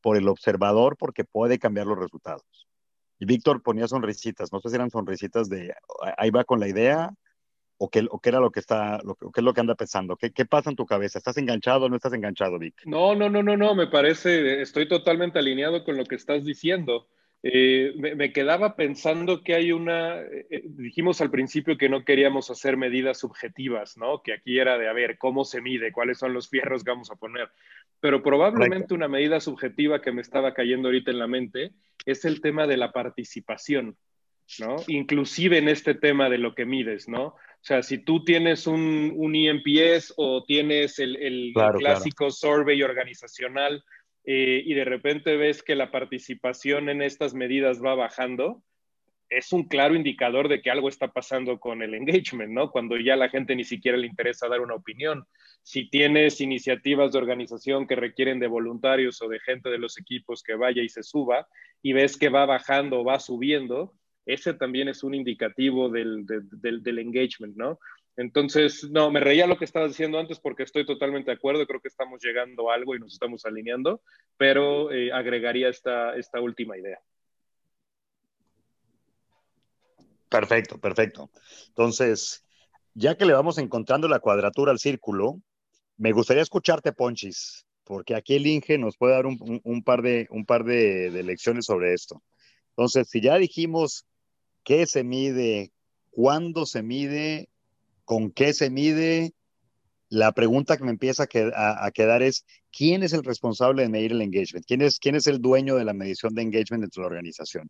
por 0.00 0.16
el 0.16 0.28
observador 0.28 0.96
porque 0.96 1.24
puede 1.24 1.58
cambiar 1.58 1.86
los 1.86 1.98
resultados. 1.98 2.42
Y 3.18 3.26
Víctor 3.26 3.62
ponía 3.62 3.88
sonrisitas, 3.88 4.52
no 4.52 4.60
sé 4.60 4.68
si 4.68 4.76
eran 4.76 4.90
sonrisitas 4.90 5.48
de 5.48 5.74
ahí 6.16 6.30
va 6.30 6.44
con 6.44 6.60
la 6.60 6.68
idea 6.68 7.10
o 7.78 7.88
qué, 7.88 8.06
o 8.10 8.18
qué 8.20 8.28
era 8.28 8.40
lo 8.40 8.50
que 8.50 8.60
está, 8.60 8.98
lo, 9.04 9.14
qué 9.14 9.40
es 9.40 9.42
lo 9.42 9.54
que 9.54 9.60
anda 9.60 9.74
pensando. 9.74 10.16
¿Qué, 10.16 10.32
¿Qué 10.32 10.44
pasa 10.44 10.70
en 10.70 10.76
tu 10.76 10.86
cabeza? 10.86 11.18
¿Estás 11.18 11.36
enganchado 11.36 11.86
o 11.86 11.88
no 11.88 11.96
estás 11.96 12.12
enganchado, 12.12 12.58
Vic? 12.58 12.74
No, 12.84 13.14
no, 13.14 13.28
no, 13.28 13.42
no, 13.42 13.56
no, 13.56 13.74
me 13.74 13.86
parece, 13.86 14.60
estoy 14.60 14.88
totalmente 14.88 15.38
alineado 15.38 15.84
con 15.84 15.96
lo 15.96 16.04
que 16.04 16.16
estás 16.16 16.44
diciendo. 16.44 17.06
Eh, 17.42 17.92
me, 17.96 18.32
quedaba 18.32 18.74
pensando 18.74 19.44
que 19.44 19.54
hay 19.54 19.70
una, 19.70 20.20
eh, 20.22 20.46
eh, 20.50 20.62
dijimos 20.64 21.20
al 21.20 21.30
principio 21.30 21.78
que 21.78 21.88
no 21.88 22.04
queríamos 22.04 22.50
hacer 22.50 22.76
medidas 22.76 23.18
subjetivas, 23.18 23.96
¿no? 23.96 24.22
Que 24.22 24.32
aquí 24.32 24.58
era 24.58 24.76
de, 24.76 24.88
a 24.88 24.92
ver, 24.92 25.18
¿cómo 25.18 25.44
se 25.44 25.60
mide? 25.60 25.92
¿Cuáles 25.92 26.18
son 26.18 26.34
los 26.34 26.48
fierros 26.48 26.82
que 26.82 26.90
vamos 26.90 27.12
a 27.12 27.16
poner? 27.16 27.48
Pero 28.00 28.24
probablemente 28.24 28.92
una 28.92 29.06
medida 29.06 29.38
subjetiva 29.38 30.02
que 30.02 30.10
me 30.10 30.20
estaba 30.20 30.52
cayendo 30.52 30.88
ahorita 30.88 31.12
en 31.12 31.18
la 31.20 31.28
mente 31.28 31.72
es 32.04 32.24
el 32.24 32.40
tema 32.40 32.66
de 32.66 32.76
la 32.76 32.90
participación, 32.90 33.96
¿no? 34.58 34.76
Inclusive 34.88 35.58
en 35.58 35.68
este 35.68 35.94
tema 35.94 36.28
de 36.28 36.38
lo 36.38 36.56
que 36.56 36.64
mides, 36.64 37.08
¿no? 37.08 37.36
O 37.60 37.64
sea, 37.64 37.84
si 37.84 37.98
tú 37.98 38.24
tienes 38.24 38.66
un, 38.66 39.12
un 39.16 39.36
EMPS 39.36 40.14
o 40.16 40.44
tienes 40.44 40.98
el, 40.98 41.52
clásico 41.78 42.30
survey 42.30 42.82
organizacional, 42.82 43.84
eh, 44.30 44.62
y 44.62 44.74
de 44.74 44.84
repente 44.84 45.38
ves 45.38 45.62
que 45.62 45.74
la 45.74 45.90
participación 45.90 46.90
en 46.90 47.00
estas 47.00 47.32
medidas 47.32 47.82
va 47.82 47.94
bajando, 47.94 48.62
es 49.30 49.54
un 49.54 49.64
claro 49.64 49.94
indicador 49.94 50.48
de 50.48 50.60
que 50.60 50.70
algo 50.70 50.90
está 50.90 51.14
pasando 51.14 51.58
con 51.58 51.80
el 51.80 51.94
engagement, 51.94 52.52
¿no? 52.52 52.70
Cuando 52.70 52.98
ya 52.98 53.16
la 53.16 53.30
gente 53.30 53.56
ni 53.56 53.64
siquiera 53.64 53.96
le 53.96 54.06
interesa 54.06 54.46
dar 54.46 54.60
una 54.60 54.74
opinión. 54.74 55.24
Si 55.62 55.88
tienes 55.88 56.42
iniciativas 56.42 57.12
de 57.12 57.18
organización 57.20 57.86
que 57.86 57.96
requieren 57.96 58.38
de 58.38 58.48
voluntarios 58.48 59.22
o 59.22 59.28
de 59.28 59.40
gente 59.40 59.70
de 59.70 59.78
los 59.78 59.96
equipos 59.96 60.42
que 60.42 60.56
vaya 60.56 60.82
y 60.82 60.90
se 60.90 61.02
suba 61.02 61.48
y 61.80 61.94
ves 61.94 62.18
que 62.18 62.28
va 62.28 62.44
bajando 62.44 63.00
o 63.00 63.04
va 63.04 63.20
subiendo, 63.20 63.94
ese 64.26 64.52
también 64.52 64.88
es 64.88 65.02
un 65.04 65.14
indicativo 65.14 65.88
del, 65.88 66.26
del, 66.26 66.98
engagement, 66.98 67.56
¿no? 67.56 67.78
Entonces, 68.18 68.82
no, 68.90 69.12
me 69.12 69.20
reía 69.20 69.46
lo 69.46 69.56
que 69.56 69.64
estabas 69.64 69.90
diciendo 69.90 70.18
antes 70.18 70.40
porque 70.40 70.64
estoy 70.64 70.84
totalmente 70.84 71.30
de 71.30 71.36
acuerdo, 71.36 71.64
creo 71.68 71.80
que 71.80 71.86
estamos 71.86 72.20
llegando 72.20 72.68
a 72.68 72.74
algo 72.74 72.96
y 72.96 72.98
nos 72.98 73.12
estamos 73.12 73.46
alineando, 73.46 74.02
pero 74.36 74.90
eh, 74.90 75.12
agregaría 75.12 75.68
esta, 75.68 76.16
esta 76.16 76.40
última 76.40 76.76
idea. 76.76 76.98
Perfecto, 80.28 80.80
perfecto. 80.80 81.30
Entonces, 81.68 82.44
ya 82.92 83.16
que 83.16 83.24
le 83.24 83.34
vamos 83.34 83.56
encontrando 83.56 84.08
la 84.08 84.18
cuadratura 84.18 84.72
al 84.72 84.80
círculo, 84.80 85.40
me 85.96 86.10
gustaría 86.10 86.42
escucharte, 86.42 86.92
Ponchis, 86.92 87.66
porque 87.84 88.16
aquí 88.16 88.34
el 88.34 88.48
Inge 88.48 88.78
nos 88.78 88.96
puede 88.96 89.12
dar 89.12 89.26
un, 89.26 89.82
par, 89.84 90.02
de, 90.02 90.26
un 90.30 90.44
par 90.44 90.64
de, 90.64 91.22
lecciones 91.22 91.66
sobre 91.66 91.94
esto. 91.94 92.20
Entonces, 92.70 93.08
si 93.08 93.20
ya 93.20 93.36
dijimos 93.36 94.06
qué 94.64 94.86
se 94.86 95.04
mide, 95.04 95.70
cuándo 96.10 96.66
se 96.66 96.82
mide, 96.82 97.48
con 98.08 98.30
qué 98.30 98.54
se 98.54 98.70
mide, 98.70 99.32
la 100.08 100.32
pregunta 100.32 100.78
que 100.78 100.84
me 100.84 100.90
empieza 100.90 101.24
a, 101.24 101.90
quedar 101.90 102.22
es, 102.22 102.46
¿quién 102.72 103.02
es 103.02 103.12
el 103.12 103.22
responsable 103.22 103.82
de 103.82 103.90
medir 103.90 104.12
el 104.12 104.22
engagement? 104.22 104.64
¿Quién 104.66 104.80
es, 104.80 104.98
¿Quién 104.98 105.14
es 105.14 105.26
el 105.26 105.42
dueño 105.42 105.76
de 105.76 105.84
la 105.84 105.92
medición 105.92 106.34
de 106.34 106.40
engagement 106.40 106.84
dentro 106.84 107.02
de 107.02 107.04
la 107.04 107.08
organización? 107.08 107.68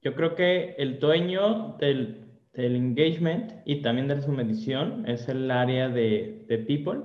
Yo 0.00 0.14
creo 0.14 0.36
que 0.36 0.76
el 0.78 1.00
dueño 1.00 1.76
del, 1.80 2.28
engagement 2.54 3.52
y 3.64 3.82
también 3.82 4.06
de 4.06 4.22
su 4.22 4.30
medición 4.30 5.04
es 5.08 5.28
el 5.28 5.50
área 5.50 5.88
de, 5.88 6.64
people, 6.68 7.00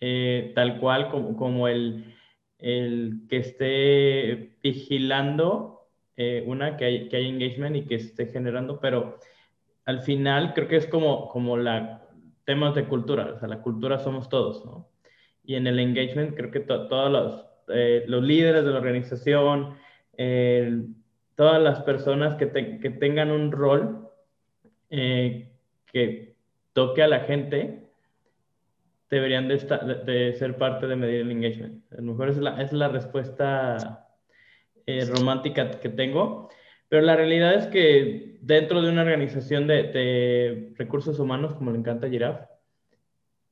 eh, 0.00 0.50
tal 0.56 0.80
cual 0.80 1.10
como, 1.10 1.68
el, 1.68 2.12
el, 2.58 3.20
que 3.30 3.36
esté 3.36 4.56
vigilando 4.64 5.86
eh, 6.16 6.42
una, 6.44 6.76
que 6.76 6.86
hay, 6.86 7.08
que 7.08 7.18
hay 7.18 7.28
engagement 7.28 7.76
y 7.76 7.82
que 7.82 7.94
esté 7.94 8.26
generando, 8.26 8.80
pero 8.80 9.20
al 9.86 10.02
final 10.02 10.52
creo 10.54 10.68
que 10.68 10.76
es 10.76 10.86
como, 10.86 11.28
como 11.28 11.56
la 11.56 12.02
temas 12.44 12.74
de 12.74 12.84
cultura, 12.84 13.32
o 13.34 13.38
sea, 13.38 13.48
la 13.48 13.62
cultura 13.62 13.98
somos 13.98 14.28
todos, 14.28 14.64
¿no? 14.64 14.88
Y 15.44 15.54
en 15.54 15.66
el 15.66 15.78
engagement 15.78 16.36
creo 16.36 16.50
que 16.50 16.60
todos 16.60 17.10
los, 17.10 17.46
eh, 17.68 18.04
los 18.06 18.22
líderes 18.22 18.64
de 18.64 18.70
la 18.70 18.78
organización, 18.78 19.76
todas 21.36 21.62
las 21.62 21.80
personas 21.82 22.36
que, 22.36 22.46
tengan 22.46 23.30
un 23.30 23.52
rol 23.52 24.08
eh, 24.90 25.52
que 25.92 26.34
toque 26.72 27.02
a 27.02 27.08
la 27.08 27.20
gente 27.20 27.86
deberían 29.10 29.46
de, 29.48 30.34
ser 30.36 30.56
parte 30.56 30.86
de 30.86 30.96
medir 30.96 31.20
el 31.20 31.30
engagement. 31.30 31.84
A 31.92 31.96
lo 31.96 32.02
mejor 32.02 32.30
es 32.30 32.38
la, 32.38 32.60
es 32.60 32.72
la 32.72 32.88
respuesta 32.88 34.08
eh, 34.86 35.04
romántica 35.04 35.70
que 35.70 35.88
tengo, 35.88 36.48
pero 36.88 37.02
la 37.02 37.16
realidad 37.16 37.54
es 37.54 37.66
que 37.66 38.38
dentro 38.40 38.82
de 38.82 38.90
una 38.90 39.02
organización 39.02 39.66
de, 39.66 40.72
recursos 40.76 41.18
humanos, 41.18 41.54
como 41.54 41.72
le 41.72 41.78
encanta 41.78 42.08
Giraffe, 42.08 42.46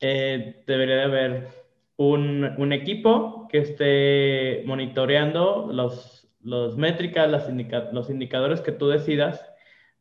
eh, 0.00 0.62
debería 0.66 0.96
de 0.96 1.02
haber 1.02 1.48
un, 1.96 2.44
un, 2.58 2.72
equipo 2.72 3.48
que 3.48 3.58
esté 3.58 4.62
monitoreando 4.66 5.70
los 5.72 6.24
las 6.44 6.76
métricas, 6.76 7.30
las 7.30 7.48
los 7.92 8.10
indicadores 8.10 8.60
que 8.60 8.72
tú 8.72 8.88
decidas 8.88 9.44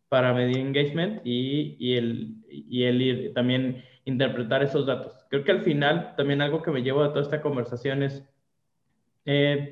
para 0.09 0.33
medir 0.33 0.57
engagement 0.57 1.21
y, 1.23 1.75
y, 1.79 1.95
el, 1.95 2.35
y 2.49 2.83
el 2.83 3.33
también 3.33 3.83
interpretar 4.05 4.61
esos 4.61 4.85
datos. 4.85 5.25
Creo 5.29 5.43
que 5.43 5.51
al 5.51 5.61
final 5.61 6.13
también 6.17 6.41
algo 6.41 6.61
que 6.61 6.71
me 6.71 6.83
llevo 6.83 7.01
de 7.01 7.09
toda 7.09 7.21
esta 7.21 7.41
conversación 7.41 8.03
es, 8.03 8.23
eh, 9.25 9.71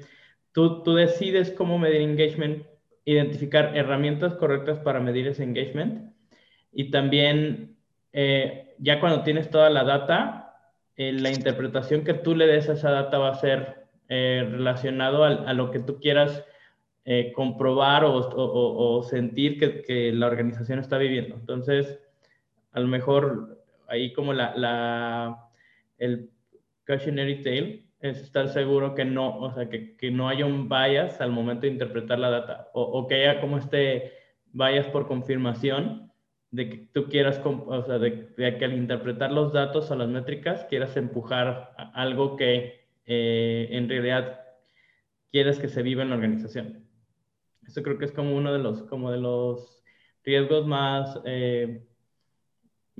tú, 0.53 0.81
tú 0.81 0.95
decides 0.95 1.51
cómo 1.51 1.77
medir 1.77 2.01
engagement, 2.01 2.65
identificar 3.05 3.75
herramientas 3.75 4.35
correctas 4.35 4.79
para 4.79 4.99
medir 4.99 5.27
ese 5.27 5.43
engagement 5.43 6.13
y 6.71 6.91
también 6.91 7.75
eh, 8.13 8.75
ya 8.77 8.99
cuando 8.99 9.23
tienes 9.23 9.49
toda 9.49 9.69
la 9.69 9.83
data, 9.83 10.55
eh, 10.95 11.11
la 11.13 11.31
interpretación 11.31 12.03
que 12.03 12.13
tú 12.13 12.35
le 12.35 12.47
des 12.47 12.69
a 12.69 12.73
esa 12.73 12.91
data 12.91 13.17
va 13.17 13.29
a 13.29 13.35
ser 13.35 13.81
relacionado 14.07 15.23
a, 15.23 15.29
a, 15.29 15.53
lo 15.53 15.71
que 15.71 15.79
tú 15.79 16.01
quieras 16.01 16.43
eh, 17.03 17.31
comprobar 17.33 18.03
o, 18.05 19.01
sentir 19.01 19.57
que, 19.57 20.11
la 20.13 20.27
organización 20.27 20.77
está 20.77 20.99
viviendo. 20.99 21.35
Entonces, 21.35 21.99
a 22.73 22.79
lo 22.79 22.87
mejor 22.87 23.63
ahí 23.87 24.13
como 24.13 24.33
la, 24.33 24.55
la 24.55 25.49
el 25.97 26.29
cautionary 26.83 27.41
tale 27.41 27.85
es 28.01 28.19
estar 28.19 28.49
seguro 28.49 28.95
que 28.95 29.05
no, 29.05 29.37
o 29.37 29.53
sea, 29.53 29.69
que, 29.69 29.95
que, 29.95 30.11
no 30.11 30.27
haya 30.27 30.45
un 30.45 30.67
bias 30.67 31.21
al 31.21 31.31
momento 31.31 31.61
de 31.61 31.73
interpretar 31.73 32.17
la 32.19 32.31
data 32.31 32.69
o, 32.73 33.07
que 33.07 33.15
haya 33.15 33.39
como 33.39 33.57
este 33.57 34.13
bias 34.53 34.87
por 34.87 35.07
confirmación 35.07 36.11
de 36.49 36.69
que 36.69 36.77
tú 36.93 37.05
quieras, 37.09 37.39
o 37.45 37.83
sea, 37.83 37.99
de, 37.99 38.33
que 38.35 38.65
al 38.65 38.73
interpretar 38.73 39.31
los 39.31 39.53
datos 39.53 39.89
o 39.91 39.95
las 39.95 40.09
métricas 40.09 40.65
quieras 40.65 40.97
empujar 40.97 41.73
algo 41.93 42.35
que 42.35 42.87
eh, 43.05 43.69
en 43.71 43.87
realidad 43.87 44.41
quieres 45.31 45.59
que 45.59 45.69
se 45.69 45.83
viva 45.83 46.01
en 46.01 46.09
la 46.09 46.15
organización. 46.15 46.87
Eso 47.65 47.83
creo 47.83 47.97
que 47.97 48.05
es 48.05 48.11
como 48.11 48.35
uno 48.35 48.51
de 48.51 48.59
los, 48.59 48.81
como 48.83 49.11
de 49.11 49.17
los 49.19 49.81
riesgos 50.23 50.65
más, 50.65 51.21
eh, 51.25 51.87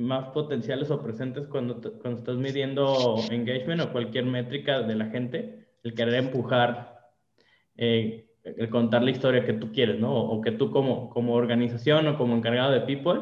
más 0.01 0.29
potenciales 0.29 0.91
o 0.91 1.01
presentes 1.01 1.47
cuando, 1.47 1.79
cuando 1.99 2.19
estás 2.19 2.35
midiendo 2.37 3.15
engagement 3.29 3.81
o 3.81 3.91
cualquier 3.91 4.25
métrica 4.25 4.81
de 4.81 4.95
la 4.95 5.05
gente, 5.05 5.67
el 5.83 5.93
querer 5.93 6.15
empujar, 6.15 7.11
eh, 7.77 8.27
el 8.43 8.69
contar 8.69 9.03
la 9.03 9.11
historia 9.11 9.45
que 9.45 9.53
tú 9.53 9.71
quieres, 9.71 9.99
¿no? 9.99 10.13
O, 10.13 10.41
que 10.41 10.51
tú 10.51 10.71
como, 10.71 11.09
como 11.09 11.33
organización 11.33 12.07
o 12.07 12.17
como 12.17 12.35
encargado 12.35 12.71
de 12.71 12.81
people 12.81 13.21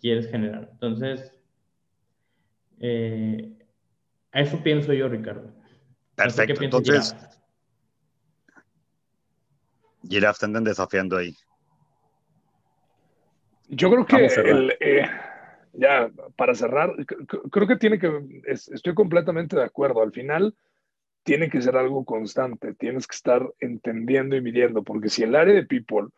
quieres 0.00 0.30
generar. 0.30 0.68
Entonces, 0.72 1.32
eh, 2.80 3.58
a 4.32 4.40
eso 4.40 4.62
pienso 4.62 4.92
yo, 4.92 5.08
Ricardo. 5.08 5.52
Perfecto. 6.14 6.62
Entonces, 6.62 7.14
Giraffe 10.08 10.46
te 10.46 10.60
desafiando 10.60 11.16
ahí. 11.16 11.34
Yo 13.68 13.90
creo 13.90 14.06
que, 14.06 14.26
eh, 14.80 15.10
ya 15.78 16.10
para 16.36 16.54
cerrar, 16.54 16.92
creo 17.50 17.68
que 17.68 17.76
tiene 17.76 17.98
que, 17.98 18.10
estoy 18.46 18.94
completamente 18.94 19.56
de 19.56 19.62
acuerdo. 19.62 20.02
Al 20.02 20.12
final, 20.12 20.54
tiene 21.22 21.48
que 21.48 21.62
ser 21.62 21.76
algo 21.76 22.04
constante. 22.04 22.74
Tienes 22.74 23.06
que 23.06 23.14
estar 23.14 23.48
entendiendo 23.60 24.34
y 24.34 24.40
midiendo, 24.40 24.82
porque 24.82 25.08
si 25.08 25.22
el 25.22 25.36
área 25.36 25.54
de 25.54 25.66
people 25.66 26.08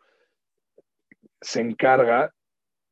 se 1.41 1.61
encarga, 1.61 2.33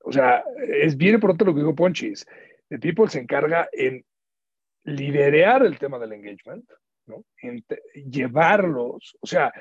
o 0.03 0.11
sea, 0.11 0.43
es 0.67 0.95
bien 0.95 1.19
pronto 1.19 1.45
lo 1.45 1.53
que 1.53 1.61
dijo 1.61 1.75
Ponchis, 1.75 2.25
de 2.69 2.77
people 2.77 3.07
se 3.07 3.19
encarga 3.19 3.67
en 3.71 4.05
liderear 4.83 5.65
el 5.65 5.79
tema 5.79 5.97
del 5.97 6.13
engagement, 6.13 6.69
¿no? 7.07 7.25
En 7.41 7.63
llevarlos, 8.11 9.17
o 9.21 9.27
sea, 9.27 9.51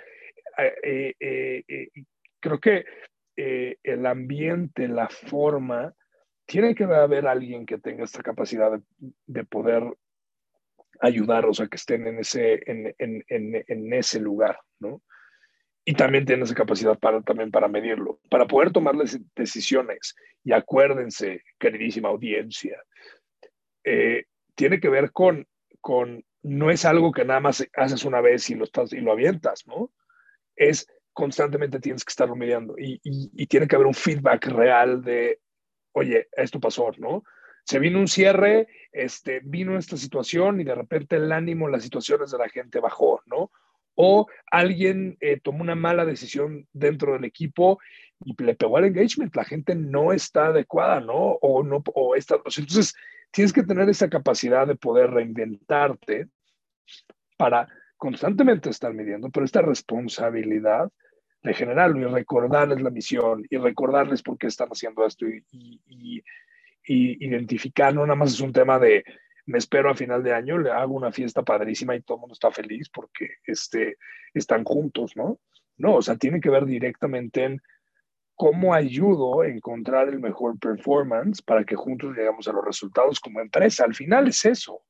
eh, 0.59 1.15
eh, 1.21 1.65
eh, 1.67 1.89
creo 2.41 2.59
que 2.61 2.85
el 3.37 4.05
ambiente, 4.05 4.89
la 4.89 5.09
forma, 5.09 5.95
tiene 6.49 6.75
que 6.75 6.85
haber 6.85 7.27
alguien 7.27 7.67
que 7.67 7.77
tenga 7.77 8.05
esta 8.05 8.23
capacidad 8.23 8.81
de, 9.27 9.45
poder 9.45 9.85
ayudar, 10.99 11.45
o 11.45 11.53
sea, 11.53 11.67
que 11.67 11.77
estén 11.77 12.07
en 12.07 12.19
ese, 12.21 12.59
en, 12.65 12.95
en, 13.29 13.93
ese 13.93 14.19
lugar, 14.19 14.59
¿no? 14.81 15.03
Y 15.85 15.93
también 15.93 16.25
tiene 16.25 16.45
esa 16.45 16.55
capacidad 16.55 16.99
para, 16.99 17.21
también 17.21 17.51
para 17.51 17.69
medirlo, 17.69 18.19
para 18.31 18.47
poder 18.47 18.73
tomar 18.73 18.97
las 18.97 19.19
decisiones. 19.37 20.17
Y 20.43 20.53
acuérdense, 20.53 21.43
queridísima 21.59 22.09
audiencia, 22.09 22.83
tiene 24.55 24.81
que 24.81 24.89
ver 24.89 25.13
con, 25.13 25.47
con, 25.83 26.25
no 26.43 26.71
es 26.71 26.87
algo 26.87 27.13
que 27.13 27.27
nada 27.27 27.41
más 27.41 27.67
haces 27.75 28.07
una 28.07 28.23
vez 28.23 28.49
y 28.49 28.55
lo, 28.55 28.65
estás, 28.65 28.95
y 28.95 29.01
lo 29.01 29.13
avientas, 29.13 29.67
¿no? 29.67 29.93
es 30.57 30.87
constantemente 31.13 31.81
tienes 31.81 32.05
que 32.05 32.11
estarlo 32.11 32.37
midiendo 32.37 32.75
y, 32.79 33.01
y, 33.03 33.47
tiene 33.47 33.67
que 33.67 33.75
haber 33.75 33.89
un 33.89 33.95
feedback 33.95 34.47
real 34.47 35.03
de, 35.03 35.41
oye, 35.93 36.29
esto 36.33 36.61
pasó, 36.61 36.91
¿no? 36.99 37.25
Se 37.65 37.79
vino 37.79 37.99
un 37.99 38.09
cierre, 38.09 38.69
este, 38.93 39.41
vino 39.45 39.77
esta 39.77 39.97
situación 39.97 40.61
y 40.61 40.65
de 40.65 40.75
repente 40.75 41.17
el 41.17 41.33
ánimo, 41.33 41.69
las 41.69 41.83
situaciones 41.83 42.31
de 42.31 42.39
la 42.39 42.49
gente 42.49 42.81
bajó, 42.81 43.23
¿no? 43.27 43.51
O 43.95 44.27
alguien 44.51 45.17
eh, 45.21 45.41
tomó 45.41 45.63
una 45.63 45.75
mala 45.75 46.05
decisión 46.05 46.67
dentro 46.73 47.15
del 47.15 47.25
equipo 47.25 47.79
y 48.25 48.35
le 48.43 48.55
pegó 48.55 48.77
al 48.77 48.87
engagement, 48.87 49.35
la 49.37 49.45
gente 49.45 49.75
no 49.75 50.13
está 50.13 50.47
adecuada, 50.47 51.01
¿no? 51.01 51.15
O 51.15 51.63
no, 51.63 51.83
o 51.95 52.15
está, 52.15 52.37
entonces 52.37 52.95
tienes 53.31 53.53
que 53.53 53.63
tener 53.63 53.89
esa 53.89 54.09
capacidad 54.09 54.67
de 54.67 54.77
poder 54.77 55.11
reinventarte 55.11 56.29
para 57.37 57.69
constantemente 57.97 58.71
estar 58.71 58.95
midiendo, 58.95 59.31
pero 59.31 59.45
esta 59.45 59.61
responsabilidad 59.61 60.91
de 61.43 61.55
generarlo 61.55 62.01
y 62.01 62.13
recordarles 62.13 62.81
la 62.81 62.91
misión 62.91 63.45
y 63.49 63.57
recordarles 63.57 64.23
por 64.23 64.37
qué 64.39 64.49
están 64.49 64.69
haciendo 64.69 65.07
esto 65.07 65.27
y, 65.27 65.45
y, 65.51 66.23
identificar, 66.91 67.95
no 67.95 68.07
nada 68.07 68.15
más 68.15 68.33
es 68.33 68.41
un 68.41 68.53
tema 68.53 68.79
de 68.79 69.05
me 69.45 69.59
espero 69.59 69.91
a 69.91 69.95
final 69.95 70.23
de 70.23 70.33
año, 70.33 70.59
le 70.59 70.71
hago 70.71 70.95
una 70.95 71.13
fiesta 71.13 71.43
padrísima 71.43 71.95
y 71.95 72.03
todo 72.03 72.17
el 72.17 72.21
mundo 72.21 72.33
está 72.33 72.51
feliz 72.51 72.89
porque 72.89 73.29
este, 73.45 73.97
están 74.35 74.65
juntos, 74.65 75.17
¿no? 75.17 75.39
No, 75.77 75.97
o 75.97 76.03
sea, 76.03 76.17
tiene 76.17 76.41
que 76.41 76.51
ver 76.51 76.67
directamente 76.67 77.45
en 77.45 77.63
cómo 78.35 78.75
ayudo 78.75 79.41
a 79.41 79.49
encontrar 79.49 80.09
el 80.09 80.21
mejor 80.21 80.59
performance 80.59 81.43
para 81.43 81.65
que 81.65 81.77
juntos 81.77 82.15
llegamos 82.17 82.47
a 82.47 82.53
los 82.53 82.65
resultados 82.65 83.21
como 83.21 83.41
empresa. 83.41 83.85
Al 83.85 83.95
final 83.95 84.29
es 84.29 84.45
eso, 84.45 84.83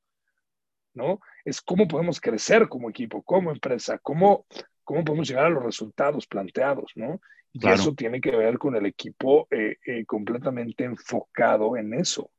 ¿no? 0.92 1.20
Es 1.44 1.62
cómo 1.62 1.88
podemos 1.88 2.20
crecer 2.20 2.68
como 2.68 2.90
equipo, 2.90 3.22
como 3.22 3.50
empresa, 3.50 3.98
cómo, 3.98 4.44
cómo 4.88 5.04
podemos 5.04 5.28
llegar 5.28 5.44
a 5.44 5.50
los 5.50 5.62
resultados 5.62 6.26
planteados, 6.26 6.92
¿no? 6.94 7.20
Y 7.52 7.68
eso 7.68 7.92
tiene 7.92 8.22
que 8.22 8.34
ver 8.34 8.56
con 8.56 8.74
el 8.74 8.86
equipo 8.86 9.46
eh, 9.50 9.76
eh, 9.84 10.06
completamente 10.06 10.84
enfocado 10.84 11.76
en 11.76 11.92
eso. 11.92 12.30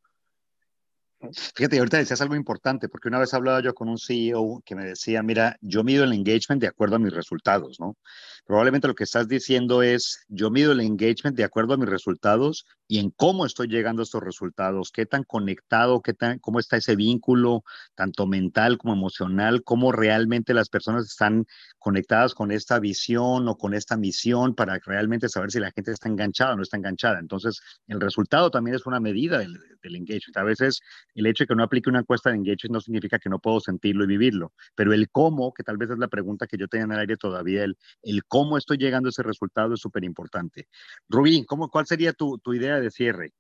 Fíjate, 1.56 1.80
ahorita 1.80 1.98
decías 1.98 2.22
algo 2.22 2.36
importante, 2.36 2.88
porque 2.88 3.10
una 3.10 3.20
vez 3.20 3.34
hablaba 3.34 3.62
yo 3.62 3.74
con 3.74 3.90
un 3.90 3.98
CEO 3.98 4.62
que 4.66 4.74
me 4.76 4.86
decía, 4.86 5.22
mira, 5.22 5.58
yo 5.60 5.84
mido 5.84 6.06
el 6.06 6.14
engagement 6.14 6.62
de 6.62 6.68
acuerdo 6.68 6.96
a 6.96 7.00
mis 7.00 7.12
resultados, 7.12 7.78
¿no? 7.78 7.98
Probablemente 8.46 8.88
lo 8.88 8.96
que 8.96 9.04
estás 9.04 9.28
diciendo 9.28 9.84
es, 9.84 10.24
yo 10.30 10.50
mido 10.50 10.72
el 10.72 10.80
engagement 10.80 11.36
de 11.36 11.44
acuerdo 11.44 11.74
a 11.74 11.78
mis 11.78 11.90
resultados 11.90 12.66
y 12.88 13.00
en 13.00 13.12
cómo 13.12 13.46
estoy 13.46 13.68
llegando 13.68 14.02
a 14.02 14.04
estos 14.04 14.24
resultados, 14.24 14.92
qué 14.92 15.06
tan 15.06 15.24
conectado, 15.24 16.02
qué 16.02 16.14
tan, 16.14 16.40
cómo 16.40 16.58
está 16.58 16.78
ese 16.78 16.96
vínculo, 16.96 17.64
tanto 17.96 18.26
mental 18.26 18.78
como 18.78 18.94
emocional, 18.94 19.62
cómo 19.64 19.92
realmente 19.92 20.54
las 20.54 20.70
personas 20.70 21.06
están 21.06 21.46
conectadas 21.78 22.34
con 22.34 22.52
esta 22.52 22.80
visión 22.80 23.48
o 23.50 23.58
con 23.58 23.74
esta 23.74 23.98
misión 23.98 24.56
para 24.56 24.80
realmente 24.86 25.28
saber 25.28 25.52
si 25.52 25.60
la 25.60 25.72
gente 25.72 25.92
está 25.92 26.08
enganchada 26.10 26.54
o 26.54 26.56
no 26.56 26.64
está 26.64 26.78
enganchada. 26.78 27.20
Entonces, 27.20 27.62
el 27.88 28.00
resultado 28.00 28.50
también 28.50 28.76
es 28.76 28.86
una 28.86 29.00
medida 29.00 29.38
del, 29.38 29.60
del 29.84 29.96
engagement. 29.96 30.38
A 30.38 30.44
veces 30.44 30.82
el 31.20 31.28
hecho 31.28 31.44
de 31.44 31.48
que 31.48 31.56
no 31.56 31.64
aplique 31.64 31.90
una 31.90 32.00
encuesta 32.00 32.30
de 32.30 32.38
engagement 32.38 32.74
no 32.74 32.82
significa 32.82 33.20
que 33.20 33.30
no 33.30 33.40
puedo 33.40 33.60
sentirlo 33.60 34.04
y 34.04 34.08
vivirlo, 34.08 34.54
pero 34.76 34.94
el 34.94 35.10
cómo, 35.10 35.54
que 35.54 35.64
tal 35.64 35.78
vez 35.78 35.90
es 35.90 35.98
la 35.98 36.08
pregunta 36.08 36.48
que 36.48 36.58
yo 36.58 36.68
tenía 36.68 36.86
en 36.86 36.92
el 36.94 37.00
aire 37.00 37.18
todavía, 37.18 37.64
el, 37.64 37.78
el 38.04 38.24
cómo 38.26 38.58
estoy 38.58 38.78
llegando 38.78 39.08
a 39.08 39.12
ese 39.12 39.24
resultado 39.24 39.74
es 39.74 39.82
súper 39.82 40.04
importante. 40.04 40.68
Rubí, 41.08 41.46
¿cómo, 41.46 41.70
¿cuál 41.70 41.86
sería 41.86 42.14
tu, 42.14 42.38
tu 42.40 42.54
idea 42.54 42.80
de 42.80 42.90
cierre? 42.90 43.34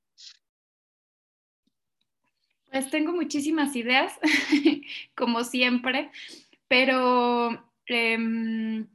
Pues 2.72 2.90
tengo 2.92 3.14
muchísimas 3.14 3.76
ideas, 3.76 4.14
como 5.16 5.44
siempre, 5.44 6.12
pero 6.68 7.72
eh, 7.88 8.86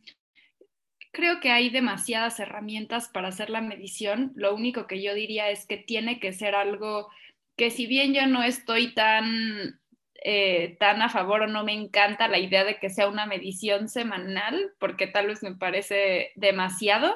creo 1.15 1.41
que 1.41 1.51
hay 1.51 1.71
demasiadas 1.71 2.39
herramientas 2.39 3.09
para 3.09 3.29
hacer 3.29 3.49
la 3.49 3.63
medición. 3.63 4.33
Lo 4.35 4.55
único 4.55 4.87
que 4.87 5.03
yo 5.03 5.15
diría 5.15 5.49
es 5.49 5.67
que 5.67 5.79
tiene 5.79 6.21
que 6.21 6.33
ser 6.35 6.55
algo 6.55 7.09
que 7.57 7.71
si 7.71 7.87
bien 7.87 8.15
yo 8.15 8.27
no 8.27 8.43
estoy 8.43 8.95
tan, 8.95 9.81
eh, 10.25 10.77
tan 10.81 11.03
a 11.03 11.09
favor 11.09 11.43
o 11.43 11.47
no 11.47 11.65
me 11.65 11.73
encanta 11.73 12.29
la 12.29 12.39
idea 12.39 12.65
de 12.65 12.79
que 12.79 12.91
sea 12.91 13.09
una 13.09 13.27
medición 13.27 13.89
semanal, 13.89 14.73
porque 14.79 15.07
tal 15.07 15.29
vez 15.29 15.43
me 15.43 15.55
parece 15.55 16.33
demasiado, 16.37 17.15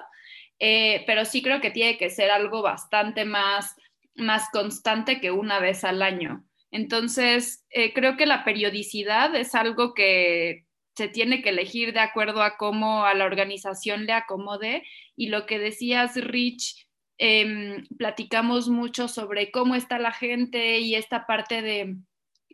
eh, 0.59 1.05
pero 1.07 1.25
sí 1.25 1.43
creo 1.43 1.61
que 1.61 1.71
tiene 1.71 1.99
que 1.99 2.11
ser 2.11 2.31
algo 2.31 2.63
bastante 2.63 3.25
más, 3.25 3.75
más 4.17 4.49
constante 4.51 5.21
que 5.21 5.31
una 5.31 5.61
vez 5.61 5.85
al 5.85 6.03
año. 6.03 6.45
Entonces, 6.71 7.65
eh, 7.71 7.93
creo 7.95 8.17
que 8.17 8.27
la 8.27 8.45
periodicidad 8.45 9.35
es 9.35 9.55
algo 9.55 9.95
que 9.95 10.67
se 10.97 11.09
tiene 11.09 11.43
que 11.43 11.51
elegir 11.51 11.93
de 11.93 12.01
acuerdo 12.01 12.43
a 12.43 12.57
cómo 12.57 13.05
a 13.05 13.15
la 13.15 13.25
organización 13.25 14.05
le 14.05 14.13
acomode. 14.13 14.83
Y 15.17 15.29
lo 15.29 15.47
que 15.47 15.59
decías, 15.59 16.17
Rich, 16.17 16.88
em, 17.19 17.87
platicamos 17.97 18.69
mucho 18.69 19.09
sobre 19.09 19.51
cómo 19.51 19.75
está 19.75 19.99
la 19.99 20.13
gente 20.13 20.79
y 20.79 20.95
esta 20.95 21.27
parte 21.27 21.63
de 21.63 21.97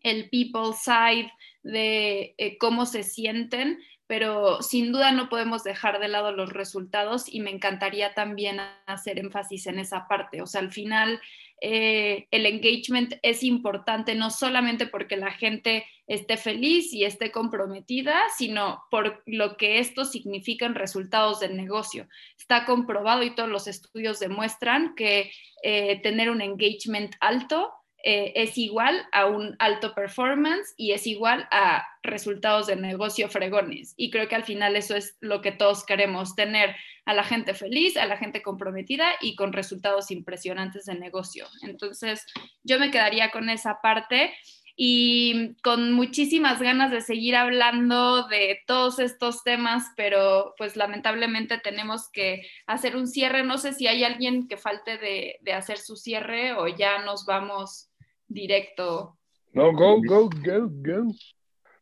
el 0.02 0.28
people 0.30 0.76
side, 0.76 1.30
de 1.62 2.34
eh, 2.36 2.58
cómo 2.58 2.84
se 2.84 3.02
sienten 3.02 3.78
pero 4.06 4.60
sin 4.62 4.92
duda 4.92 5.12
no 5.12 5.28
podemos 5.28 5.64
dejar 5.64 5.98
de 5.98 6.08
lado 6.08 6.32
los 6.32 6.52
resultados 6.52 7.24
y 7.32 7.40
me 7.40 7.50
encantaría 7.50 8.14
también 8.14 8.60
hacer 8.86 9.18
énfasis 9.18 9.66
en 9.66 9.78
esa 9.78 10.06
parte. 10.06 10.42
O 10.42 10.46
sea, 10.46 10.60
al 10.60 10.70
final 10.70 11.20
eh, 11.60 12.26
el 12.30 12.46
engagement 12.46 13.14
es 13.22 13.42
importante 13.42 14.14
no 14.14 14.30
solamente 14.30 14.86
porque 14.86 15.16
la 15.16 15.32
gente 15.32 15.86
esté 16.06 16.36
feliz 16.36 16.92
y 16.92 17.04
esté 17.04 17.30
comprometida, 17.30 18.20
sino 18.36 18.82
por 18.90 19.22
lo 19.26 19.56
que 19.56 19.78
esto 19.78 20.04
significa 20.04 20.66
en 20.66 20.74
resultados 20.74 21.40
del 21.40 21.56
negocio. 21.56 22.08
Está 22.38 22.66
comprobado 22.66 23.22
y 23.22 23.34
todos 23.34 23.48
los 23.48 23.66
estudios 23.66 24.20
demuestran 24.20 24.94
que 24.94 25.32
eh, 25.62 26.00
tener 26.02 26.30
un 26.30 26.42
engagement 26.42 27.14
alto 27.20 27.72
eh, 28.06 28.32
es 28.42 28.58
igual 28.58 29.08
a 29.12 29.24
un 29.24 29.56
alto 29.58 29.94
performance 29.94 30.74
y 30.76 30.92
es 30.92 31.06
igual 31.06 31.48
a 31.50 31.86
resultados 32.02 32.66
de 32.66 32.76
negocio 32.76 33.30
fregones. 33.30 33.94
Y 33.96 34.10
creo 34.10 34.28
que 34.28 34.34
al 34.34 34.44
final 34.44 34.76
eso 34.76 34.94
es 34.94 35.16
lo 35.20 35.40
que 35.40 35.52
todos 35.52 35.86
queremos, 35.86 36.36
tener 36.36 36.76
a 37.06 37.14
la 37.14 37.24
gente 37.24 37.54
feliz, 37.54 37.96
a 37.96 38.04
la 38.04 38.18
gente 38.18 38.42
comprometida 38.42 39.06
y 39.22 39.36
con 39.36 39.54
resultados 39.54 40.10
impresionantes 40.10 40.84
de 40.84 40.96
negocio. 40.96 41.46
Entonces, 41.62 42.26
yo 42.62 42.78
me 42.78 42.90
quedaría 42.90 43.30
con 43.30 43.48
esa 43.48 43.80
parte 43.80 44.34
y 44.76 45.54
con 45.62 45.92
muchísimas 45.92 46.60
ganas 46.60 46.90
de 46.90 47.00
seguir 47.00 47.36
hablando 47.36 48.26
de 48.26 48.60
todos 48.66 48.98
estos 48.98 49.42
temas, 49.44 49.84
pero 49.96 50.54
pues 50.58 50.76
lamentablemente 50.76 51.56
tenemos 51.56 52.10
que 52.10 52.42
hacer 52.66 52.96
un 52.96 53.06
cierre. 53.06 53.44
No 53.44 53.56
sé 53.56 53.72
si 53.72 53.86
hay 53.86 54.04
alguien 54.04 54.46
que 54.46 54.58
falte 54.58 54.98
de, 54.98 55.38
de 55.40 55.52
hacer 55.54 55.78
su 55.78 55.96
cierre 55.96 56.52
o 56.52 56.68
ya 56.68 57.02
nos 57.02 57.24
vamos 57.24 57.88
directo. 58.34 59.16
No, 59.52 59.72
go, 59.72 60.00
go, 60.02 60.28
go, 60.28 60.68
go. 60.68 61.14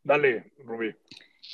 Dale, 0.03 0.53
Rubí. 0.59 0.95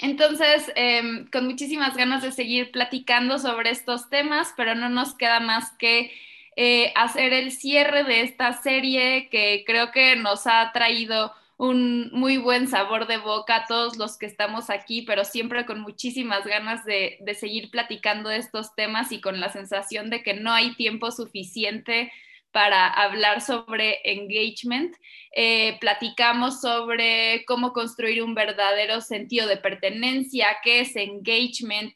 Entonces, 0.01 0.71
em, 0.75 1.27
con 1.31 1.45
muchísimas 1.45 1.95
ganas 1.95 2.21
de 2.21 2.31
seguir 2.31 2.71
platicando 2.71 3.39
sobre 3.39 3.71
estos 3.71 4.09
temas, 4.09 4.53
pero 4.55 4.75
no 4.75 4.89
nos 4.89 5.15
queda 5.15 5.39
más 5.39 5.71
que 5.77 6.11
eh, 6.55 6.91
hacer 6.95 7.33
el 7.33 7.51
cierre 7.51 8.03
de 8.03 8.21
esta 8.21 8.53
serie 8.53 9.29
que 9.29 9.63
creo 9.65 9.91
que 9.91 10.15
nos 10.15 10.45
ha 10.45 10.71
traído 10.73 11.33
un 11.57 12.09
muy 12.13 12.37
buen 12.37 12.67
sabor 12.67 13.07
de 13.07 13.17
boca 13.17 13.57
a 13.57 13.65
todos 13.65 13.97
los 13.97 14.17
que 14.17 14.25
estamos 14.25 14.69
aquí, 14.69 15.01
pero 15.01 15.25
siempre 15.25 15.65
con 15.65 15.81
muchísimas 15.81 16.45
ganas 16.45 16.85
de, 16.85 17.17
de 17.21 17.33
seguir 17.33 17.69
platicando 17.69 18.29
de 18.29 18.37
estos 18.37 18.75
temas 18.75 19.11
y 19.11 19.19
con 19.19 19.39
la 19.41 19.49
sensación 19.49 20.09
de 20.09 20.23
que 20.23 20.33
no 20.33 20.53
hay 20.53 20.73
tiempo 20.75 21.11
suficiente 21.11 22.11
para 22.51 22.87
hablar 22.87 23.41
sobre 23.41 23.99
engagement. 24.03 24.95
Eh, 25.35 25.77
platicamos 25.79 26.61
sobre 26.61 27.45
cómo 27.45 27.73
construir 27.73 28.23
un 28.23 28.33
verdadero 28.33 29.01
sentido 29.01 29.47
de 29.47 29.57
pertenencia, 29.57 30.57
qué 30.63 30.81
es 30.81 30.95
engagement, 30.95 31.93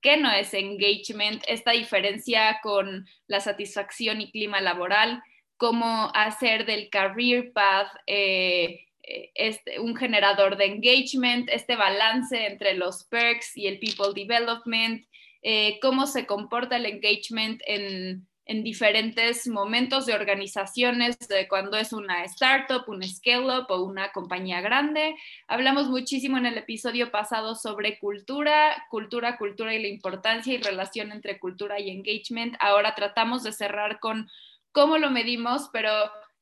qué 0.00 0.16
no 0.16 0.30
es 0.30 0.54
engagement, 0.54 1.42
esta 1.48 1.72
diferencia 1.72 2.60
con 2.62 3.06
la 3.26 3.40
satisfacción 3.40 4.20
y 4.20 4.30
clima 4.30 4.60
laboral, 4.60 5.22
cómo 5.56 6.10
hacer 6.14 6.66
del 6.66 6.90
career 6.90 7.52
path 7.52 7.88
eh, 8.06 8.86
este, 9.34 9.80
un 9.80 9.96
generador 9.96 10.56
de 10.56 10.66
engagement, 10.66 11.48
este 11.50 11.76
balance 11.76 12.46
entre 12.46 12.74
los 12.74 13.04
perks 13.04 13.56
y 13.56 13.66
el 13.66 13.78
people 13.78 14.12
development, 14.14 15.06
eh, 15.42 15.78
cómo 15.80 16.06
se 16.06 16.26
comporta 16.26 16.76
el 16.76 16.86
engagement 16.86 17.60
en 17.66 18.26
en 18.46 18.62
diferentes 18.62 19.48
momentos 19.48 20.06
de 20.06 20.14
organizaciones, 20.14 21.18
cuando 21.48 21.76
es 21.76 21.92
una 21.92 22.22
startup, 22.24 22.84
un 22.86 23.02
scale-up 23.02 23.66
o 23.68 23.82
una 23.82 24.12
compañía 24.12 24.60
grande. 24.60 25.16
Hablamos 25.48 25.88
muchísimo 25.88 26.38
en 26.38 26.46
el 26.46 26.56
episodio 26.56 27.10
pasado 27.10 27.56
sobre 27.56 27.98
cultura, 27.98 28.86
cultura, 28.88 29.36
cultura 29.36 29.74
y 29.74 29.82
la 29.82 29.88
importancia 29.88 30.54
y 30.54 30.58
relación 30.58 31.10
entre 31.10 31.40
cultura 31.40 31.80
y 31.80 31.90
engagement. 31.90 32.54
Ahora 32.60 32.94
tratamos 32.94 33.42
de 33.42 33.50
cerrar 33.50 33.98
con 33.98 34.30
cómo 34.70 34.96
lo 34.96 35.10
medimos, 35.10 35.68
pero 35.72 35.90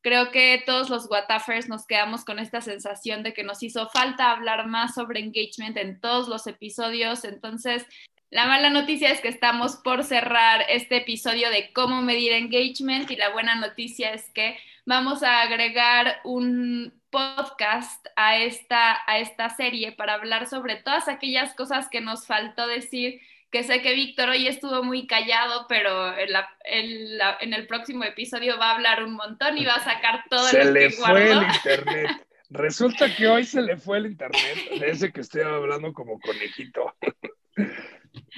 creo 0.03 0.31
que 0.31 0.63
todos 0.67 0.91
los 0.91 1.11
Whatafers 1.11 1.71
nos 1.71 1.87
quedamos 1.87 2.27
con 2.27 2.39
esta 2.39 2.61
sensación 2.61 3.23
de 3.23 3.33
que 3.33 3.45
nos 3.45 3.63
hizo 3.63 3.89
falta 3.89 4.31
hablar 4.31 4.67
más 4.67 4.95
sobre 4.95 5.21
engagement 5.21 5.79
en 5.79 5.99
todos 5.99 6.29
los 6.29 6.47
episodios. 6.47 7.25
Entonces, 7.25 7.87
la 8.35 8.49
mala 8.49 8.69
noticia 8.69 9.13
es 9.13 9.21
que 9.21 9.29
estamos 9.29 9.77
por 9.77 10.03
cerrar 10.03 10.65
este 10.69 10.97
episodio 10.97 11.51
de 11.51 11.73
cómo 11.73 12.03
medir 12.03 12.33
engagement 12.33 13.09
y 13.09 13.15
la 13.15 13.31
buena 13.31 13.55
noticia 13.55 14.13
es 14.13 14.29
que 14.31 14.59
vamos 14.85 15.23
a 15.23 15.43
agregar 15.43 16.17
un 16.25 16.93
podcast 17.11 18.05
a 18.17 18.39
esta, 18.39 18.99
a 19.07 19.21
esta 19.21 19.51
serie 19.51 19.93
para 19.93 20.15
hablar 20.15 20.49
sobre 20.49 20.75
todas 20.75 21.07
aquellas 21.07 21.55
cosas 21.55 21.89
que 21.89 22.01
nos 22.01 22.27
faltó 22.27 22.67
decir, 22.67 23.21
que 23.53 23.63
sé 23.63 23.83
que 23.83 23.95
Víctor 23.95 24.31
hoy 24.31 24.49
estuvo 24.49 24.83
muy 24.83 25.07
callado, 25.07 25.67
pero 25.69 26.13
en, 26.19 27.55
el 27.55 27.67
próximo 27.69 28.03
episodio 28.03 28.59
va 28.59 28.71
a 28.71 28.75
hablar 28.75 29.05
un 29.05 29.15
montón 29.15 29.57
y 29.59 29.65
va 29.65 29.75
a 29.75 29.85
sacar 29.85 30.25
todo 30.29 30.49
se 30.49 30.65
lo 30.65 30.73
le 30.73 30.89
que 30.89 30.91
fue 30.91 31.31
el 31.31 31.41
internet. 31.41 32.27
Resulta 32.51 33.15
que 33.15 33.29
hoy 33.29 33.45
se 33.45 33.63
le 33.63 33.77
fue 33.77 33.99
el 33.99 34.07
internet, 34.07 34.71
de 34.81 34.91
ese 34.91 35.13
que 35.13 35.21
estoy 35.21 35.43
hablando 35.43 35.93
como 35.93 36.19
conejito. 36.19 36.97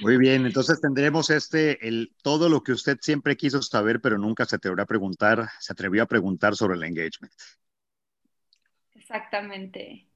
Muy 0.01 0.17
bien, 0.17 0.45
entonces 0.45 0.81
tendremos 0.81 1.29
este, 1.29 1.87
el, 1.87 2.13
todo 2.23 2.49
lo 2.49 2.61
que 2.61 2.71
usted 2.71 2.97
siempre 3.01 3.37
quiso 3.37 3.61
saber, 3.61 4.01
pero 4.01 4.17
nunca 4.17 4.45
se 4.45 4.55
atrevió 4.55 4.81
a 4.81 4.85
preguntar, 4.85 5.49
se 5.59 5.73
atrevió 5.73 6.03
a 6.03 6.07
preguntar 6.07 6.55
sobre 6.55 6.77
el 6.77 6.83
engagement. 6.83 7.33
Exactamente. 8.95 10.07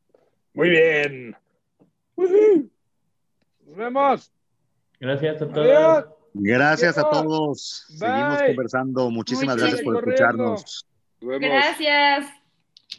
Muy 0.53 0.70
bien. 0.70 1.36
Nos 2.18 3.76
vemos. 3.76 4.32
Gracias 4.99 5.41
a 5.41 5.47
todos. 5.47 5.57
Adiós. 5.57 6.05
Gracias 6.34 6.97
a 6.97 7.09
todos. 7.09 7.86
Bye. 7.89 7.97
Seguimos 7.99 8.41
conversando. 8.43 9.09
Muchísimas 9.09 9.57
gracias 9.57 9.82
por 9.82 9.97
escucharnos. 9.97 10.88
Gracias. 11.22 12.41